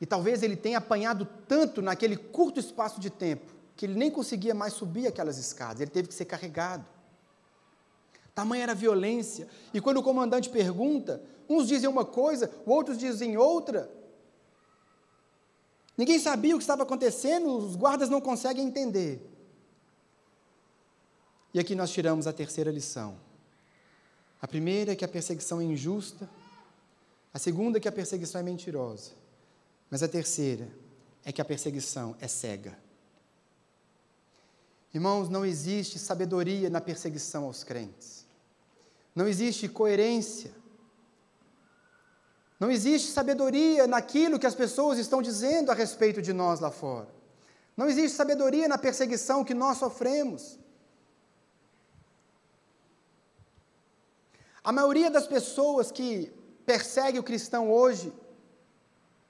E 0.00 0.04
talvez 0.04 0.42
ele 0.42 0.56
tenha 0.56 0.78
apanhado 0.78 1.26
tanto 1.46 1.80
naquele 1.80 2.16
curto 2.16 2.58
espaço 2.60 3.00
de 3.00 3.08
tempo 3.08 3.60
que 3.76 3.86
ele 3.86 3.94
nem 3.94 4.10
conseguia 4.10 4.54
mais 4.54 4.74
subir 4.74 5.06
aquelas 5.06 5.38
escadas, 5.38 5.80
ele 5.80 5.90
teve 5.90 6.08
que 6.08 6.12
ser 6.12 6.26
carregado. 6.26 6.84
Tamanha 8.34 8.64
era 8.64 8.72
a 8.72 8.74
violência. 8.74 9.48
E 9.72 9.80
quando 9.80 9.96
o 9.96 10.02
comandante 10.02 10.50
pergunta, 10.50 11.22
uns 11.48 11.66
dizem 11.66 11.88
uma 11.88 12.04
coisa, 12.04 12.50
outros 12.66 12.98
dizem 12.98 13.38
outra. 13.38 13.90
Ninguém 15.96 16.18
sabia 16.18 16.54
o 16.54 16.58
que 16.58 16.62
estava 16.62 16.82
acontecendo, 16.82 17.56
os 17.56 17.74
guardas 17.74 18.10
não 18.10 18.20
conseguem 18.20 18.66
entender. 18.66 19.26
E 21.54 21.58
aqui 21.58 21.74
nós 21.74 21.90
tiramos 21.90 22.26
a 22.26 22.32
terceira 22.32 22.70
lição. 22.70 23.29
A 24.40 24.48
primeira 24.48 24.92
é 24.92 24.96
que 24.96 25.04
a 25.04 25.08
perseguição 25.08 25.60
é 25.60 25.64
injusta, 25.64 26.28
a 27.32 27.38
segunda 27.38 27.78
é 27.78 27.80
que 27.80 27.88
a 27.88 27.92
perseguição 27.92 28.40
é 28.40 28.44
mentirosa, 28.44 29.12
mas 29.90 30.02
a 30.02 30.08
terceira 30.08 30.68
é 31.24 31.30
que 31.30 31.40
a 31.40 31.44
perseguição 31.44 32.16
é 32.20 32.26
cega. 32.26 32.76
Irmãos, 34.92 35.28
não 35.28 35.44
existe 35.46 35.98
sabedoria 35.98 36.68
na 36.68 36.80
perseguição 36.80 37.44
aos 37.44 37.62
crentes. 37.62 38.26
Não 39.14 39.28
existe 39.28 39.68
coerência. 39.68 40.52
Não 42.58 42.70
existe 42.70 43.10
sabedoria 43.10 43.86
naquilo 43.86 44.38
que 44.38 44.46
as 44.46 44.54
pessoas 44.54 44.98
estão 44.98 45.22
dizendo 45.22 45.70
a 45.70 45.74
respeito 45.74 46.20
de 46.20 46.32
nós 46.32 46.60
lá 46.60 46.70
fora. 46.70 47.08
Não 47.76 47.88
existe 47.88 48.16
sabedoria 48.16 48.68
na 48.68 48.76
perseguição 48.76 49.44
que 49.44 49.54
nós 49.54 49.78
sofremos. 49.78 50.58
A 54.62 54.72
maioria 54.72 55.10
das 55.10 55.26
pessoas 55.26 55.90
que 55.90 56.32
persegue 56.66 57.18
o 57.18 57.22
cristão 57.22 57.70
hoje, 57.70 58.12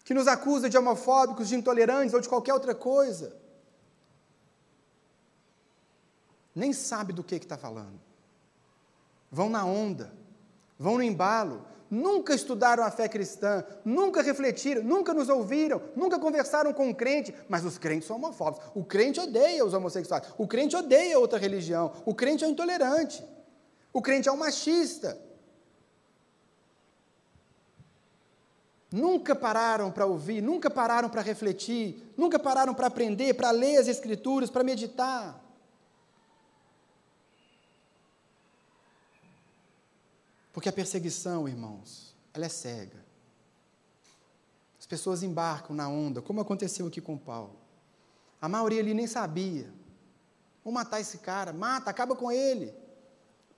que 0.05 0.13
nos 0.13 0.27
acusa 0.27 0.69
de 0.69 0.77
homofóbicos, 0.77 1.49
de 1.49 1.55
intolerantes 1.55 2.13
ou 2.13 2.21
de 2.21 2.29
qualquer 2.29 2.53
outra 2.53 2.75
coisa, 2.75 3.37
nem 6.55 6.73
sabe 6.73 7.13
do 7.13 7.23
que 7.23 7.37
está 7.37 7.57
falando. 7.57 8.01
Vão 9.31 9.49
na 9.49 9.65
onda, 9.65 10.13
vão 10.77 10.97
no 10.97 11.03
embalo, 11.03 11.65
nunca 11.89 12.35
estudaram 12.35 12.83
a 12.83 12.91
fé 12.91 13.09
cristã, 13.09 13.65
nunca 13.85 14.23
refletiram, 14.23 14.83
nunca 14.83 15.15
nos 15.15 15.29
ouviram, 15.29 15.81
nunca 15.95 16.19
conversaram 16.19 16.73
com 16.73 16.89
um 16.89 16.95
crente, 16.95 17.33
mas 17.49 17.65
os 17.65 17.79
crentes 17.79 18.09
são 18.09 18.17
homofóbicos. 18.17 18.69
O 18.75 18.85
crente 18.85 19.21
odeia 19.21 19.65
os 19.65 19.75
homossexuais, 19.75 20.25
o 20.37 20.49
crente 20.49 20.75
odeia 20.75 21.19
outra 21.19 21.39
religião, 21.39 21.93
o 22.05 22.15
crente 22.15 22.45
é 22.45 22.49
intolerante. 22.49 23.25
O 23.93 24.01
crente 24.01 24.29
é 24.29 24.33
um 24.33 24.37
machista. 24.37 25.21
Nunca 28.91 29.37
pararam 29.37 29.91
para 29.93 30.05
ouvir, 30.05 30.41
nunca 30.41 30.69
pararam 30.69 31.09
para 31.09 31.23
refletir, 31.23 32.13
nunca 32.17 32.39
pararam 32.39 32.75
para 32.75 32.89
aprender, 32.89 33.35
para 33.35 33.51
ler 33.53 33.77
as 33.77 33.87
Escrituras, 33.87 34.51
para 34.51 34.65
meditar. 34.65 35.41
Porque 40.53 40.69
a 40.69 40.73
perseguição, 40.73 41.49
irmãos, 41.49 42.17
ela 42.35 42.47
é 42.47 42.49
cega. 42.49 43.05
As 44.79 44.87
pessoas 44.87 45.23
embarcam 45.23 45.77
na 45.77 45.89
onda, 45.89 46.21
como 46.21 46.41
aconteceu 46.41 46.87
aqui 46.89 47.01
com 47.01 47.17
Paulo. 47.17 47.57
A 48.41 48.49
maioria 48.49 48.81
ali 48.81 48.93
nem 48.93 49.07
sabia. 49.07 49.73
Vou 50.65 50.73
matar 50.73 51.01
esse 51.01 51.19
cara, 51.19 51.53
mata, 51.53 51.91
acaba 51.91 52.17
com 52.17 52.33
ele. 52.33 52.75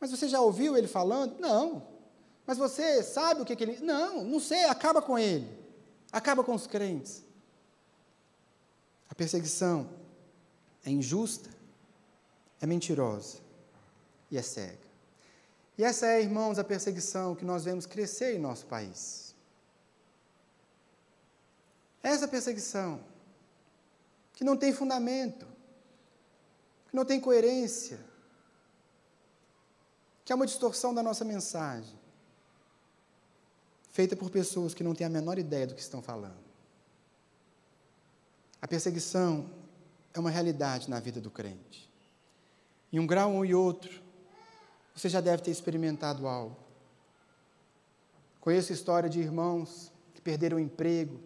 Mas 0.03 0.11
você 0.11 0.28
já 0.28 0.40
ouviu 0.40 0.76
ele 0.76 0.88
falando? 0.88 1.38
Não. 1.38 1.86
Mas 2.44 2.59
você 2.59 3.05
sabe 3.05 3.40
o 3.40 3.44
que, 3.44 3.55
que 3.55 3.62
ele. 3.62 3.78
Não, 3.78 4.24
não 4.24 4.40
sei, 4.40 4.64
acaba 4.64 5.00
com 5.00 5.16
ele. 5.16 5.48
Acaba 6.11 6.42
com 6.42 6.53
os 6.57 6.66
crentes. 6.66 7.22
A 9.09 9.14
perseguição 9.14 9.88
é 10.84 10.90
injusta, 10.90 11.48
é 12.61 12.66
mentirosa 12.66 13.38
e 14.28 14.36
é 14.36 14.42
cega. 14.42 14.76
E 15.78 15.84
essa 15.84 16.09
é, 16.09 16.20
irmãos, 16.20 16.59
a 16.59 16.64
perseguição 16.64 17.36
que 17.36 17.44
nós 17.44 17.62
vemos 17.62 17.86
crescer 17.86 18.34
em 18.34 18.40
nosso 18.40 18.66
país. 18.66 19.36
Essa 22.03 22.26
perseguição, 22.26 22.98
que 24.32 24.42
não 24.42 24.57
tem 24.57 24.72
fundamento, 24.72 25.46
que 26.90 26.96
não 26.96 27.05
tem 27.05 27.20
coerência, 27.20 28.00
que 30.25 30.33
é 30.33 30.37
uma 30.37 30.47
distorção 30.47 30.95
da 30.95 31.03
nossa 31.03 31.25
mensagem, 31.25 31.99
feita 33.91 34.16
por 34.16 34.31
pessoas 34.31 34.73
que 34.73 34.85
não 34.85 34.95
têm 34.95 35.07
a 35.07 35.11
menor 35.11 35.39
ideia 35.39 35.66
do 35.66 35.75
que 35.75 35.81
estão 35.81 36.01
falando. 36.01 36.43
A 38.61 38.68
perseguição 38.68 39.51
é 40.14 40.20
uma 40.20 40.31
realidade 40.31 40.89
na 40.89 41.01
vida 41.01 41.20
do 41.20 41.31
crente. 41.31 41.91
Em 42.93 42.99
um 42.99 43.07
grau 43.07 43.31
um 43.31 43.45
e 43.45 43.55
outro, 43.55 44.03
você 44.95 45.09
já 45.09 45.20
deve 45.20 45.43
ter 45.43 45.51
experimentado 45.51 46.27
algo. 46.29 46.57
Conheço 48.41 48.73
história 48.73 49.09
de 49.09 49.20
irmãos 49.20 49.91
que 50.14 50.20
perderam 50.20 50.59
o 50.59 50.61
emprego 50.61 51.20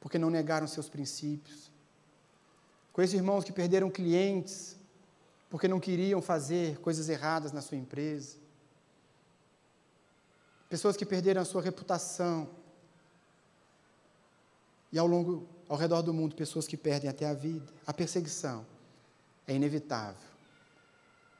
porque 0.00 0.18
não 0.18 0.30
negaram 0.30 0.66
seus 0.66 0.88
princípios. 0.88 1.70
Conheço 2.92 3.16
irmãos 3.16 3.44
que 3.44 3.52
perderam 3.52 3.90
clientes 3.90 4.75
porque 5.56 5.68
não 5.68 5.80
queriam 5.80 6.20
fazer 6.20 6.78
coisas 6.80 7.08
erradas 7.08 7.50
na 7.50 7.62
sua 7.62 7.78
empresa. 7.78 8.36
Pessoas 10.68 10.98
que 10.98 11.06
perderam 11.06 11.40
a 11.40 11.46
sua 11.46 11.62
reputação. 11.62 12.46
E 14.92 14.98
ao 14.98 15.06
longo, 15.06 15.48
ao 15.66 15.78
redor 15.78 16.02
do 16.02 16.12
mundo, 16.12 16.36
pessoas 16.36 16.66
que 16.66 16.76
perdem 16.76 17.08
até 17.08 17.26
a 17.26 17.32
vida. 17.32 17.72
A 17.86 17.94
perseguição 17.94 18.66
é 19.46 19.54
inevitável. 19.54 20.28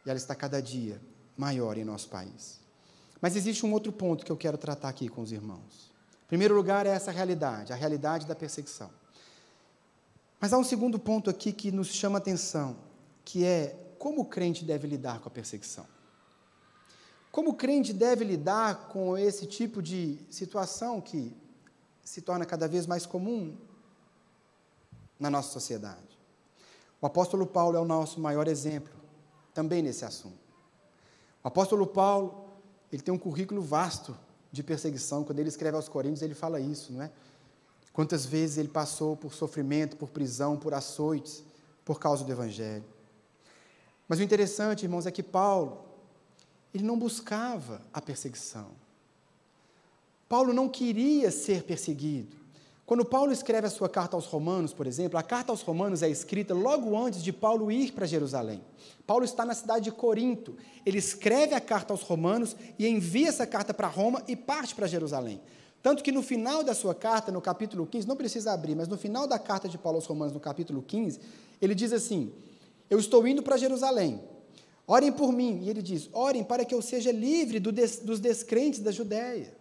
E 0.06 0.08
ela 0.08 0.16
está 0.16 0.34
cada 0.34 0.62
dia 0.62 0.98
maior 1.36 1.76
em 1.76 1.84
nosso 1.84 2.08
país. 2.08 2.58
Mas 3.20 3.36
existe 3.36 3.66
um 3.66 3.72
outro 3.74 3.92
ponto 3.92 4.24
que 4.24 4.32
eu 4.32 4.36
quero 4.38 4.56
tratar 4.56 4.88
aqui 4.88 5.10
com 5.10 5.20
os 5.20 5.30
irmãos. 5.30 5.92
Em 6.24 6.28
primeiro 6.28 6.54
lugar, 6.54 6.86
é 6.86 6.88
essa 6.88 7.10
realidade, 7.10 7.70
a 7.70 7.76
realidade 7.76 8.24
da 8.24 8.34
perseguição. 8.34 8.90
Mas 10.40 10.54
há 10.54 10.58
um 10.58 10.64
segundo 10.64 10.98
ponto 10.98 11.28
aqui 11.28 11.52
que 11.52 11.70
nos 11.70 11.88
chama 11.88 12.16
a 12.16 12.20
atenção, 12.20 12.78
que 13.22 13.44
é 13.44 13.82
como 13.98 14.22
o 14.22 14.24
crente 14.24 14.64
deve 14.64 14.86
lidar 14.86 15.20
com 15.20 15.28
a 15.28 15.30
perseguição. 15.30 15.86
Como 17.30 17.50
o 17.50 17.54
crente 17.54 17.92
deve 17.92 18.24
lidar 18.24 18.88
com 18.88 19.16
esse 19.16 19.46
tipo 19.46 19.82
de 19.82 20.18
situação 20.30 21.00
que 21.00 21.36
se 22.02 22.22
torna 22.22 22.46
cada 22.46 22.66
vez 22.66 22.86
mais 22.86 23.04
comum 23.04 23.56
na 25.18 25.28
nossa 25.28 25.50
sociedade. 25.50 26.18
O 27.00 27.06
apóstolo 27.06 27.46
Paulo 27.46 27.76
é 27.76 27.80
o 27.80 27.84
nosso 27.84 28.20
maior 28.20 28.48
exemplo 28.48 28.94
também 29.52 29.82
nesse 29.82 30.04
assunto. 30.04 30.38
O 31.44 31.48
apóstolo 31.48 31.86
Paulo 31.86 32.46
ele 32.90 33.02
tem 33.02 33.12
um 33.12 33.18
currículo 33.18 33.60
vasto 33.60 34.16
de 34.50 34.62
perseguição. 34.62 35.24
Quando 35.24 35.38
ele 35.38 35.48
escreve 35.48 35.76
aos 35.76 35.88
Coríntios, 35.88 36.22
ele 36.22 36.34
fala 36.34 36.60
isso, 36.60 36.92
não 36.92 37.02
é? 37.02 37.10
Quantas 37.92 38.24
vezes 38.24 38.58
ele 38.58 38.68
passou 38.68 39.16
por 39.16 39.34
sofrimento, 39.34 39.96
por 39.96 40.10
prisão, 40.10 40.56
por 40.56 40.74
açoites, 40.74 41.42
por 41.84 41.98
causa 41.98 42.24
do 42.24 42.32
Evangelho. 42.32 42.84
Mas 44.08 44.18
o 44.18 44.22
interessante, 44.22 44.84
irmãos, 44.84 45.06
é 45.06 45.10
que 45.10 45.22
Paulo, 45.22 45.84
ele 46.72 46.84
não 46.84 46.98
buscava 46.98 47.82
a 47.92 48.00
perseguição. 48.00 48.68
Paulo 50.28 50.52
não 50.52 50.68
queria 50.68 51.30
ser 51.30 51.62
perseguido. 51.62 52.36
Quando 52.84 53.04
Paulo 53.04 53.32
escreve 53.32 53.66
a 53.66 53.70
sua 53.70 53.88
carta 53.88 54.16
aos 54.16 54.26
Romanos, 54.26 54.72
por 54.72 54.86
exemplo, 54.86 55.18
a 55.18 55.22
carta 55.22 55.50
aos 55.50 55.60
Romanos 55.62 56.04
é 56.04 56.08
escrita 56.08 56.54
logo 56.54 56.96
antes 56.96 57.20
de 57.20 57.32
Paulo 57.32 57.70
ir 57.70 57.92
para 57.92 58.06
Jerusalém. 58.06 58.62
Paulo 59.04 59.24
está 59.24 59.44
na 59.44 59.54
cidade 59.54 59.86
de 59.86 59.92
Corinto. 59.92 60.56
Ele 60.84 60.98
escreve 60.98 61.52
a 61.54 61.60
carta 61.60 61.92
aos 61.92 62.02
Romanos 62.02 62.54
e 62.78 62.86
envia 62.86 63.28
essa 63.28 63.44
carta 63.44 63.74
para 63.74 63.88
Roma 63.88 64.22
e 64.28 64.36
parte 64.36 64.72
para 64.72 64.86
Jerusalém. 64.86 65.40
Tanto 65.82 66.02
que 66.02 66.12
no 66.12 66.22
final 66.22 66.62
da 66.62 66.74
sua 66.74 66.94
carta, 66.94 67.32
no 67.32 67.40
capítulo 67.40 67.86
15, 67.86 68.06
não 68.06 68.16
precisa 68.16 68.52
abrir, 68.52 68.76
mas 68.76 68.86
no 68.86 68.96
final 68.96 69.26
da 69.26 69.38
carta 69.38 69.68
de 69.68 69.76
Paulo 69.76 69.98
aos 69.98 70.06
Romanos, 70.06 70.32
no 70.32 70.40
capítulo 70.40 70.80
15, 70.80 71.20
ele 71.60 71.74
diz 71.74 71.92
assim: 71.92 72.32
Eu 72.88 72.98
estou 72.98 73.26
indo 73.26 73.42
para 73.42 73.56
Jerusalém. 73.56 74.20
Orem 74.86 75.12
por 75.12 75.32
mim. 75.32 75.60
E 75.62 75.70
ele 75.70 75.82
diz: 75.82 76.08
Orem 76.12 76.44
para 76.44 76.64
que 76.64 76.74
eu 76.74 76.80
seja 76.80 77.10
livre 77.10 77.58
do 77.58 77.72
des, 77.72 77.98
dos 77.98 78.20
descrentes 78.20 78.80
da 78.80 78.92
Judéia. 78.92 79.54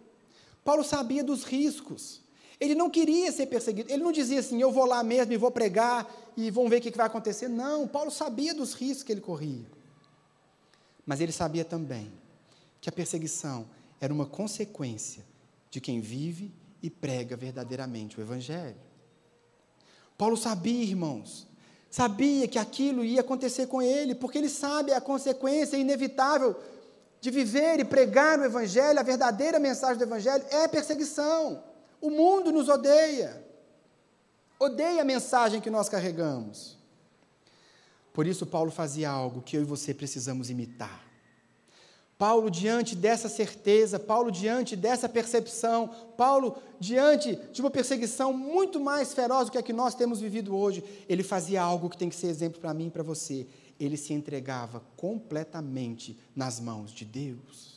Paulo 0.64 0.84
sabia 0.84 1.22
dos 1.22 1.44
riscos. 1.44 2.20
Ele 2.58 2.74
não 2.74 2.88
queria 2.88 3.30
ser 3.30 3.46
perseguido. 3.46 3.90
Ele 3.92 4.02
não 4.02 4.12
dizia 4.12 4.40
assim, 4.40 4.60
eu 4.60 4.72
vou 4.72 4.86
lá 4.86 5.02
mesmo 5.02 5.32
e 5.32 5.36
vou 5.36 5.50
pregar 5.50 6.10
e 6.36 6.50
vão 6.50 6.68
ver 6.68 6.78
o 6.78 6.80
que 6.80 6.90
vai 6.90 7.06
acontecer. 7.06 7.48
Não, 7.48 7.86
Paulo 7.86 8.10
sabia 8.10 8.54
dos 8.54 8.72
riscos 8.72 9.02
que 9.02 9.12
ele 9.12 9.20
corria. 9.20 9.66
Mas 11.04 11.20
ele 11.20 11.32
sabia 11.32 11.64
também 11.64 12.10
que 12.80 12.88
a 12.88 12.92
perseguição 12.92 13.68
era 14.00 14.12
uma 14.12 14.26
consequência 14.26 15.24
de 15.70 15.80
quem 15.80 16.00
vive 16.00 16.52
e 16.82 16.88
prega 16.88 17.36
verdadeiramente 17.36 18.18
o 18.18 18.22
Evangelho. 18.22 18.76
Paulo 20.16 20.36
sabia, 20.36 20.82
irmãos, 20.82 21.45
sabia 21.96 22.46
que 22.46 22.58
aquilo 22.58 23.02
ia 23.02 23.22
acontecer 23.22 23.68
com 23.68 23.80
ele, 23.80 24.14
porque 24.14 24.36
ele 24.36 24.50
sabe 24.50 24.92
a 24.92 25.00
consequência 25.00 25.78
inevitável 25.78 26.54
de 27.22 27.30
viver 27.30 27.80
e 27.80 27.86
pregar 27.86 28.38
o 28.38 28.44
Evangelho, 28.44 29.00
a 29.00 29.02
verdadeira 29.02 29.58
mensagem 29.58 29.96
do 29.96 30.04
Evangelho 30.04 30.44
é 30.50 30.68
perseguição. 30.68 31.64
O 31.98 32.10
mundo 32.10 32.52
nos 32.52 32.68
odeia. 32.68 33.42
Odeia 34.60 35.00
a 35.00 35.06
mensagem 35.06 35.58
que 35.58 35.70
nós 35.70 35.88
carregamos. 35.88 36.76
Por 38.12 38.26
isso, 38.26 38.44
Paulo 38.44 38.70
fazia 38.70 39.08
algo 39.08 39.40
que 39.40 39.56
eu 39.56 39.62
e 39.62 39.64
você 39.64 39.94
precisamos 39.94 40.50
imitar. 40.50 41.02
Paulo, 42.18 42.50
diante 42.50 42.96
dessa 42.96 43.28
certeza, 43.28 43.98
Paulo, 43.98 44.30
diante 44.30 44.74
dessa 44.74 45.06
percepção, 45.06 45.90
Paulo, 46.16 46.56
diante 46.80 47.36
de 47.52 47.60
uma 47.60 47.70
perseguição 47.70 48.32
muito 48.32 48.80
mais 48.80 49.12
feroz 49.12 49.46
do 49.46 49.52
que 49.52 49.58
a 49.58 49.62
que 49.62 49.72
nós 49.72 49.94
temos 49.94 50.20
vivido 50.20 50.56
hoje, 50.56 50.82
ele 51.08 51.22
fazia 51.22 51.60
algo 51.60 51.90
que 51.90 51.98
tem 51.98 52.08
que 52.08 52.16
ser 52.16 52.28
exemplo 52.28 52.58
para 52.58 52.72
mim 52.72 52.86
e 52.86 52.90
para 52.90 53.02
você. 53.02 53.46
Ele 53.78 53.98
se 53.98 54.14
entregava 54.14 54.82
completamente 54.96 56.18
nas 56.34 56.58
mãos 56.58 56.90
de 56.90 57.04
Deus. 57.04 57.76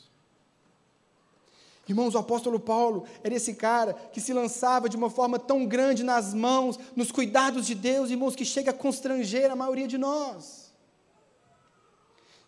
Irmãos, 1.86 2.16
o 2.16 2.20
apóstolo 2.20 2.60
Paulo 2.60 3.04
era 3.22 3.36
esse 3.36 3.56
cara 3.56 3.94
que 3.94 4.22
se 4.22 4.32
lançava 4.32 4.88
de 4.88 4.96
uma 4.96 5.10
forma 5.10 5.38
tão 5.38 5.66
grande 5.66 6.04
nas 6.04 6.34
mãos, 6.34 6.80
nos 6.96 7.12
cuidados 7.12 7.66
de 7.66 7.76
Deus, 7.76 8.10
irmãos, 8.10 8.36
que 8.36 8.46
chega 8.46 8.72
a 8.72 8.74
constranger 8.74 9.52
a 9.52 9.56
maioria 9.56 9.88
de 9.88 9.98
nós. 9.98 10.69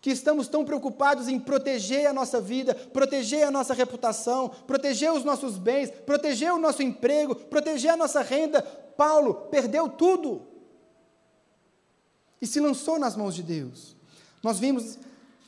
Que 0.02 0.10
estamos 0.10 0.48
tão 0.48 0.66
preocupados 0.66 1.28
em 1.28 1.40
proteger 1.40 2.08
a 2.08 2.14
nossa 2.14 2.42
vida, 2.42 2.74
proteger 2.74 3.48
a 3.48 3.52
nossa 3.52 3.74
reputação, 3.74 4.50
proteger 4.66 5.14
os 5.14 5.24
nossos 5.24 5.58
bens, 5.58 5.92
proteger 5.92 6.52
o 6.52 6.60
nosso 6.60 6.82
emprego, 6.82 7.36
proteger 7.36 7.92
a 7.92 7.98
nossa 7.98 8.22
renda. 8.22 8.62
Paulo 8.98 9.36
perdeu 9.52 9.88
tudo 9.88 10.48
e 12.42 12.48
se 12.48 12.60
lançou 12.60 12.98
nas 12.98 13.16
mãos 13.16 13.36
de 13.36 13.44
Deus. 13.44 13.96
Nós 14.42 14.58
vimos 14.58 14.98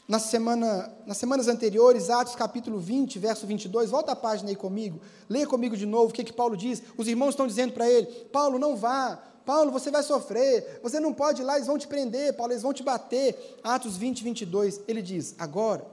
na 0.07 0.19
semana, 0.19 0.93
nas 1.05 1.17
semanas 1.17 1.47
anteriores, 1.47 2.09
Atos 2.09 2.35
capítulo 2.35 2.77
20, 2.77 3.17
verso 3.17 3.47
22, 3.47 3.89
volta 3.89 4.11
a 4.11 4.15
página 4.15 4.49
aí 4.49 4.55
comigo, 4.55 5.01
leia 5.29 5.47
comigo 5.47 5.75
de 5.75 5.85
novo 5.85 6.09
o 6.09 6.13
que, 6.13 6.23
que 6.23 6.33
Paulo 6.33 6.55
diz. 6.55 6.83
Os 6.97 7.07
irmãos 7.07 7.29
estão 7.29 7.47
dizendo 7.47 7.73
para 7.73 7.89
ele: 7.89 8.05
Paulo, 8.31 8.59
não 8.59 8.75
vá, 8.75 9.19
Paulo, 9.45 9.71
você 9.71 9.91
vai 9.91 10.03
sofrer, 10.03 10.79
você 10.81 10.99
não 10.99 11.13
pode 11.13 11.41
ir 11.41 11.45
lá, 11.45 11.55
eles 11.55 11.67
vão 11.67 11.77
te 11.77 11.87
prender, 11.87 12.33
Paulo, 12.33 12.53
eles 12.53 12.63
vão 12.63 12.73
te 12.73 12.83
bater. 12.83 13.57
Atos 13.63 13.97
20, 13.97 14.23
22, 14.23 14.81
ele 14.87 15.01
diz: 15.01 15.35
Agora, 15.37 15.85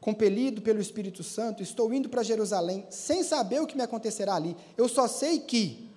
compelido 0.00 0.60
pelo 0.62 0.80
Espírito 0.80 1.22
Santo, 1.22 1.62
estou 1.62 1.92
indo 1.94 2.08
para 2.08 2.22
Jerusalém, 2.22 2.86
sem 2.90 3.22
saber 3.22 3.60
o 3.60 3.66
que 3.66 3.76
me 3.76 3.82
acontecerá 3.82 4.34
ali. 4.34 4.56
Eu 4.76 4.88
só 4.88 5.06
sei 5.06 5.38
que, 5.38 5.88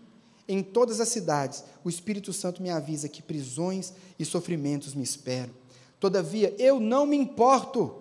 em 0.47 0.61
todas 0.61 0.99
as 0.99 1.09
cidades, 1.09 1.63
o 1.83 1.89
Espírito 1.89 2.31
Santo 2.31 2.61
me 2.61 2.69
avisa 2.69 3.09
que 3.09 3.21
prisões 3.21 3.93
e 4.17 4.23
sofrimentos 4.23 4.93
me 4.93 5.03
esperam. 5.03 5.49
Todavia, 5.99 6.55
eu 6.59 6.79
não 6.79 7.05
me 7.05 7.17
importo, 7.17 7.95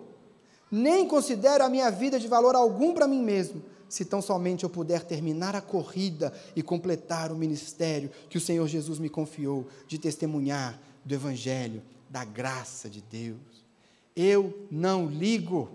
nem 0.69 1.07
considero 1.07 1.63
a 1.63 1.69
minha 1.69 1.89
vida 1.89 2.19
de 2.19 2.27
valor 2.27 2.55
algum 2.55 2.93
para 2.93 3.07
mim 3.07 3.23
mesmo, 3.23 3.63
se 3.87 4.05
tão 4.05 4.21
somente 4.21 4.63
eu 4.63 4.69
puder 4.69 5.03
terminar 5.03 5.55
a 5.55 5.61
corrida 5.61 6.33
e 6.55 6.61
completar 6.61 7.31
o 7.31 7.35
ministério 7.35 8.09
que 8.29 8.37
o 8.37 8.41
Senhor 8.41 8.67
Jesus 8.67 8.99
me 8.99 9.09
confiou 9.09 9.67
de 9.87 9.97
testemunhar 9.97 10.79
do 11.03 11.13
Evangelho, 11.13 11.81
da 12.09 12.23
graça 12.23 12.89
de 12.89 13.01
Deus. 13.01 13.65
Eu 14.15 14.67
não 14.71 15.07
ligo, 15.07 15.69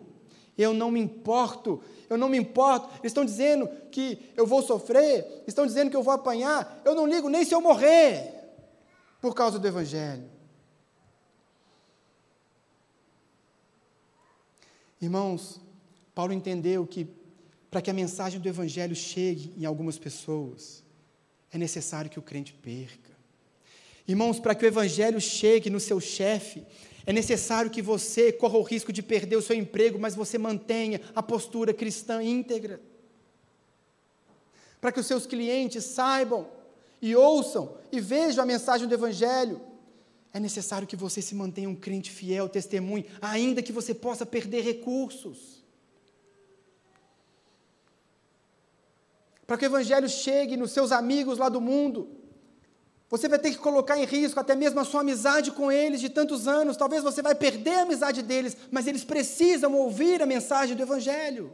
eu 0.57 0.73
não 0.75 0.91
me 0.91 1.01
importo, 1.01 1.81
eu 2.09 2.19
não 2.19 2.29
me 2.29 2.39
importo. 2.39 2.89
Eles 2.95 3.11
estão 3.11 3.25
dizendo 3.25 3.69
que 3.91 4.31
eu 4.37 4.47
vou 4.47 4.63
sofrer, 4.63 5.45
estão 5.47 5.67
dizendo 5.67 5.91
que 5.91 5.97
eu 5.97 6.03
vou 6.03 6.15
apanhar, 6.15 6.81
eu 6.85 6.95
não 6.95 7.07
ligo 7.07 7.29
nem 7.29 7.45
se 7.45 7.55
eu 7.55 7.61
morrer 7.61 8.35
por 9.21 9.35
causa 9.35 9.59
do 9.59 9.67
Evangelho. 9.69 10.25
Irmãos, 15.01 15.61
Paulo 16.15 16.33
entendeu 16.33 16.87
que 16.87 17.20
para 17.71 17.81
que 17.81 17.91
a 17.91 17.95
mensagem 17.95 18.41
do 18.41 18.49
Evangelho 18.49 18.97
chegue 18.97 19.53
em 19.57 19.65
algumas 19.65 19.99
pessoas, 19.99 20.83
é 21.53 21.59
necessário 21.59 22.11
que 22.11 22.19
o 22.19 22.23
crente 22.23 22.53
perca. 22.53 23.11
Irmãos, 24.09 24.41
para 24.41 24.55
que 24.55 24.65
o 24.65 24.67
Evangelho 24.67 25.21
chegue 25.21 25.71
no 25.71 25.79
seu 25.79 26.01
chefe, 26.01 26.67
é 27.07 27.13
necessário 27.13 27.71
que 27.71 27.81
você 27.81 28.33
corra 28.33 28.59
o 28.59 28.63
risco 28.63 28.93
de 28.93 29.03
perder 29.03 29.37
o 29.37 29.43
seu 29.43 29.55
emprego, 29.55 29.99
mas 29.99 30.17
você 30.17 30.37
mantenha 30.37 31.01
a 31.15 31.23
postura 31.23 31.73
cristã 31.73 32.23
íntegra. 32.23 32.81
Para 34.81 34.91
que 34.91 34.99
os 34.99 35.07
seus 35.07 35.27
clientes 35.27 35.85
saibam 35.85 36.49
e 37.01 37.15
ouçam 37.15 37.77
e 37.93 38.01
vejam 38.01 38.43
a 38.43 38.47
mensagem 38.47 38.89
do 38.89 38.95
Evangelho, 38.95 39.61
é 40.33 40.41
necessário 40.41 40.87
que 40.87 40.97
você 40.97 41.23
se 41.23 41.35
mantenha 41.35 41.69
um 41.69 41.75
crente 41.75 42.11
fiel, 42.11 42.49
testemunhe, 42.49 43.07
ainda 43.21 43.63
que 43.63 43.73
você 43.73 43.95
possa 43.95 44.25
perder 44.25 44.63
recursos. 44.63 45.60
para 49.51 49.59
que 49.59 49.65
o 49.65 49.67
Evangelho 49.67 50.09
chegue 50.09 50.57
nos 50.57 50.71
seus 50.71 50.93
amigos 50.93 51.37
lá 51.37 51.49
do 51.49 51.61
mundo. 51.61 52.09
Você 53.09 53.29
vai 53.29 53.37
ter 53.37 53.51
que 53.51 53.59
colocar 53.59 53.99
em 53.99 54.05
risco 54.05 54.39
até 54.39 54.55
mesmo 54.55 54.79
a 54.79 54.85
sua 54.85 55.01
amizade 55.01 55.51
com 55.51 55.73
eles 55.73 56.01
de 56.01 56.09
tantos 56.09 56.47
anos. 56.47 56.77
Talvez 56.77 57.03
você 57.03 57.21
vai 57.21 57.35
perder 57.35 57.79
a 57.79 57.83
amizade 57.83 58.23
deles, 58.23 58.57
mas 58.71 58.87
eles 58.87 59.03
precisam 59.03 59.75
ouvir 59.75 60.23
a 60.23 60.27
mensagem 60.35 60.77
do 60.77 60.83
Evangelho. 60.85 61.53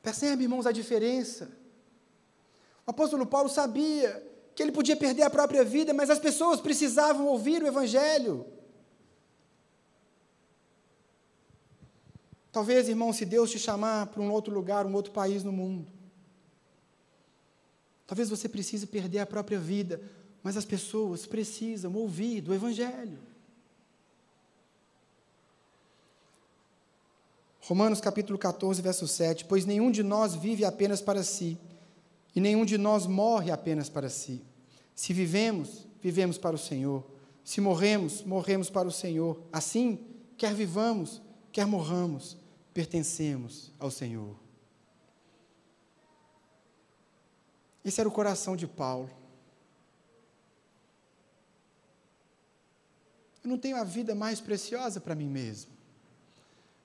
Percebe, 0.00 0.44
irmãos, 0.44 0.64
a 0.64 0.70
diferença? 0.70 1.50
O 2.86 2.92
apóstolo 2.92 3.26
Paulo 3.26 3.48
sabia 3.48 4.24
que 4.54 4.62
ele 4.62 4.70
podia 4.70 4.94
perder 4.94 5.24
a 5.24 5.30
própria 5.30 5.64
vida, 5.64 5.92
mas 5.92 6.10
as 6.10 6.20
pessoas 6.20 6.60
precisavam 6.60 7.26
ouvir 7.26 7.60
o 7.60 7.66
Evangelho. 7.66 8.46
Talvez, 12.50 12.88
irmão, 12.88 13.12
se 13.12 13.24
Deus 13.24 13.50
te 13.50 13.58
chamar 13.58 14.06
para 14.06 14.22
um 14.22 14.30
outro 14.30 14.52
lugar, 14.52 14.86
um 14.86 14.94
outro 14.94 15.12
país 15.12 15.44
no 15.44 15.52
mundo, 15.52 15.86
talvez 18.06 18.30
você 18.30 18.48
precise 18.48 18.86
perder 18.86 19.20
a 19.20 19.26
própria 19.26 19.58
vida, 19.58 20.00
mas 20.42 20.56
as 20.56 20.64
pessoas 20.64 21.26
precisam 21.26 21.94
ouvir 21.94 22.40
do 22.40 22.54
Evangelho. 22.54 23.18
Romanos 27.68 28.00
capítulo 28.00 28.38
14, 28.38 28.80
verso 28.80 29.06
7: 29.06 29.44
Pois 29.44 29.66
nenhum 29.66 29.90
de 29.90 30.02
nós 30.02 30.34
vive 30.34 30.64
apenas 30.64 31.02
para 31.02 31.22
si, 31.22 31.58
e 32.34 32.40
nenhum 32.40 32.64
de 32.64 32.78
nós 32.78 33.06
morre 33.06 33.50
apenas 33.50 33.90
para 33.90 34.08
si. 34.08 34.42
Se 34.94 35.12
vivemos, 35.12 35.86
vivemos 36.00 36.38
para 36.38 36.56
o 36.56 36.58
Senhor. 36.58 37.04
Se 37.44 37.60
morremos, 37.60 38.22
morremos 38.22 38.70
para 38.70 38.88
o 38.88 38.90
Senhor. 38.90 39.38
Assim, 39.52 39.98
quer 40.38 40.54
vivamos, 40.54 41.20
quer 41.58 41.66
morramos, 41.66 42.36
pertencemos 42.72 43.72
ao 43.80 43.90
Senhor. 43.90 44.36
Esse 47.84 47.98
era 47.98 48.08
o 48.08 48.12
coração 48.12 48.54
de 48.54 48.64
Paulo. 48.64 49.10
Eu 53.42 53.50
não 53.50 53.58
tenho 53.58 53.76
a 53.76 53.82
vida 53.82 54.14
mais 54.14 54.40
preciosa 54.40 55.00
para 55.00 55.16
mim 55.16 55.28
mesmo. 55.28 55.72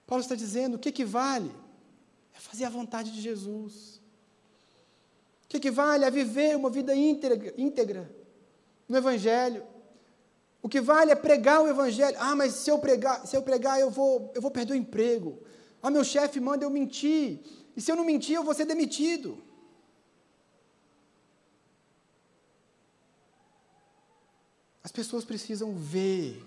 Paulo 0.07 0.23
está 0.23 0.33
dizendo: 0.33 0.73
o 0.77 0.79
que, 0.79 0.91
que 0.91 1.05
vale? 1.05 1.53
É 2.33 2.39
fazer 2.39 2.65
a 2.65 2.69
vontade 2.69 3.11
de 3.11 3.21
Jesus. 3.21 4.01
O 5.45 5.49
que, 5.49 5.59
que 5.59 5.69
vale? 5.69 6.03
É 6.03 6.09
viver 6.09 6.57
uma 6.57 6.71
vida 6.71 6.95
íntegra, 6.95 7.53
íntegra 7.55 8.11
no 8.89 8.97
Evangelho. 8.97 9.63
O 10.63 10.69
que 10.69 10.81
vale 10.81 11.11
é 11.11 11.15
pregar 11.15 11.61
o 11.61 11.67
Evangelho. 11.67 12.17
Ah, 12.19 12.35
mas 12.35 12.53
se 12.53 12.71
eu 12.71 12.79
pregar, 12.79 13.27
se 13.27 13.35
eu 13.35 13.43
pregar, 13.43 13.79
eu 13.79 13.91
vou, 13.91 14.31
eu 14.33 14.41
vou 14.41 14.49
perder 14.49 14.73
o 14.73 14.77
emprego. 14.77 15.43
Ah, 15.81 15.91
meu 15.91 16.03
chefe 16.03 16.39
manda 16.39 16.63
eu 16.63 16.69
mentir. 16.69 17.41
E 17.75 17.81
se 17.81 17.91
eu 17.91 17.95
não 17.97 18.05
mentir, 18.05 18.35
eu 18.35 18.43
vou 18.43 18.53
ser 18.53 18.65
demitido. 18.65 19.43
As 24.81 24.91
pessoas 24.91 25.25
precisam 25.25 25.75
ver 25.75 26.41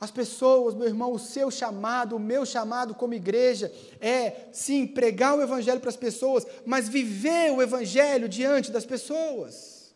as 0.00 0.10
pessoas, 0.12 0.74
meu 0.74 0.86
irmão, 0.86 1.12
o 1.12 1.18
seu 1.18 1.50
chamado, 1.50 2.14
o 2.14 2.20
meu 2.20 2.46
chamado 2.46 2.94
como 2.94 3.14
igreja 3.14 3.72
é, 4.00 4.48
sim, 4.52 4.86
pregar 4.86 5.36
o 5.36 5.42
Evangelho 5.42 5.80
para 5.80 5.90
as 5.90 5.96
pessoas, 5.96 6.46
mas 6.64 6.88
viver 6.88 7.50
o 7.52 7.60
Evangelho 7.60 8.28
diante 8.28 8.70
das 8.70 8.86
pessoas. 8.86 9.92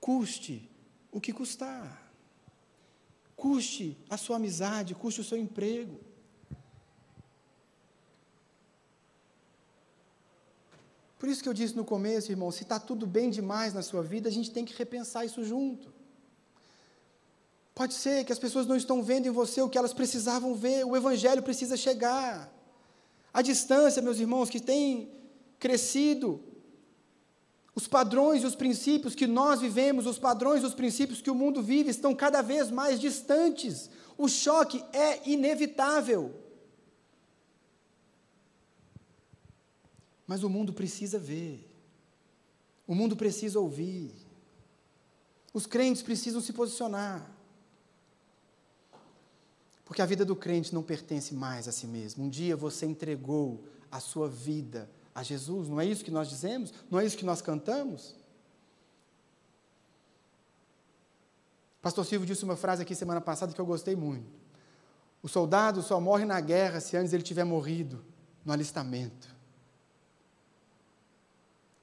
Custe 0.00 0.68
o 1.12 1.20
que 1.20 1.32
custar. 1.32 2.07
Custe 3.38 3.96
a 4.10 4.16
sua 4.16 4.34
amizade, 4.34 4.96
custe 4.96 5.20
o 5.20 5.24
seu 5.24 5.38
emprego. 5.38 5.96
Por 11.20 11.28
isso 11.28 11.40
que 11.42 11.48
eu 11.48 11.54
disse 11.54 11.76
no 11.76 11.84
começo, 11.84 12.32
irmão, 12.32 12.50
se 12.50 12.64
está 12.64 12.80
tudo 12.80 13.06
bem 13.06 13.30
demais 13.30 13.72
na 13.72 13.80
sua 13.80 14.02
vida, 14.02 14.28
a 14.28 14.32
gente 14.32 14.50
tem 14.50 14.64
que 14.64 14.74
repensar 14.74 15.24
isso 15.24 15.44
junto. 15.44 15.92
Pode 17.76 17.94
ser 17.94 18.24
que 18.24 18.32
as 18.32 18.40
pessoas 18.40 18.66
não 18.66 18.74
estão 18.74 19.04
vendo 19.04 19.26
em 19.28 19.30
você 19.30 19.62
o 19.62 19.68
que 19.68 19.78
elas 19.78 19.94
precisavam 19.94 20.52
ver, 20.56 20.84
o 20.84 20.96
Evangelho 20.96 21.40
precisa 21.40 21.76
chegar. 21.76 22.52
A 23.32 23.40
distância, 23.40 24.02
meus 24.02 24.18
irmãos, 24.18 24.50
que 24.50 24.58
tem 24.58 25.12
crescido, 25.60 26.42
os 27.78 27.86
padrões 27.86 28.42
e 28.42 28.46
os 28.46 28.56
princípios 28.56 29.14
que 29.14 29.24
nós 29.24 29.60
vivemos, 29.60 30.04
os 30.04 30.18
padrões 30.18 30.64
e 30.64 30.66
os 30.66 30.74
princípios 30.74 31.22
que 31.22 31.30
o 31.30 31.34
mundo 31.34 31.62
vive, 31.62 31.90
estão 31.90 32.12
cada 32.12 32.42
vez 32.42 32.72
mais 32.72 32.98
distantes. 32.98 33.88
O 34.16 34.26
choque 34.28 34.84
é 34.92 35.30
inevitável. 35.30 36.34
Mas 40.26 40.42
o 40.42 40.50
mundo 40.50 40.72
precisa 40.72 41.20
ver, 41.20 41.72
o 42.84 42.96
mundo 42.96 43.14
precisa 43.14 43.60
ouvir, 43.60 44.12
os 45.54 45.64
crentes 45.64 46.02
precisam 46.02 46.40
se 46.40 46.52
posicionar. 46.52 47.30
Porque 49.84 50.02
a 50.02 50.06
vida 50.06 50.24
do 50.24 50.34
crente 50.34 50.74
não 50.74 50.82
pertence 50.82 51.32
mais 51.32 51.68
a 51.68 51.72
si 51.72 51.86
mesmo. 51.86 52.24
Um 52.24 52.28
dia 52.28 52.56
você 52.56 52.86
entregou 52.86 53.64
a 53.88 54.00
sua 54.00 54.28
vida 54.28 54.90
a 55.18 55.22
Jesus, 55.22 55.68
não 55.68 55.80
é 55.80 55.84
isso 55.84 56.04
que 56.04 56.12
nós 56.12 56.28
dizemos? 56.28 56.72
Não 56.88 57.00
é 57.00 57.04
isso 57.04 57.16
que 57.16 57.24
nós 57.24 57.42
cantamos? 57.42 58.14
Pastor 61.82 62.04
Silvio 62.04 62.26
disse 62.26 62.44
uma 62.44 62.54
frase 62.54 62.82
aqui 62.82 62.94
semana 62.94 63.20
passada 63.20 63.52
que 63.52 63.60
eu 63.60 63.66
gostei 63.66 63.96
muito. 63.96 64.30
O 65.20 65.28
soldado 65.28 65.82
só 65.82 66.00
morre 66.00 66.24
na 66.24 66.40
guerra 66.40 66.78
se 66.78 66.96
antes 66.96 67.12
ele 67.12 67.24
tiver 67.24 67.42
morrido 67.42 68.04
no 68.44 68.52
alistamento. 68.52 69.28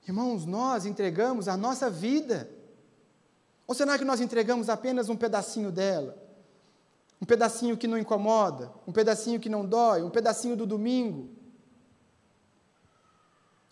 Irmãos, 0.08 0.46
nós 0.46 0.86
entregamos 0.86 1.50
a 1.50 1.58
nossa 1.58 1.90
vida. 1.90 2.50
Ou 3.68 3.76
será 3.76 3.98
que 3.98 4.06
nós 4.06 4.22
entregamos 4.22 4.70
apenas 4.70 5.10
um 5.10 5.18
pedacinho 5.18 5.74
dela? 5.74 6.18
Um 7.22 7.26
pedacinho 7.26 7.76
que 7.76 7.88
não 7.88 7.98
incomoda, 7.98 8.72
um 8.88 8.94
pedacinho 8.94 9.42
que 9.42 9.50
não 9.50 9.66
dói, 9.66 10.04
um 10.04 10.10
pedacinho 10.10 10.56
do 10.56 10.66
domingo. 10.66 11.35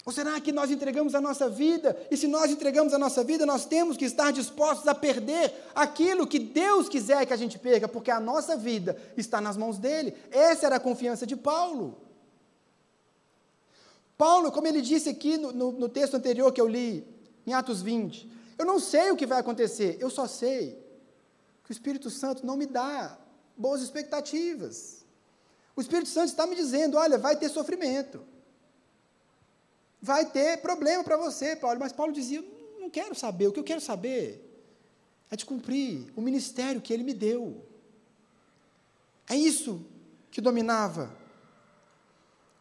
Ou 0.05 0.11
será 0.11 0.39
que 0.41 0.51
nós 0.51 0.69
entregamos 0.69 1.15
a 1.15 1.21
nossa 1.21 1.49
vida? 1.49 1.97
E 2.11 2.17
se 2.17 2.27
nós 2.27 2.51
entregamos 2.51 2.93
a 2.93 2.99
nossa 2.99 3.23
vida, 3.23 3.45
nós 3.45 3.65
temos 3.65 3.95
que 3.95 4.03
estar 4.03 4.31
dispostos 4.31 4.85
a 4.87 4.93
perder 4.93 5.53
aquilo 5.73 6.27
que 6.27 6.39
Deus 6.39 6.89
quiser 6.89 7.25
que 7.25 7.31
a 7.31 7.37
gente 7.37 7.57
perca, 7.57 7.87
porque 7.87 8.11
a 8.11 8.19
nossa 8.19 8.57
vida 8.57 8.97
está 9.15 9.39
nas 9.39 9.55
mãos 9.55 9.77
dele. 9.77 10.13
Essa 10.29 10.65
era 10.65 10.75
a 10.75 10.79
confiança 10.79 11.25
de 11.25 11.37
Paulo. 11.37 11.97
Paulo, 14.17 14.51
como 14.51 14.67
ele 14.67 14.81
disse 14.81 15.09
aqui 15.09 15.37
no, 15.37 15.53
no, 15.53 15.71
no 15.71 15.89
texto 15.89 16.15
anterior 16.15 16.51
que 16.51 16.59
eu 16.59 16.67
li, 16.67 17.07
em 17.47 17.53
Atos 17.53 17.81
20, 17.81 18.29
eu 18.57 18.65
não 18.65 18.79
sei 18.79 19.11
o 19.11 19.15
que 19.15 19.25
vai 19.25 19.39
acontecer, 19.39 19.97
eu 19.99 20.09
só 20.09 20.27
sei 20.27 20.77
que 21.63 21.71
o 21.71 21.73
Espírito 21.73 22.09
Santo 22.09 22.45
não 22.45 22.57
me 22.57 22.65
dá 22.65 23.17
boas 23.55 23.81
expectativas. 23.81 25.05
O 25.75 25.81
Espírito 25.81 26.09
Santo 26.09 26.27
está 26.27 26.45
me 26.45 26.55
dizendo: 26.55 26.97
olha, 26.97 27.17
vai 27.17 27.35
ter 27.35 27.49
sofrimento. 27.49 28.21
Vai 30.03 30.29
ter 30.29 30.57
problema 30.57 31.01
para 31.01 31.15
você, 31.15 31.55
Paulo. 31.55 31.79
Mas 31.79 31.93
Paulo 31.93 32.11
dizia: 32.11 32.43
não 32.77 32.89
quero 32.89 33.15
saber. 33.15 33.47
O 33.47 33.53
que 33.53 33.59
eu 33.61 33.63
quero 33.63 33.79
saber 33.79 34.45
é 35.31 35.35
de 35.37 35.45
cumprir 35.45 36.11
o 36.13 36.21
ministério 36.21 36.81
que 36.81 36.91
ele 36.91 37.03
me 37.03 37.13
deu. 37.13 37.65
É 39.29 39.35
isso 39.37 39.85
que 40.29 40.41
dominava 40.41 41.09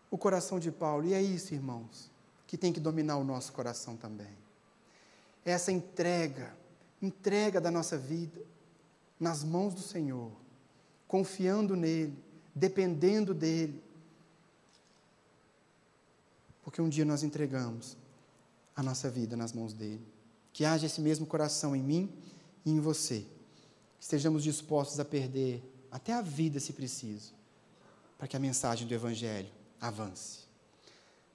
o 0.08 0.16
coração 0.16 0.60
de 0.60 0.70
Paulo. 0.70 1.04
E 1.04 1.14
é 1.14 1.20
isso, 1.20 1.52
irmãos, 1.52 2.08
que 2.46 2.56
tem 2.56 2.72
que 2.72 2.78
dominar 2.78 3.16
o 3.16 3.24
nosso 3.24 3.52
coração 3.52 3.96
também. 3.96 4.38
Essa 5.44 5.72
entrega, 5.72 6.56
entrega 7.02 7.60
da 7.60 7.72
nossa 7.72 7.98
vida 7.98 8.40
nas 9.18 9.42
mãos 9.42 9.74
do 9.74 9.80
Senhor 9.80 10.30
confiando 11.08 11.74
nele, 11.74 12.16
dependendo 12.54 13.34
dele. 13.34 13.81
Porque 16.62 16.80
um 16.80 16.88
dia 16.88 17.04
nós 17.04 17.22
entregamos 17.22 17.96
a 18.74 18.82
nossa 18.82 19.10
vida 19.10 19.36
nas 19.36 19.52
mãos 19.52 19.72
dele. 19.72 20.06
Que 20.52 20.64
haja 20.64 20.86
esse 20.86 21.00
mesmo 21.00 21.26
coração 21.26 21.74
em 21.74 21.82
mim 21.82 22.12
e 22.64 22.70
em 22.70 22.80
você. 22.80 23.20
Que 23.98 24.04
estejamos 24.04 24.42
dispostos 24.42 24.98
a 25.00 25.04
perder 25.04 25.62
até 25.90 26.12
a 26.12 26.22
vida, 26.22 26.58
se 26.58 26.72
preciso, 26.72 27.34
para 28.16 28.26
que 28.26 28.36
a 28.36 28.40
mensagem 28.40 28.86
do 28.86 28.94
Evangelho 28.94 29.48
avance. 29.80 30.40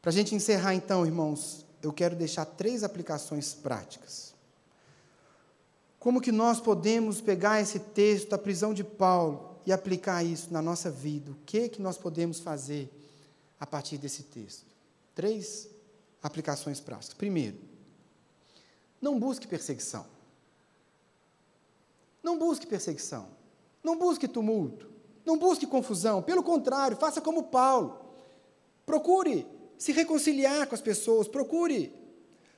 Para 0.01 0.09
a 0.09 0.13
gente 0.13 0.33
encerrar, 0.33 0.73
então, 0.73 1.05
irmãos, 1.05 1.65
eu 1.81 1.93
quero 1.93 2.15
deixar 2.15 2.45
três 2.45 2.83
aplicações 2.83 3.53
práticas. 3.53 4.33
Como 5.99 6.21
que 6.21 6.31
nós 6.31 6.59
podemos 6.59 7.19
pegar 7.19 7.61
esse 7.61 7.79
texto 7.79 8.29
da 8.29 8.37
prisão 8.37 8.73
de 8.73 8.83
Paulo 8.83 9.47
e 9.67 9.71
aplicar 9.73 10.23
isso 10.23 10.53
na 10.53 10.61
nossa 10.61 10.89
vida. 10.89 11.31
O 11.31 11.35
que 11.45 11.67
que 11.67 11.81
nós 11.81 11.97
podemos 11.97 12.39
fazer 12.39 12.89
a 13.59 13.67
partir 13.67 13.97
desse 13.97 14.23
texto? 14.23 14.66
Três 15.17 15.67
aplicações 16.21 16.79
práticas. 16.79 17.15
Primeiro, 17.15 17.57
não 19.01 19.17
busque 19.19 19.47
perseguição. 19.47 20.05
Não 22.21 22.37
busque 22.37 22.67
perseguição. 22.67 23.27
Não 23.83 23.97
busque 23.97 24.27
tumulto. 24.27 24.87
Não 25.25 25.35
busque 25.35 25.65
confusão. 25.65 26.21
Pelo 26.21 26.43
contrário, 26.43 26.95
faça 26.95 27.19
como 27.19 27.45
Paulo. 27.45 27.99
Procure 28.85 29.47
se 29.75 29.91
reconciliar 29.91 30.67
com 30.67 30.75
as 30.75 30.81
pessoas. 30.81 31.27
Procure 31.27 31.91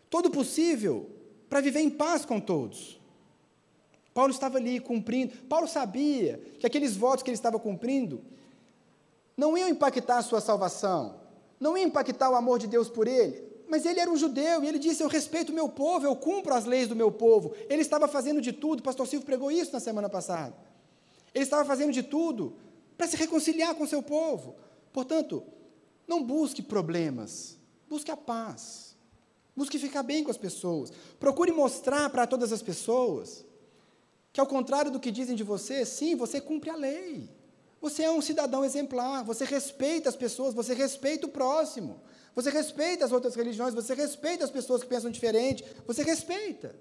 todo 0.09 0.29
possível 0.29 1.09
para 1.49 1.61
viver 1.61 1.79
em 1.79 1.89
paz 1.89 2.25
com 2.25 2.41
todos. 2.41 2.99
Paulo 4.13 4.33
estava 4.33 4.57
ali 4.57 4.81
cumprindo. 4.81 5.33
Paulo 5.45 5.65
sabia 5.65 6.37
que 6.59 6.67
aqueles 6.67 6.97
votos 6.97 7.23
que 7.23 7.29
ele 7.29 7.37
estava 7.37 7.57
cumprindo 7.57 8.21
não 9.37 9.57
iam 9.57 9.69
impactar 9.69 10.17
a 10.17 10.23
sua 10.23 10.41
salvação, 10.41 11.18
não 11.59 11.77
ia 11.77 11.83
impactar 11.83 12.29
o 12.29 12.35
amor 12.35 12.59
de 12.59 12.67
Deus 12.67 12.89
por 12.89 13.07
ele. 13.07 13.49
Mas 13.67 13.85
ele 13.85 13.99
era 13.99 14.09
um 14.09 14.17
judeu 14.17 14.63
e 14.63 14.67
ele 14.67 14.79
disse: 14.79 15.03
Eu 15.03 15.07
respeito 15.07 15.51
o 15.51 15.55
meu 15.55 15.69
povo, 15.69 16.05
eu 16.05 16.15
cumpro 16.15 16.53
as 16.53 16.65
leis 16.65 16.87
do 16.87 16.95
meu 16.95 17.11
povo. 17.11 17.53
Ele 17.69 17.81
estava 17.81 18.07
fazendo 18.07 18.41
de 18.41 18.51
tudo, 18.51 18.79
o 18.79 18.83
pastor 18.83 19.07
Silvio 19.07 19.25
pregou 19.25 19.51
isso 19.51 19.71
na 19.71 19.79
semana 19.79 20.09
passada. 20.09 20.55
Ele 21.33 21.43
estava 21.43 21.63
fazendo 21.65 21.91
de 21.91 22.01
tudo 22.01 22.55
para 22.97 23.07
se 23.07 23.15
reconciliar 23.15 23.75
com 23.75 23.83
o 23.83 23.87
seu 23.87 24.01
povo. 24.01 24.55
Portanto, 24.91 25.43
não 26.07 26.23
busque 26.23 26.63
problemas, 26.63 27.57
busque 27.87 28.09
a 28.09 28.17
paz. 28.17 28.89
Busque 29.55 29.77
ficar 29.77 30.03
bem 30.03 30.23
com 30.23 30.31
as 30.31 30.37
pessoas. 30.37 30.91
Procure 31.19 31.51
mostrar 31.51 32.09
para 32.09 32.25
todas 32.25 32.51
as 32.51 32.61
pessoas 32.61 33.45
que, 34.31 34.39
ao 34.39 34.47
contrário 34.47 34.89
do 34.89 34.99
que 34.99 35.11
dizem 35.11 35.35
de 35.35 35.43
você, 35.43 35.85
sim, 35.85 36.15
você 36.15 36.39
cumpre 36.39 36.69
a 36.69 36.75
lei. 36.75 37.29
Você 37.81 38.03
é 38.03 38.11
um 38.11 38.21
cidadão 38.21 38.65
exemplar, 38.65 39.23
você 39.23 39.45
respeita 39.45 40.09
as 40.09 40.15
pessoas, 40.15 40.53
você 40.53 40.73
respeita 40.73 41.25
o 41.27 41.29
próximo, 41.29 42.01
você 42.35 42.49
respeita 42.49 43.05
as 43.05 43.11
outras 43.11 43.35
religiões, 43.35 43.73
você 43.73 43.93
respeita 43.93 44.43
as 44.43 44.51
pessoas 44.51 44.83
que 44.83 44.89
pensam 44.89 45.09
diferente, 45.09 45.63
você 45.87 46.03
respeita. 46.03 46.75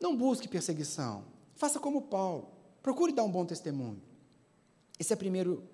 Não 0.00 0.16
busque 0.16 0.48
perseguição. 0.48 1.24
Faça 1.54 1.78
como 1.78 2.02
Paulo. 2.02 2.50
Procure 2.82 3.12
dar 3.12 3.22
um 3.22 3.30
bom 3.30 3.46
testemunho. 3.46 4.02
Essa 4.98 5.12
é 5.12 5.16
a 5.16 5.18
primeiro, 5.18 5.68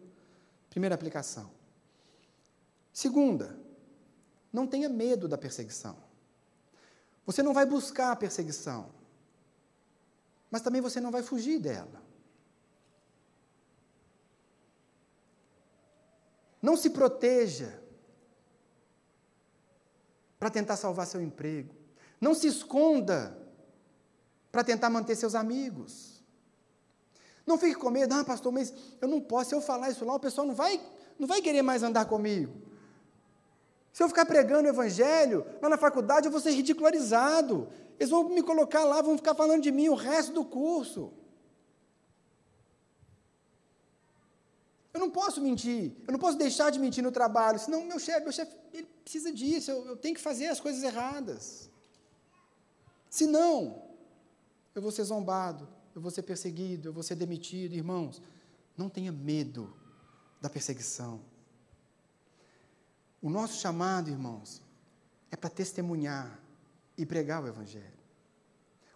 primeira 0.70 0.94
aplicação. 0.94 1.50
Segunda, 2.92 3.58
não 4.52 4.66
tenha 4.66 4.88
medo 4.88 5.26
da 5.26 5.38
perseguição. 5.38 5.96
Você 7.24 7.42
não 7.42 7.54
vai 7.54 7.64
buscar 7.64 8.12
a 8.12 8.16
perseguição, 8.16 8.90
mas 10.50 10.60
também 10.60 10.80
você 10.80 11.00
não 11.00 11.10
vai 11.10 11.22
fugir 11.22 11.58
dela. 11.58 12.02
Não 16.62 16.76
se 16.76 16.90
proteja 16.90 17.82
para 20.38 20.48
tentar 20.48 20.76
salvar 20.76 21.06
seu 21.06 21.20
emprego. 21.20 21.74
Não 22.20 22.34
se 22.34 22.46
esconda 22.46 23.36
para 24.52 24.62
tentar 24.62 24.88
manter 24.88 25.16
seus 25.16 25.34
amigos. 25.34 26.22
Não 27.44 27.58
fique 27.58 27.74
com 27.74 27.90
medo, 27.90 28.14
ah, 28.14 28.24
pastor, 28.24 28.52
mas 28.52 28.72
eu 29.00 29.08
não 29.08 29.20
posso, 29.20 29.50
se 29.50 29.54
eu 29.56 29.60
falar 29.60 29.90
isso 29.90 30.04
lá, 30.04 30.14
o 30.14 30.20
pessoal 30.20 30.46
não 30.46 30.54
vai, 30.54 30.80
não 31.18 31.26
vai 31.26 31.42
querer 31.42 31.62
mais 31.62 31.82
andar 31.82 32.04
comigo. 32.04 32.52
Se 33.92 34.02
eu 34.02 34.08
ficar 34.08 34.24
pregando 34.24 34.66
o 34.66 34.70
evangelho, 34.70 35.44
lá 35.60 35.68
na 35.68 35.76
faculdade 35.76 36.26
eu 36.26 36.32
vou 36.32 36.40
ser 36.40 36.52
ridicularizado. 36.52 37.68
Eles 37.98 38.10
vão 38.10 38.28
me 38.28 38.42
colocar 38.42 38.84
lá, 38.84 39.02
vão 39.02 39.16
ficar 39.16 39.34
falando 39.34 39.62
de 39.62 39.72
mim 39.72 39.88
o 39.88 39.94
resto 39.94 40.32
do 40.32 40.44
curso. 40.44 41.12
Eu 44.92 45.00
não 45.00 45.10
posso 45.10 45.40
mentir, 45.40 45.92
eu 46.06 46.12
não 46.12 46.18
posso 46.18 46.36
deixar 46.36 46.70
de 46.70 46.78
mentir 46.78 47.02
no 47.02 47.10
trabalho, 47.10 47.58
senão 47.58 47.84
meu 47.84 47.98
chefe, 47.98 48.20
meu 48.22 48.32
chefe, 48.32 48.54
ele 48.74 48.86
precisa 49.02 49.32
disso, 49.32 49.70
eu, 49.70 49.86
eu 49.86 49.96
tenho 49.96 50.14
que 50.14 50.20
fazer 50.20 50.48
as 50.48 50.60
coisas 50.60 50.82
erradas. 50.82 51.70
Senão, 53.08 53.82
eu 54.74 54.82
vou 54.82 54.90
ser 54.90 55.04
zombado, 55.04 55.68
eu 55.94 56.00
vou 56.00 56.10
ser 56.10 56.22
perseguido, 56.22 56.88
eu 56.88 56.92
vou 56.92 57.02
ser 57.02 57.14
demitido, 57.14 57.74
irmãos. 57.74 58.22
Não 58.76 58.88
tenha 58.88 59.12
medo 59.12 59.74
da 60.40 60.48
perseguição. 60.48 61.20
O 63.20 63.30
nosso 63.30 63.60
chamado, 63.60 64.10
irmãos, 64.10 64.62
é 65.30 65.36
para 65.36 65.50
testemunhar 65.50 66.40
e 66.96 67.06
pregar 67.06 67.42
o 67.42 67.46
Evangelho. 67.46 68.01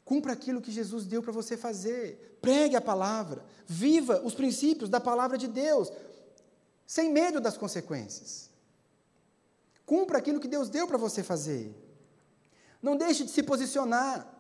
Cumpra 0.07 0.35
aquilo 0.35 0.63
que 0.63 0.71
Jesus 0.71 1.05
deu 1.05 1.21
para 1.21 1.33
você 1.33 1.57
fazer. 1.57 2.39
Pregue 2.41 2.77
a 2.77 2.81
palavra. 2.81 3.45
Viva 3.67 4.23
os 4.25 4.37
princípios 4.37 4.89
da 4.89 5.01
palavra 5.01 5.37
de 5.37 5.49
Deus, 5.49 5.91
sem 6.87 7.13
medo 7.13 7.41
das 7.41 7.57
consequências. 7.57 8.49
Cumpra 9.85 10.19
aquilo 10.19 10.39
que 10.39 10.47
Deus 10.47 10.69
deu 10.69 10.87
para 10.87 10.97
você 10.97 11.25
fazer. 11.25 11.75
Não 12.81 12.97
deixe 12.97 13.25
de 13.25 13.33
se 13.33 13.43
posicionar 13.43 14.33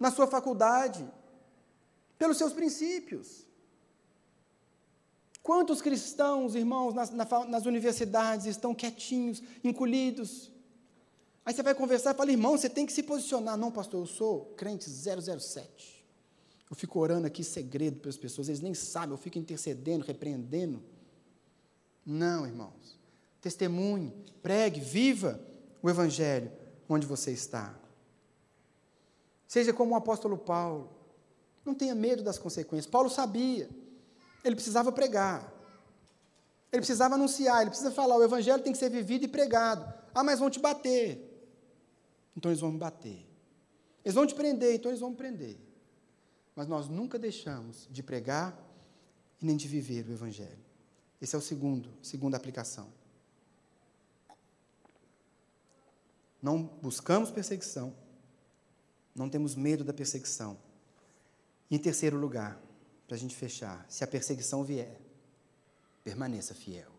na 0.00 0.10
sua 0.10 0.26
faculdade 0.26 1.08
pelos 2.18 2.36
seus 2.36 2.52
princípios. 2.52 3.46
Quantos 5.44 5.80
cristãos, 5.80 6.56
irmãos, 6.56 6.92
nas, 6.92 7.12
nas 7.12 7.66
universidades 7.66 8.46
estão 8.46 8.74
quietinhos, 8.74 9.40
encolhidos, 9.62 10.50
Aí 11.44 11.52
você 11.52 11.62
vai 11.62 11.74
conversar 11.74 12.14
e 12.14 12.16
fala, 12.16 12.30
irmão, 12.30 12.56
você 12.56 12.70
tem 12.70 12.86
que 12.86 12.92
se 12.92 13.02
posicionar. 13.02 13.56
Não, 13.56 13.70
pastor, 13.70 14.00
eu 14.00 14.06
sou 14.06 14.46
crente 14.56 14.88
007. 14.88 16.04
Eu 16.70 16.74
fico 16.74 16.98
orando 16.98 17.26
aqui 17.26 17.44
segredo 17.44 18.00
para 18.00 18.08
as 18.08 18.16
pessoas, 18.16 18.48
eles 18.48 18.60
nem 18.60 18.72
sabem, 18.72 19.10
eu 19.10 19.18
fico 19.18 19.38
intercedendo, 19.38 20.04
repreendendo. 20.04 20.82
Não, 22.04 22.46
irmãos. 22.46 22.98
Testemunhe, 23.40 24.12
pregue, 24.42 24.80
viva 24.80 25.38
o 25.82 25.90
Evangelho 25.90 26.50
onde 26.88 27.06
você 27.06 27.30
está. 27.30 27.78
Seja 29.46 29.72
como 29.72 29.92
o 29.92 29.96
apóstolo 29.96 30.38
Paulo. 30.38 30.90
Não 31.64 31.74
tenha 31.74 31.94
medo 31.94 32.22
das 32.22 32.38
consequências. 32.38 32.90
Paulo 32.90 33.08
sabia. 33.08 33.68
Ele 34.42 34.54
precisava 34.54 34.90
pregar. 34.90 35.52
Ele 36.72 36.80
precisava 36.80 37.14
anunciar, 37.14 37.60
ele 37.60 37.70
precisa 37.70 37.92
falar, 37.92 38.16
o 38.16 38.24
evangelho 38.24 38.62
tem 38.62 38.72
que 38.72 38.78
ser 38.78 38.90
vivido 38.90 39.24
e 39.24 39.28
pregado. 39.28 39.94
Ah, 40.12 40.24
mas 40.24 40.40
vão 40.40 40.50
te 40.50 40.58
bater 40.58 41.33
então 42.36 42.50
eles 42.50 42.60
vão 42.60 42.72
me 42.72 42.78
bater. 42.78 43.26
Eles 44.04 44.14
vão 44.14 44.26
te 44.26 44.34
prender, 44.34 44.74
então 44.74 44.90
eles 44.90 45.00
vão 45.00 45.10
me 45.10 45.16
prender. 45.16 45.58
Mas 46.54 46.68
nós 46.68 46.88
nunca 46.88 47.18
deixamos 47.18 47.88
de 47.90 48.02
pregar 48.02 48.56
e 49.40 49.46
nem 49.46 49.56
de 49.56 49.66
viver 49.66 50.06
o 50.08 50.12
Evangelho. 50.12 50.64
Esse 51.20 51.34
é 51.34 51.38
o 51.38 51.42
segundo, 51.42 51.90
segunda 52.02 52.36
aplicação. 52.36 52.92
Não 56.42 56.62
buscamos 56.62 57.30
perseguição, 57.30 57.96
não 59.14 59.30
temos 59.30 59.54
medo 59.54 59.82
da 59.82 59.94
perseguição. 59.94 60.58
E 61.70 61.76
em 61.76 61.78
terceiro 61.78 62.18
lugar, 62.18 62.60
para 63.06 63.16
a 63.16 63.18
gente 63.18 63.34
fechar, 63.34 63.86
se 63.88 64.04
a 64.04 64.06
perseguição 64.06 64.62
vier, 64.62 65.00
permaneça 66.02 66.54
fiel. 66.54 66.92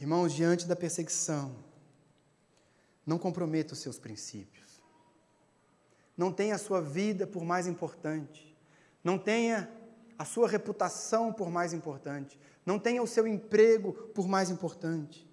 Irmãos, 0.00 0.32
diante 0.32 0.66
da 0.66 0.74
perseguição, 0.74 1.54
não 3.06 3.18
comprometa 3.18 3.74
os 3.74 3.80
seus 3.80 3.98
princípios. 3.98 4.82
Não 6.16 6.32
tenha 6.32 6.54
a 6.54 6.58
sua 6.58 6.80
vida 6.80 7.26
por 7.26 7.44
mais 7.44 7.66
importante. 7.66 8.56
Não 9.02 9.18
tenha 9.18 9.70
a 10.18 10.24
sua 10.24 10.48
reputação 10.48 11.32
por 11.32 11.50
mais 11.50 11.72
importante. 11.72 12.38
Não 12.64 12.78
tenha 12.78 13.02
o 13.02 13.06
seu 13.06 13.26
emprego 13.26 13.92
por 14.14 14.28
mais 14.28 14.48
importante. 14.48 15.28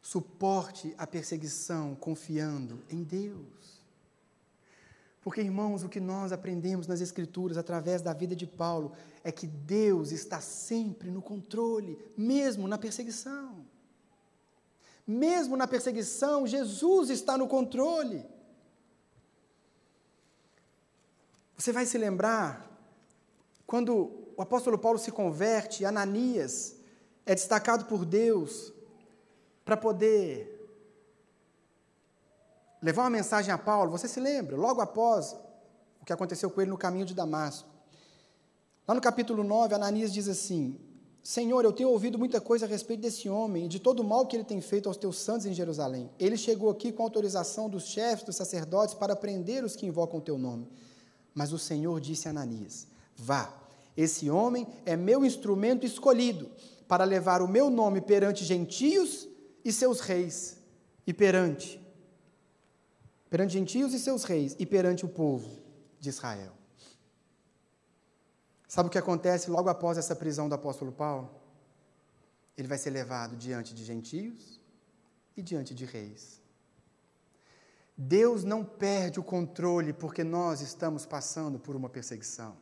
Suporte 0.00 0.94
a 0.96 1.06
perseguição 1.06 1.94
confiando 1.94 2.82
em 2.88 3.02
Deus. 3.02 3.84
Porque, 5.20 5.40
irmãos, 5.40 5.82
o 5.82 5.88
que 5.88 5.98
nós 5.98 6.30
aprendemos 6.30 6.86
nas 6.86 7.00
Escrituras 7.00 7.58
através 7.58 8.00
da 8.00 8.12
vida 8.12 8.36
de 8.36 8.46
Paulo 8.46 8.92
é 9.24 9.32
que 9.32 9.46
Deus 9.46 10.12
está 10.12 10.40
sempre 10.40 11.10
no 11.10 11.20
controle, 11.20 11.98
mesmo 12.16 12.68
na 12.68 12.78
perseguição. 12.78 13.66
Mesmo 15.06 15.56
na 15.56 15.68
perseguição, 15.68 16.46
Jesus 16.46 17.10
está 17.10 17.38
no 17.38 17.46
controle. 17.46 18.26
Você 21.56 21.72
vai 21.72 21.86
se 21.86 21.96
lembrar 21.96 22.68
quando 23.66 24.32
o 24.36 24.42
apóstolo 24.42 24.78
Paulo 24.78 24.98
se 24.98 25.10
converte, 25.10 25.84
Ananias 25.84 26.76
é 27.24 27.34
destacado 27.34 27.86
por 27.86 28.04
Deus 28.04 28.72
para 29.64 29.76
poder 29.76 30.52
levar 32.82 33.02
uma 33.02 33.10
mensagem 33.10 33.52
a 33.52 33.58
Paulo. 33.58 33.90
Você 33.90 34.06
se 34.06 34.20
lembra? 34.20 34.56
Logo 34.56 34.80
após 34.80 35.36
o 36.00 36.04
que 36.04 36.12
aconteceu 36.12 36.50
com 36.50 36.60
ele 36.60 36.70
no 36.70 36.78
caminho 36.78 37.06
de 37.06 37.14
Damasco. 37.14 37.68
Lá 38.86 38.94
no 38.94 39.00
capítulo 39.00 39.42
9, 39.42 39.74
Ananias 39.74 40.12
diz 40.12 40.28
assim: 40.28 40.78
Senhor, 41.26 41.64
eu 41.64 41.72
tenho 41.72 41.88
ouvido 41.88 42.16
muita 42.16 42.40
coisa 42.40 42.66
a 42.66 42.68
respeito 42.68 43.00
desse 43.00 43.28
homem 43.28 43.64
e 43.64 43.68
de 43.68 43.80
todo 43.80 43.98
o 43.98 44.04
mal 44.04 44.28
que 44.28 44.36
ele 44.36 44.44
tem 44.44 44.60
feito 44.60 44.88
aos 44.88 44.96
teus 44.96 45.18
santos 45.18 45.44
em 45.44 45.52
Jerusalém. 45.52 46.08
Ele 46.20 46.36
chegou 46.36 46.70
aqui 46.70 46.92
com 46.92 47.02
autorização 47.02 47.68
dos 47.68 47.88
chefes 47.88 48.24
dos 48.24 48.36
sacerdotes 48.36 48.94
para 48.94 49.16
prender 49.16 49.64
os 49.64 49.74
que 49.74 49.86
invocam 49.86 50.20
o 50.20 50.22
teu 50.22 50.38
nome. 50.38 50.68
Mas 51.34 51.52
o 51.52 51.58
Senhor 51.58 52.00
disse 52.00 52.28
a 52.28 52.30
Ananias: 52.30 52.86
Vá, 53.16 53.52
esse 53.96 54.30
homem 54.30 54.68
é 54.84 54.94
meu 54.94 55.24
instrumento 55.24 55.84
escolhido 55.84 56.48
para 56.86 57.02
levar 57.02 57.42
o 57.42 57.48
meu 57.48 57.70
nome 57.70 58.00
perante 58.00 58.44
gentios 58.44 59.26
e 59.64 59.72
seus 59.72 59.98
reis, 59.98 60.58
e 61.04 61.12
perante 61.12 61.84
perante 63.28 63.54
gentios 63.54 63.92
e 63.92 63.98
seus 63.98 64.22
reis, 64.22 64.54
e 64.60 64.64
perante 64.64 65.04
o 65.04 65.08
povo 65.08 65.58
de 65.98 66.08
Israel. 66.08 66.55
Sabe 68.76 68.88
o 68.88 68.92
que 68.92 68.98
acontece 68.98 69.50
logo 69.50 69.70
após 69.70 69.96
essa 69.96 70.14
prisão 70.14 70.50
do 70.50 70.54
apóstolo 70.54 70.92
Paulo? 70.92 71.30
Ele 72.58 72.68
vai 72.68 72.76
ser 72.76 72.90
levado 72.90 73.34
diante 73.34 73.74
de 73.74 73.82
gentios 73.82 74.60
e 75.34 75.40
diante 75.40 75.74
de 75.74 75.86
reis. 75.86 76.42
Deus 77.96 78.44
não 78.44 78.62
perde 78.62 79.18
o 79.18 79.24
controle 79.24 79.94
porque 79.94 80.22
nós 80.22 80.60
estamos 80.60 81.06
passando 81.06 81.58
por 81.58 81.74
uma 81.74 81.88
perseguição. 81.88 82.54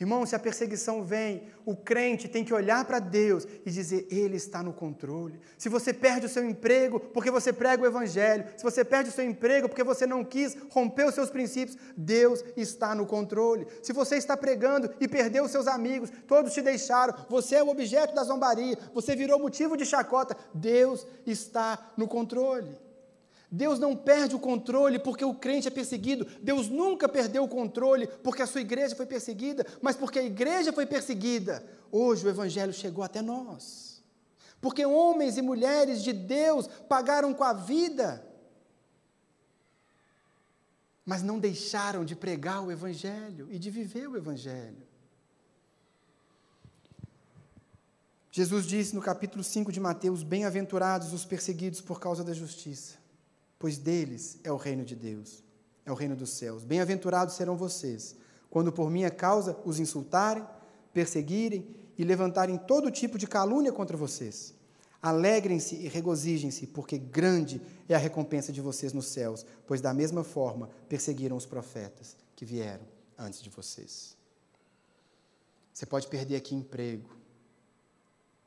Irmão, 0.00 0.24
se 0.24 0.34
a 0.34 0.38
perseguição 0.38 1.04
vem, 1.04 1.42
o 1.66 1.76
crente 1.76 2.26
tem 2.26 2.42
que 2.42 2.54
olhar 2.54 2.86
para 2.86 2.98
Deus 2.98 3.46
e 3.66 3.70
dizer: 3.70 4.08
Ele 4.10 4.34
está 4.34 4.62
no 4.62 4.72
controle. 4.72 5.38
Se 5.58 5.68
você 5.68 5.92
perde 5.92 6.24
o 6.24 6.28
seu 6.28 6.42
emprego 6.42 6.98
porque 6.98 7.30
você 7.30 7.52
prega 7.52 7.82
o 7.82 7.86
Evangelho, 7.86 8.46
se 8.56 8.64
você 8.64 8.82
perde 8.82 9.10
o 9.10 9.12
seu 9.12 9.26
emprego 9.26 9.68
porque 9.68 9.84
você 9.84 10.06
não 10.06 10.24
quis 10.24 10.56
romper 10.70 11.04
os 11.04 11.14
seus 11.14 11.28
princípios, 11.28 11.76
Deus 11.94 12.42
está 12.56 12.94
no 12.94 13.04
controle. 13.04 13.66
Se 13.82 13.92
você 13.92 14.16
está 14.16 14.38
pregando 14.38 14.90
e 14.98 15.06
perdeu 15.06 15.44
os 15.44 15.50
seus 15.50 15.66
amigos, 15.66 16.10
todos 16.26 16.54
te 16.54 16.62
deixaram, 16.62 17.14
você 17.28 17.56
é 17.56 17.62
o 17.62 17.68
objeto 17.68 18.14
da 18.14 18.24
zombaria, 18.24 18.78
você 18.94 19.14
virou 19.14 19.38
motivo 19.38 19.76
de 19.76 19.84
chacota, 19.84 20.34
Deus 20.54 21.06
está 21.26 21.92
no 21.94 22.08
controle. 22.08 22.74
Deus 23.50 23.80
não 23.80 23.96
perde 23.96 24.36
o 24.36 24.38
controle 24.38 24.98
porque 24.98 25.24
o 25.24 25.34
crente 25.34 25.66
é 25.66 25.70
perseguido. 25.70 26.24
Deus 26.40 26.68
nunca 26.68 27.08
perdeu 27.08 27.42
o 27.42 27.48
controle 27.48 28.06
porque 28.22 28.42
a 28.42 28.46
sua 28.46 28.60
igreja 28.60 28.94
foi 28.94 29.06
perseguida, 29.06 29.66
mas 29.82 29.96
porque 29.96 30.20
a 30.20 30.22
igreja 30.22 30.72
foi 30.72 30.86
perseguida. 30.86 31.66
Hoje 31.90 32.24
o 32.24 32.28
evangelho 32.28 32.72
chegou 32.72 33.02
até 33.02 33.20
nós. 33.20 34.04
Porque 34.60 34.86
homens 34.86 35.36
e 35.36 35.42
mulheres 35.42 36.02
de 36.04 36.12
Deus 36.12 36.68
pagaram 36.88 37.34
com 37.34 37.42
a 37.42 37.52
vida, 37.52 38.24
mas 41.04 41.22
não 41.22 41.38
deixaram 41.38 42.04
de 42.04 42.14
pregar 42.14 42.62
o 42.62 42.70
evangelho 42.70 43.48
e 43.50 43.58
de 43.58 43.68
viver 43.68 44.08
o 44.08 44.16
evangelho. 44.16 44.88
Jesus 48.30 48.64
disse 48.64 48.94
no 48.94 49.02
capítulo 49.02 49.42
5 49.42 49.72
de 49.72 49.80
Mateus: 49.80 50.22
Bem-aventurados 50.22 51.12
os 51.12 51.24
perseguidos 51.24 51.80
por 51.80 51.98
causa 51.98 52.22
da 52.22 52.32
justiça 52.32 52.99
pois 53.60 53.76
deles 53.76 54.40
é 54.42 54.50
o 54.50 54.56
reino 54.56 54.84
de 54.86 54.96
Deus, 54.96 55.44
é 55.84 55.92
o 55.92 55.94
reino 55.94 56.16
dos 56.16 56.30
céus. 56.30 56.64
Bem-aventurados 56.64 57.34
serão 57.34 57.58
vocês, 57.58 58.16
quando 58.48 58.72
por 58.72 58.90
minha 58.90 59.10
causa 59.10 59.56
os 59.66 59.78
insultarem, 59.78 60.44
perseguirem 60.94 61.76
e 61.96 62.02
levantarem 62.02 62.56
todo 62.56 62.90
tipo 62.90 63.18
de 63.18 63.26
calúnia 63.26 63.70
contra 63.70 63.98
vocês. 63.98 64.54
Alegrem-se 65.02 65.76
e 65.76 65.88
regozijem-se, 65.88 66.68
porque 66.68 66.96
grande 66.96 67.60
é 67.86 67.94
a 67.94 67.98
recompensa 67.98 68.50
de 68.50 68.62
vocês 68.62 68.94
nos 68.94 69.08
céus, 69.08 69.44
pois 69.66 69.82
da 69.82 69.92
mesma 69.92 70.24
forma 70.24 70.70
perseguiram 70.88 71.36
os 71.36 71.44
profetas 71.44 72.16
que 72.34 72.46
vieram 72.46 72.84
antes 73.18 73.42
de 73.42 73.50
vocês. 73.50 74.16
Você 75.70 75.84
pode 75.84 76.08
perder 76.08 76.36
aqui 76.36 76.54
emprego, 76.54 77.10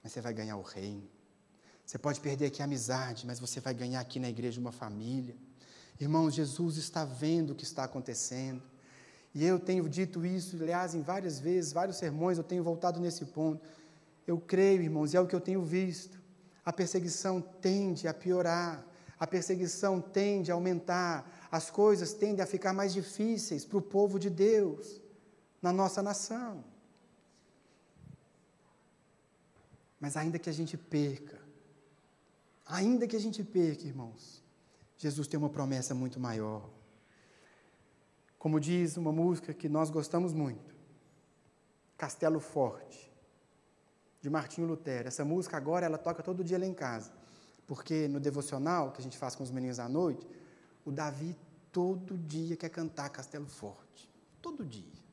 mas 0.01 0.11
você 0.11 0.21
vai 0.21 0.33
ganhar 0.33 0.57
o 0.57 0.63
reino. 0.63 1.07
Você 1.85 1.97
pode 1.97 2.19
perder 2.19 2.47
aqui 2.47 2.61
a 2.61 2.65
amizade, 2.65 3.25
mas 3.27 3.39
você 3.39 3.59
vai 3.59 3.73
ganhar 3.73 3.99
aqui 3.99 4.19
na 4.19 4.29
igreja 4.29 4.59
uma 4.59 4.71
família. 4.71 5.35
Irmãos, 5.99 6.33
Jesus 6.33 6.77
está 6.77 7.05
vendo 7.05 7.51
o 7.51 7.55
que 7.55 7.63
está 7.63 7.83
acontecendo. 7.83 8.61
E 9.33 9.43
eu 9.43 9.59
tenho 9.59 9.87
dito 9.89 10.25
isso, 10.25 10.55
aliás, 10.61 10.93
em 10.93 11.01
várias 11.01 11.39
vezes, 11.39 11.73
vários 11.73 11.97
sermões, 11.97 12.37
eu 12.37 12.43
tenho 12.43 12.63
voltado 12.63 12.99
nesse 12.99 13.25
ponto. 13.25 13.67
Eu 14.25 14.39
creio, 14.39 14.81
irmãos, 14.81 15.13
e 15.13 15.17
é 15.17 15.19
o 15.19 15.27
que 15.27 15.35
eu 15.35 15.41
tenho 15.41 15.63
visto. 15.63 16.21
A 16.63 16.71
perseguição 16.71 17.41
tende 17.41 18.07
a 18.07 18.13
piorar, 18.13 18.85
a 19.19 19.27
perseguição 19.27 19.99
tende 19.99 20.51
a 20.51 20.55
aumentar, 20.55 21.47
as 21.51 21.69
coisas 21.69 22.13
tendem 22.13 22.41
a 22.41 22.45
ficar 22.45 22.73
mais 22.73 22.93
difíceis 22.93 23.65
para 23.65 23.77
o 23.77 23.81
povo 23.81 24.17
de 24.17 24.29
Deus, 24.29 25.01
na 25.61 25.73
nossa 25.73 26.01
nação. 26.01 26.63
Mas 29.99 30.15
ainda 30.15 30.39
que 30.39 30.49
a 30.49 30.53
gente 30.53 30.77
perca, 30.77 31.42
Ainda 32.65 33.07
que 33.07 33.15
a 33.15 33.19
gente 33.19 33.43
perca, 33.43 33.85
irmãos, 33.85 34.43
Jesus 34.97 35.27
tem 35.27 35.37
uma 35.37 35.49
promessa 35.49 35.93
muito 35.93 36.19
maior. 36.19 36.69
Como 38.39 38.59
diz 38.59 38.97
uma 38.97 39.11
música 39.11 39.53
que 39.53 39.67
nós 39.67 39.89
gostamos 39.89 40.33
muito, 40.33 40.75
Castelo 41.97 42.39
Forte, 42.39 43.11
de 44.21 44.29
Martinho 44.29 44.67
Lutero. 44.67 45.07
Essa 45.07 45.25
música 45.25 45.57
agora 45.57 45.85
ela 45.85 45.97
toca 45.97 46.23
todo 46.23 46.43
dia 46.43 46.57
lá 46.57 46.65
em 46.65 46.73
casa, 46.73 47.11
porque 47.67 48.07
no 48.07 48.19
devocional 48.19 48.91
que 48.91 49.01
a 49.01 49.03
gente 49.03 49.17
faz 49.17 49.35
com 49.35 49.43
os 49.43 49.51
meninos 49.51 49.79
à 49.79 49.89
noite, 49.89 50.25
o 50.85 50.91
Davi 50.91 51.35
todo 51.71 52.17
dia 52.17 52.55
quer 52.55 52.69
cantar 52.69 53.09
Castelo 53.09 53.47
Forte, 53.47 54.09
todo 54.41 54.65
dia. 54.65 55.03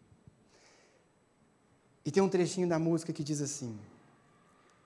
E 2.05 2.11
tem 2.11 2.23
um 2.23 2.29
trechinho 2.29 2.69
da 2.69 2.79
música 2.79 3.13
que 3.13 3.25
diz 3.25 3.41
assim: 3.41 3.79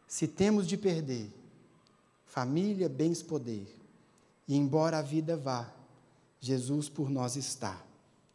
Se 0.07 0.27
temos 0.27 0.67
de 0.67 0.77
perder 0.77 1.31
família, 2.35 2.89
bens, 2.89 3.23
poder. 3.23 3.73
E 4.49 4.57
embora 4.57 4.99
a 4.99 5.03
vida 5.03 5.37
vá, 5.37 5.73
Jesus 6.41 6.89
por 6.89 7.09
nós 7.09 7.37
está 7.37 7.81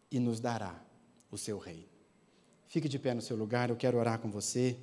e 0.10 0.22
nos 0.22 0.40
dará 0.40 0.82
o 1.30 1.38
seu 1.38 1.58
reino. 1.58 1.84
Fique 2.66 2.88
de 2.88 2.98
pé 2.98 3.14
no 3.14 3.22
seu 3.22 3.36
lugar, 3.36 3.70
eu 3.70 3.76
quero 3.76 3.98
orar 3.98 4.18
com 4.20 4.32
você. 4.32 4.78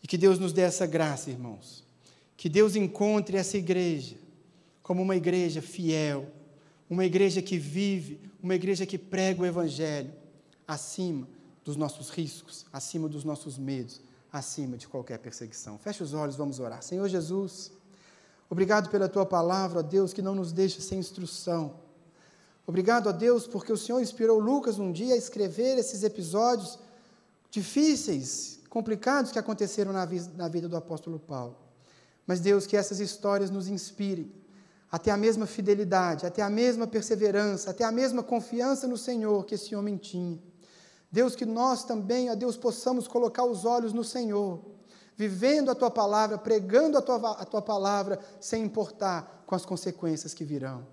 E 0.00 0.06
que 0.06 0.16
Deus 0.16 0.38
nos 0.38 0.52
dê 0.52 0.60
essa 0.60 0.86
graça, 0.86 1.30
irmãos. 1.30 1.84
Que 2.36 2.48
Deus 2.48 2.76
encontre 2.76 3.36
essa 3.36 3.58
igreja 3.58 4.16
como 4.84 5.02
uma 5.02 5.16
igreja 5.16 5.60
fiel, 5.60 6.30
uma 6.88 7.04
igreja 7.04 7.42
que 7.42 7.58
vive, 7.58 8.20
uma 8.40 8.54
igreja 8.54 8.86
que 8.86 8.98
prega 8.98 9.42
o 9.42 9.46
Evangelho 9.46 10.12
acima 10.66 11.28
dos 11.64 11.74
nossos 11.76 12.08
riscos, 12.08 12.66
acima 12.72 13.08
dos 13.08 13.24
nossos 13.24 13.58
medos, 13.58 14.00
acima 14.32 14.76
de 14.76 14.86
qualquer 14.86 15.18
perseguição. 15.18 15.76
Feche 15.76 16.04
os 16.04 16.14
olhos, 16.14 16.36
vamos 16.36 16.60
orar. 16.60 16.84
Senhor 16.84 17.08
Jesus. 17.08 17.81
Obrigado 18.48 18.90
pela 18.90 19.08
tua 19.08 19.24
palavra, 19.24 19.80
ó 19.80 19.82
Deus, 19.82 20.12
que 20.12 20.22
não 20.22 20.34
nos 20.34 20.52
deixa 20.52 20.80
sem 20.80 20.98
instrução. 20.98 21.74
Obrigado, 22.66 23.08
ó 23.08 23.12
Deus, 23.12 23.46
porque 23.46 23.72
o 23.72 23.76
Senhor 23.76 24.00
inspirou 24.00 24.38
Lucas 24.38 24.78
um 24.78 24.92
dia 24.92 25.14
a 25.14 25.16
escrever 25.16 25.78
esses 25.78 26.02
episódios 26.02 26.78
difíceis, 27.50 28.60
complicados 28.68 29.32
que 29.32 29.38
aconteceram 29.38 29.92
na, 29.92 30.06
na 30.36 30.48
vida 30.48 30.68
do 30.68 30.76
apóstolo 30.76 31.18
Paulo. 31.18 31.56
Mas, 32.26 32.40
Deus, 32.40 32.66
que 32.66 32.76
essas 32.76 33.00
histórias 33.00 33.50
nos 33.50 33.68
inspirem 33.68 34.32
até 34.90 35.10
a 35.10 35.16
mesma 35.16 35.46
fidelidade, 35.46 36.26
até 36.26 36.42
a 36.42 36.50
mesma 36.50 36.86
perseverança, 36.86 37.70
até 37.70 37.84
a 37.84 37.90
mesma 37.90 38.22
confiança 38.22 38.86
no 38.86 38.96
Senhor 38.96 39.44
que 39.44 39.54
esse 39.54 39.74
homem 39.74 39.96
tinha. 39.96 40.38
Deus, 41.10 41.34
que 41.34 41.44
nós 41.44 41.84
também, 41.84 42.30
ó 42.30 42.34
Deus, 42.34 42.56
possamos 42.56 43.08
colocar 43.08 43.44
os 43.44 43.64
olhos 43.64 43.92
no 43.92 44.04
Senhor 44.04 44.60
vivendo 45.16 45.70
a 45.70 45.74
tua 45.74 45.90
palavra, 45.90 46.38
pregando 46.38 46.98
a 46.98 47.02
tua, 47.02 47.32
a 47.32 47.44
tua 47.44 47.62
palavra, 47.62 48.18
sem 48.40 48.64
importar 48.64 49.44
com 49.46 49.54
as 49.54 49.64
consequências 49.64 50.34
que 50.34 50.44
virão. 50.44 50.86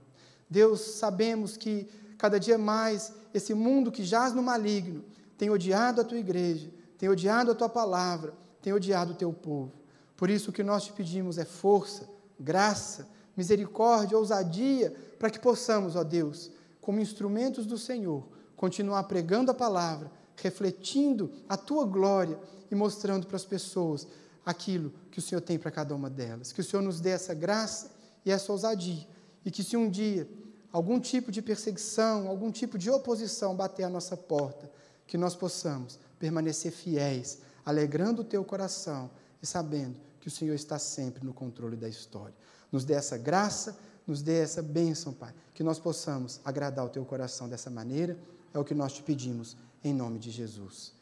Deus, 0.49 0.81
sabemos 0.81 1.55
que 1.55 1.87
cada 2.17 2.39
dia 2.39 2.57
mais 2.57 3.13
esse 3.33 3.53
mundo 3.53 3.91
que 3.91 4.03
jaz 4.03 4.33
no 4.33 4.43
maligno 4.43 5.03
tem 5.37 5.49
odiado 5.49 6.01
a 6.01 6.03
tua 6.03 6.17
igreja, 6.17 6.69
tem 6.97 7.07
odiado 7.07 7.51
a 7.51 7.55
tua 7.55 7.69
palavra, 7.69 8.33
tem 8.61 8.73
odiado 8.73 9.13
o 9.13 9.15
teu 9.15 9.31
povo. 9.31 9.71
Por 10.17 10.29
isso 10.29 10.49
o 10.49 10.53
que 10.53 10.63
nós 10.63 10.83
te 10.83 10.91
pedimos 10.91 11.37
é 11.37 11.45
força, 11.45 12.09
graça, 12.37 13.07
misericórdia, 13.37 14.17
ousadia, 14.17 14.93
para 15.17 15.29
que 15.29 15.39
possamos, 15.39 15.95
ó 15.95 16.03
Deus, 16.03 16.51
como 16.81 16.99
instrumentos 16.99 17.65
do 17.65 17.77
Senhor, 17.77 18.27
continuar 18.55 19.03
pregando 19.03 19.51
a 19.51 19.53
palavra, 19.53 20.11
refletindo 20.41 21.31
a 21.47 21.57
tua 21.57 21.85
glória 21.85 22.39
e 22.71 22.75
mostrando 22.75 23.27
para 23.27 23.35
as 23.35 23.45
pessoas 23.45 24.07
aquilo 24.45 24.93
que 25.11 25.19
o 25.19 25.21
Senhor 25.21 25.41
tem 25.41 25.57
para 25.57 25.71
cada 25.71 25.95
uma 25.95 26.09
delas. 26.09 26.51
Que 26.51 26.61
o 26.61 26.63
Senhor 26.63 26.81
nos 26.81 26.99
dê 26.99 27.09
essa 27.09 27.33
graça 27.33 27.91
e 28.25 28.31
essa 28.31 28.51
ousadia. 28.51 29.07
E 29.45 29.51
que 29.51 29.63
se 29.63 29.77
um 29.77 29.89
dia 29.89 30.27
algum 30.71 30.99
tipo 30.99 31.31
de 31.31 31.41
perseguição, 31.41 32.27
algum 32.27 32.51
tipo 32.51 32.77
de 32.77 32.89
oposição 32.89 33.55
bater 33.55 33.83
à 33.83 33.89
nossa 33.89 34.15
porta, 34.15 34.69
que 35.07 35.17
nós 35.17 35.35
possamos 35.35 35.99
permanecer 36.19 36.71
fiéis, 36.71 37.39
alegrando 37.65 38.21
o 38.21 38.25
teu 38.25 38.43
coração 38.43 39.09
e 39.41 39.47
sabendo 39.47 39.95
que 40.19 40.27
o 40.27 40.31
Senhor 40.31 40.53
está 40.53 40.77
sempre 40.77 41.25
no 41.25 41.33
controle 41.33 41.75
da 41.75 41.87
história. 41.87 42.35
Nos 42.71 42.85
dê 42.85 42.93
essa 42.93 43.17
graça, 43.17 43.77
nos 44.05 44.21
dê 44.21 44.39
essa 44.39 44.61
bênção, 44.61 45.13
Pai, 45.13 45.33
que 45.53 45.63
nós 45.63 45.79
possamos 45.79 46.39
agradar 46.43 46.85
o 46.85 46.89
teu 46.89 47.03
coração 47.05 47.47
dessa 47.47 47.69
maneira, 47.69 48.17
é 48.53 48.59
o 48.59 48.63
que 48.63 48.73
nós 48.73 48.93
te 48.93 49.03
pedimos, 49.03 49.55
em 49.83 49.93
nome 49.93 50.19
de 50.19 50.31
Jesus. 50.31 50.93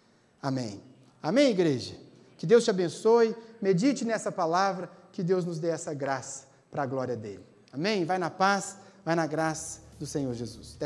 Amém. 0.41 0.81
Amém, 1.21 1.51
igreja? 1.51 1.95
Que 2.37 2.45
Deus 2.45 2.63
te 2.63 2.69
abençoe, 2.69 3.35
medite 3.61 4.05
nessa 4.05 4.31
palavra, 4.31 4.89
que 5.11 5.23
Deus 5.23 5.43
nos 5.43 5.59
dê 5.59 5.69
essa 5.69 5.93
graça 5.93 6.47
para 6.69 6.83
a 6.83 6.85
glória 6.85 7.15
dele. 7.15 7.43
Amém? 7.71 8.05
Vai 8.05 8.17
na 8.17 8.29
paz, 8.29 8.77
vai 9.03 9.15
na 9.15 9.25
graça 9.25 9.81
do 9.99 10.05
Senhor 10.05 10.33
Jesus. 10.33 10.77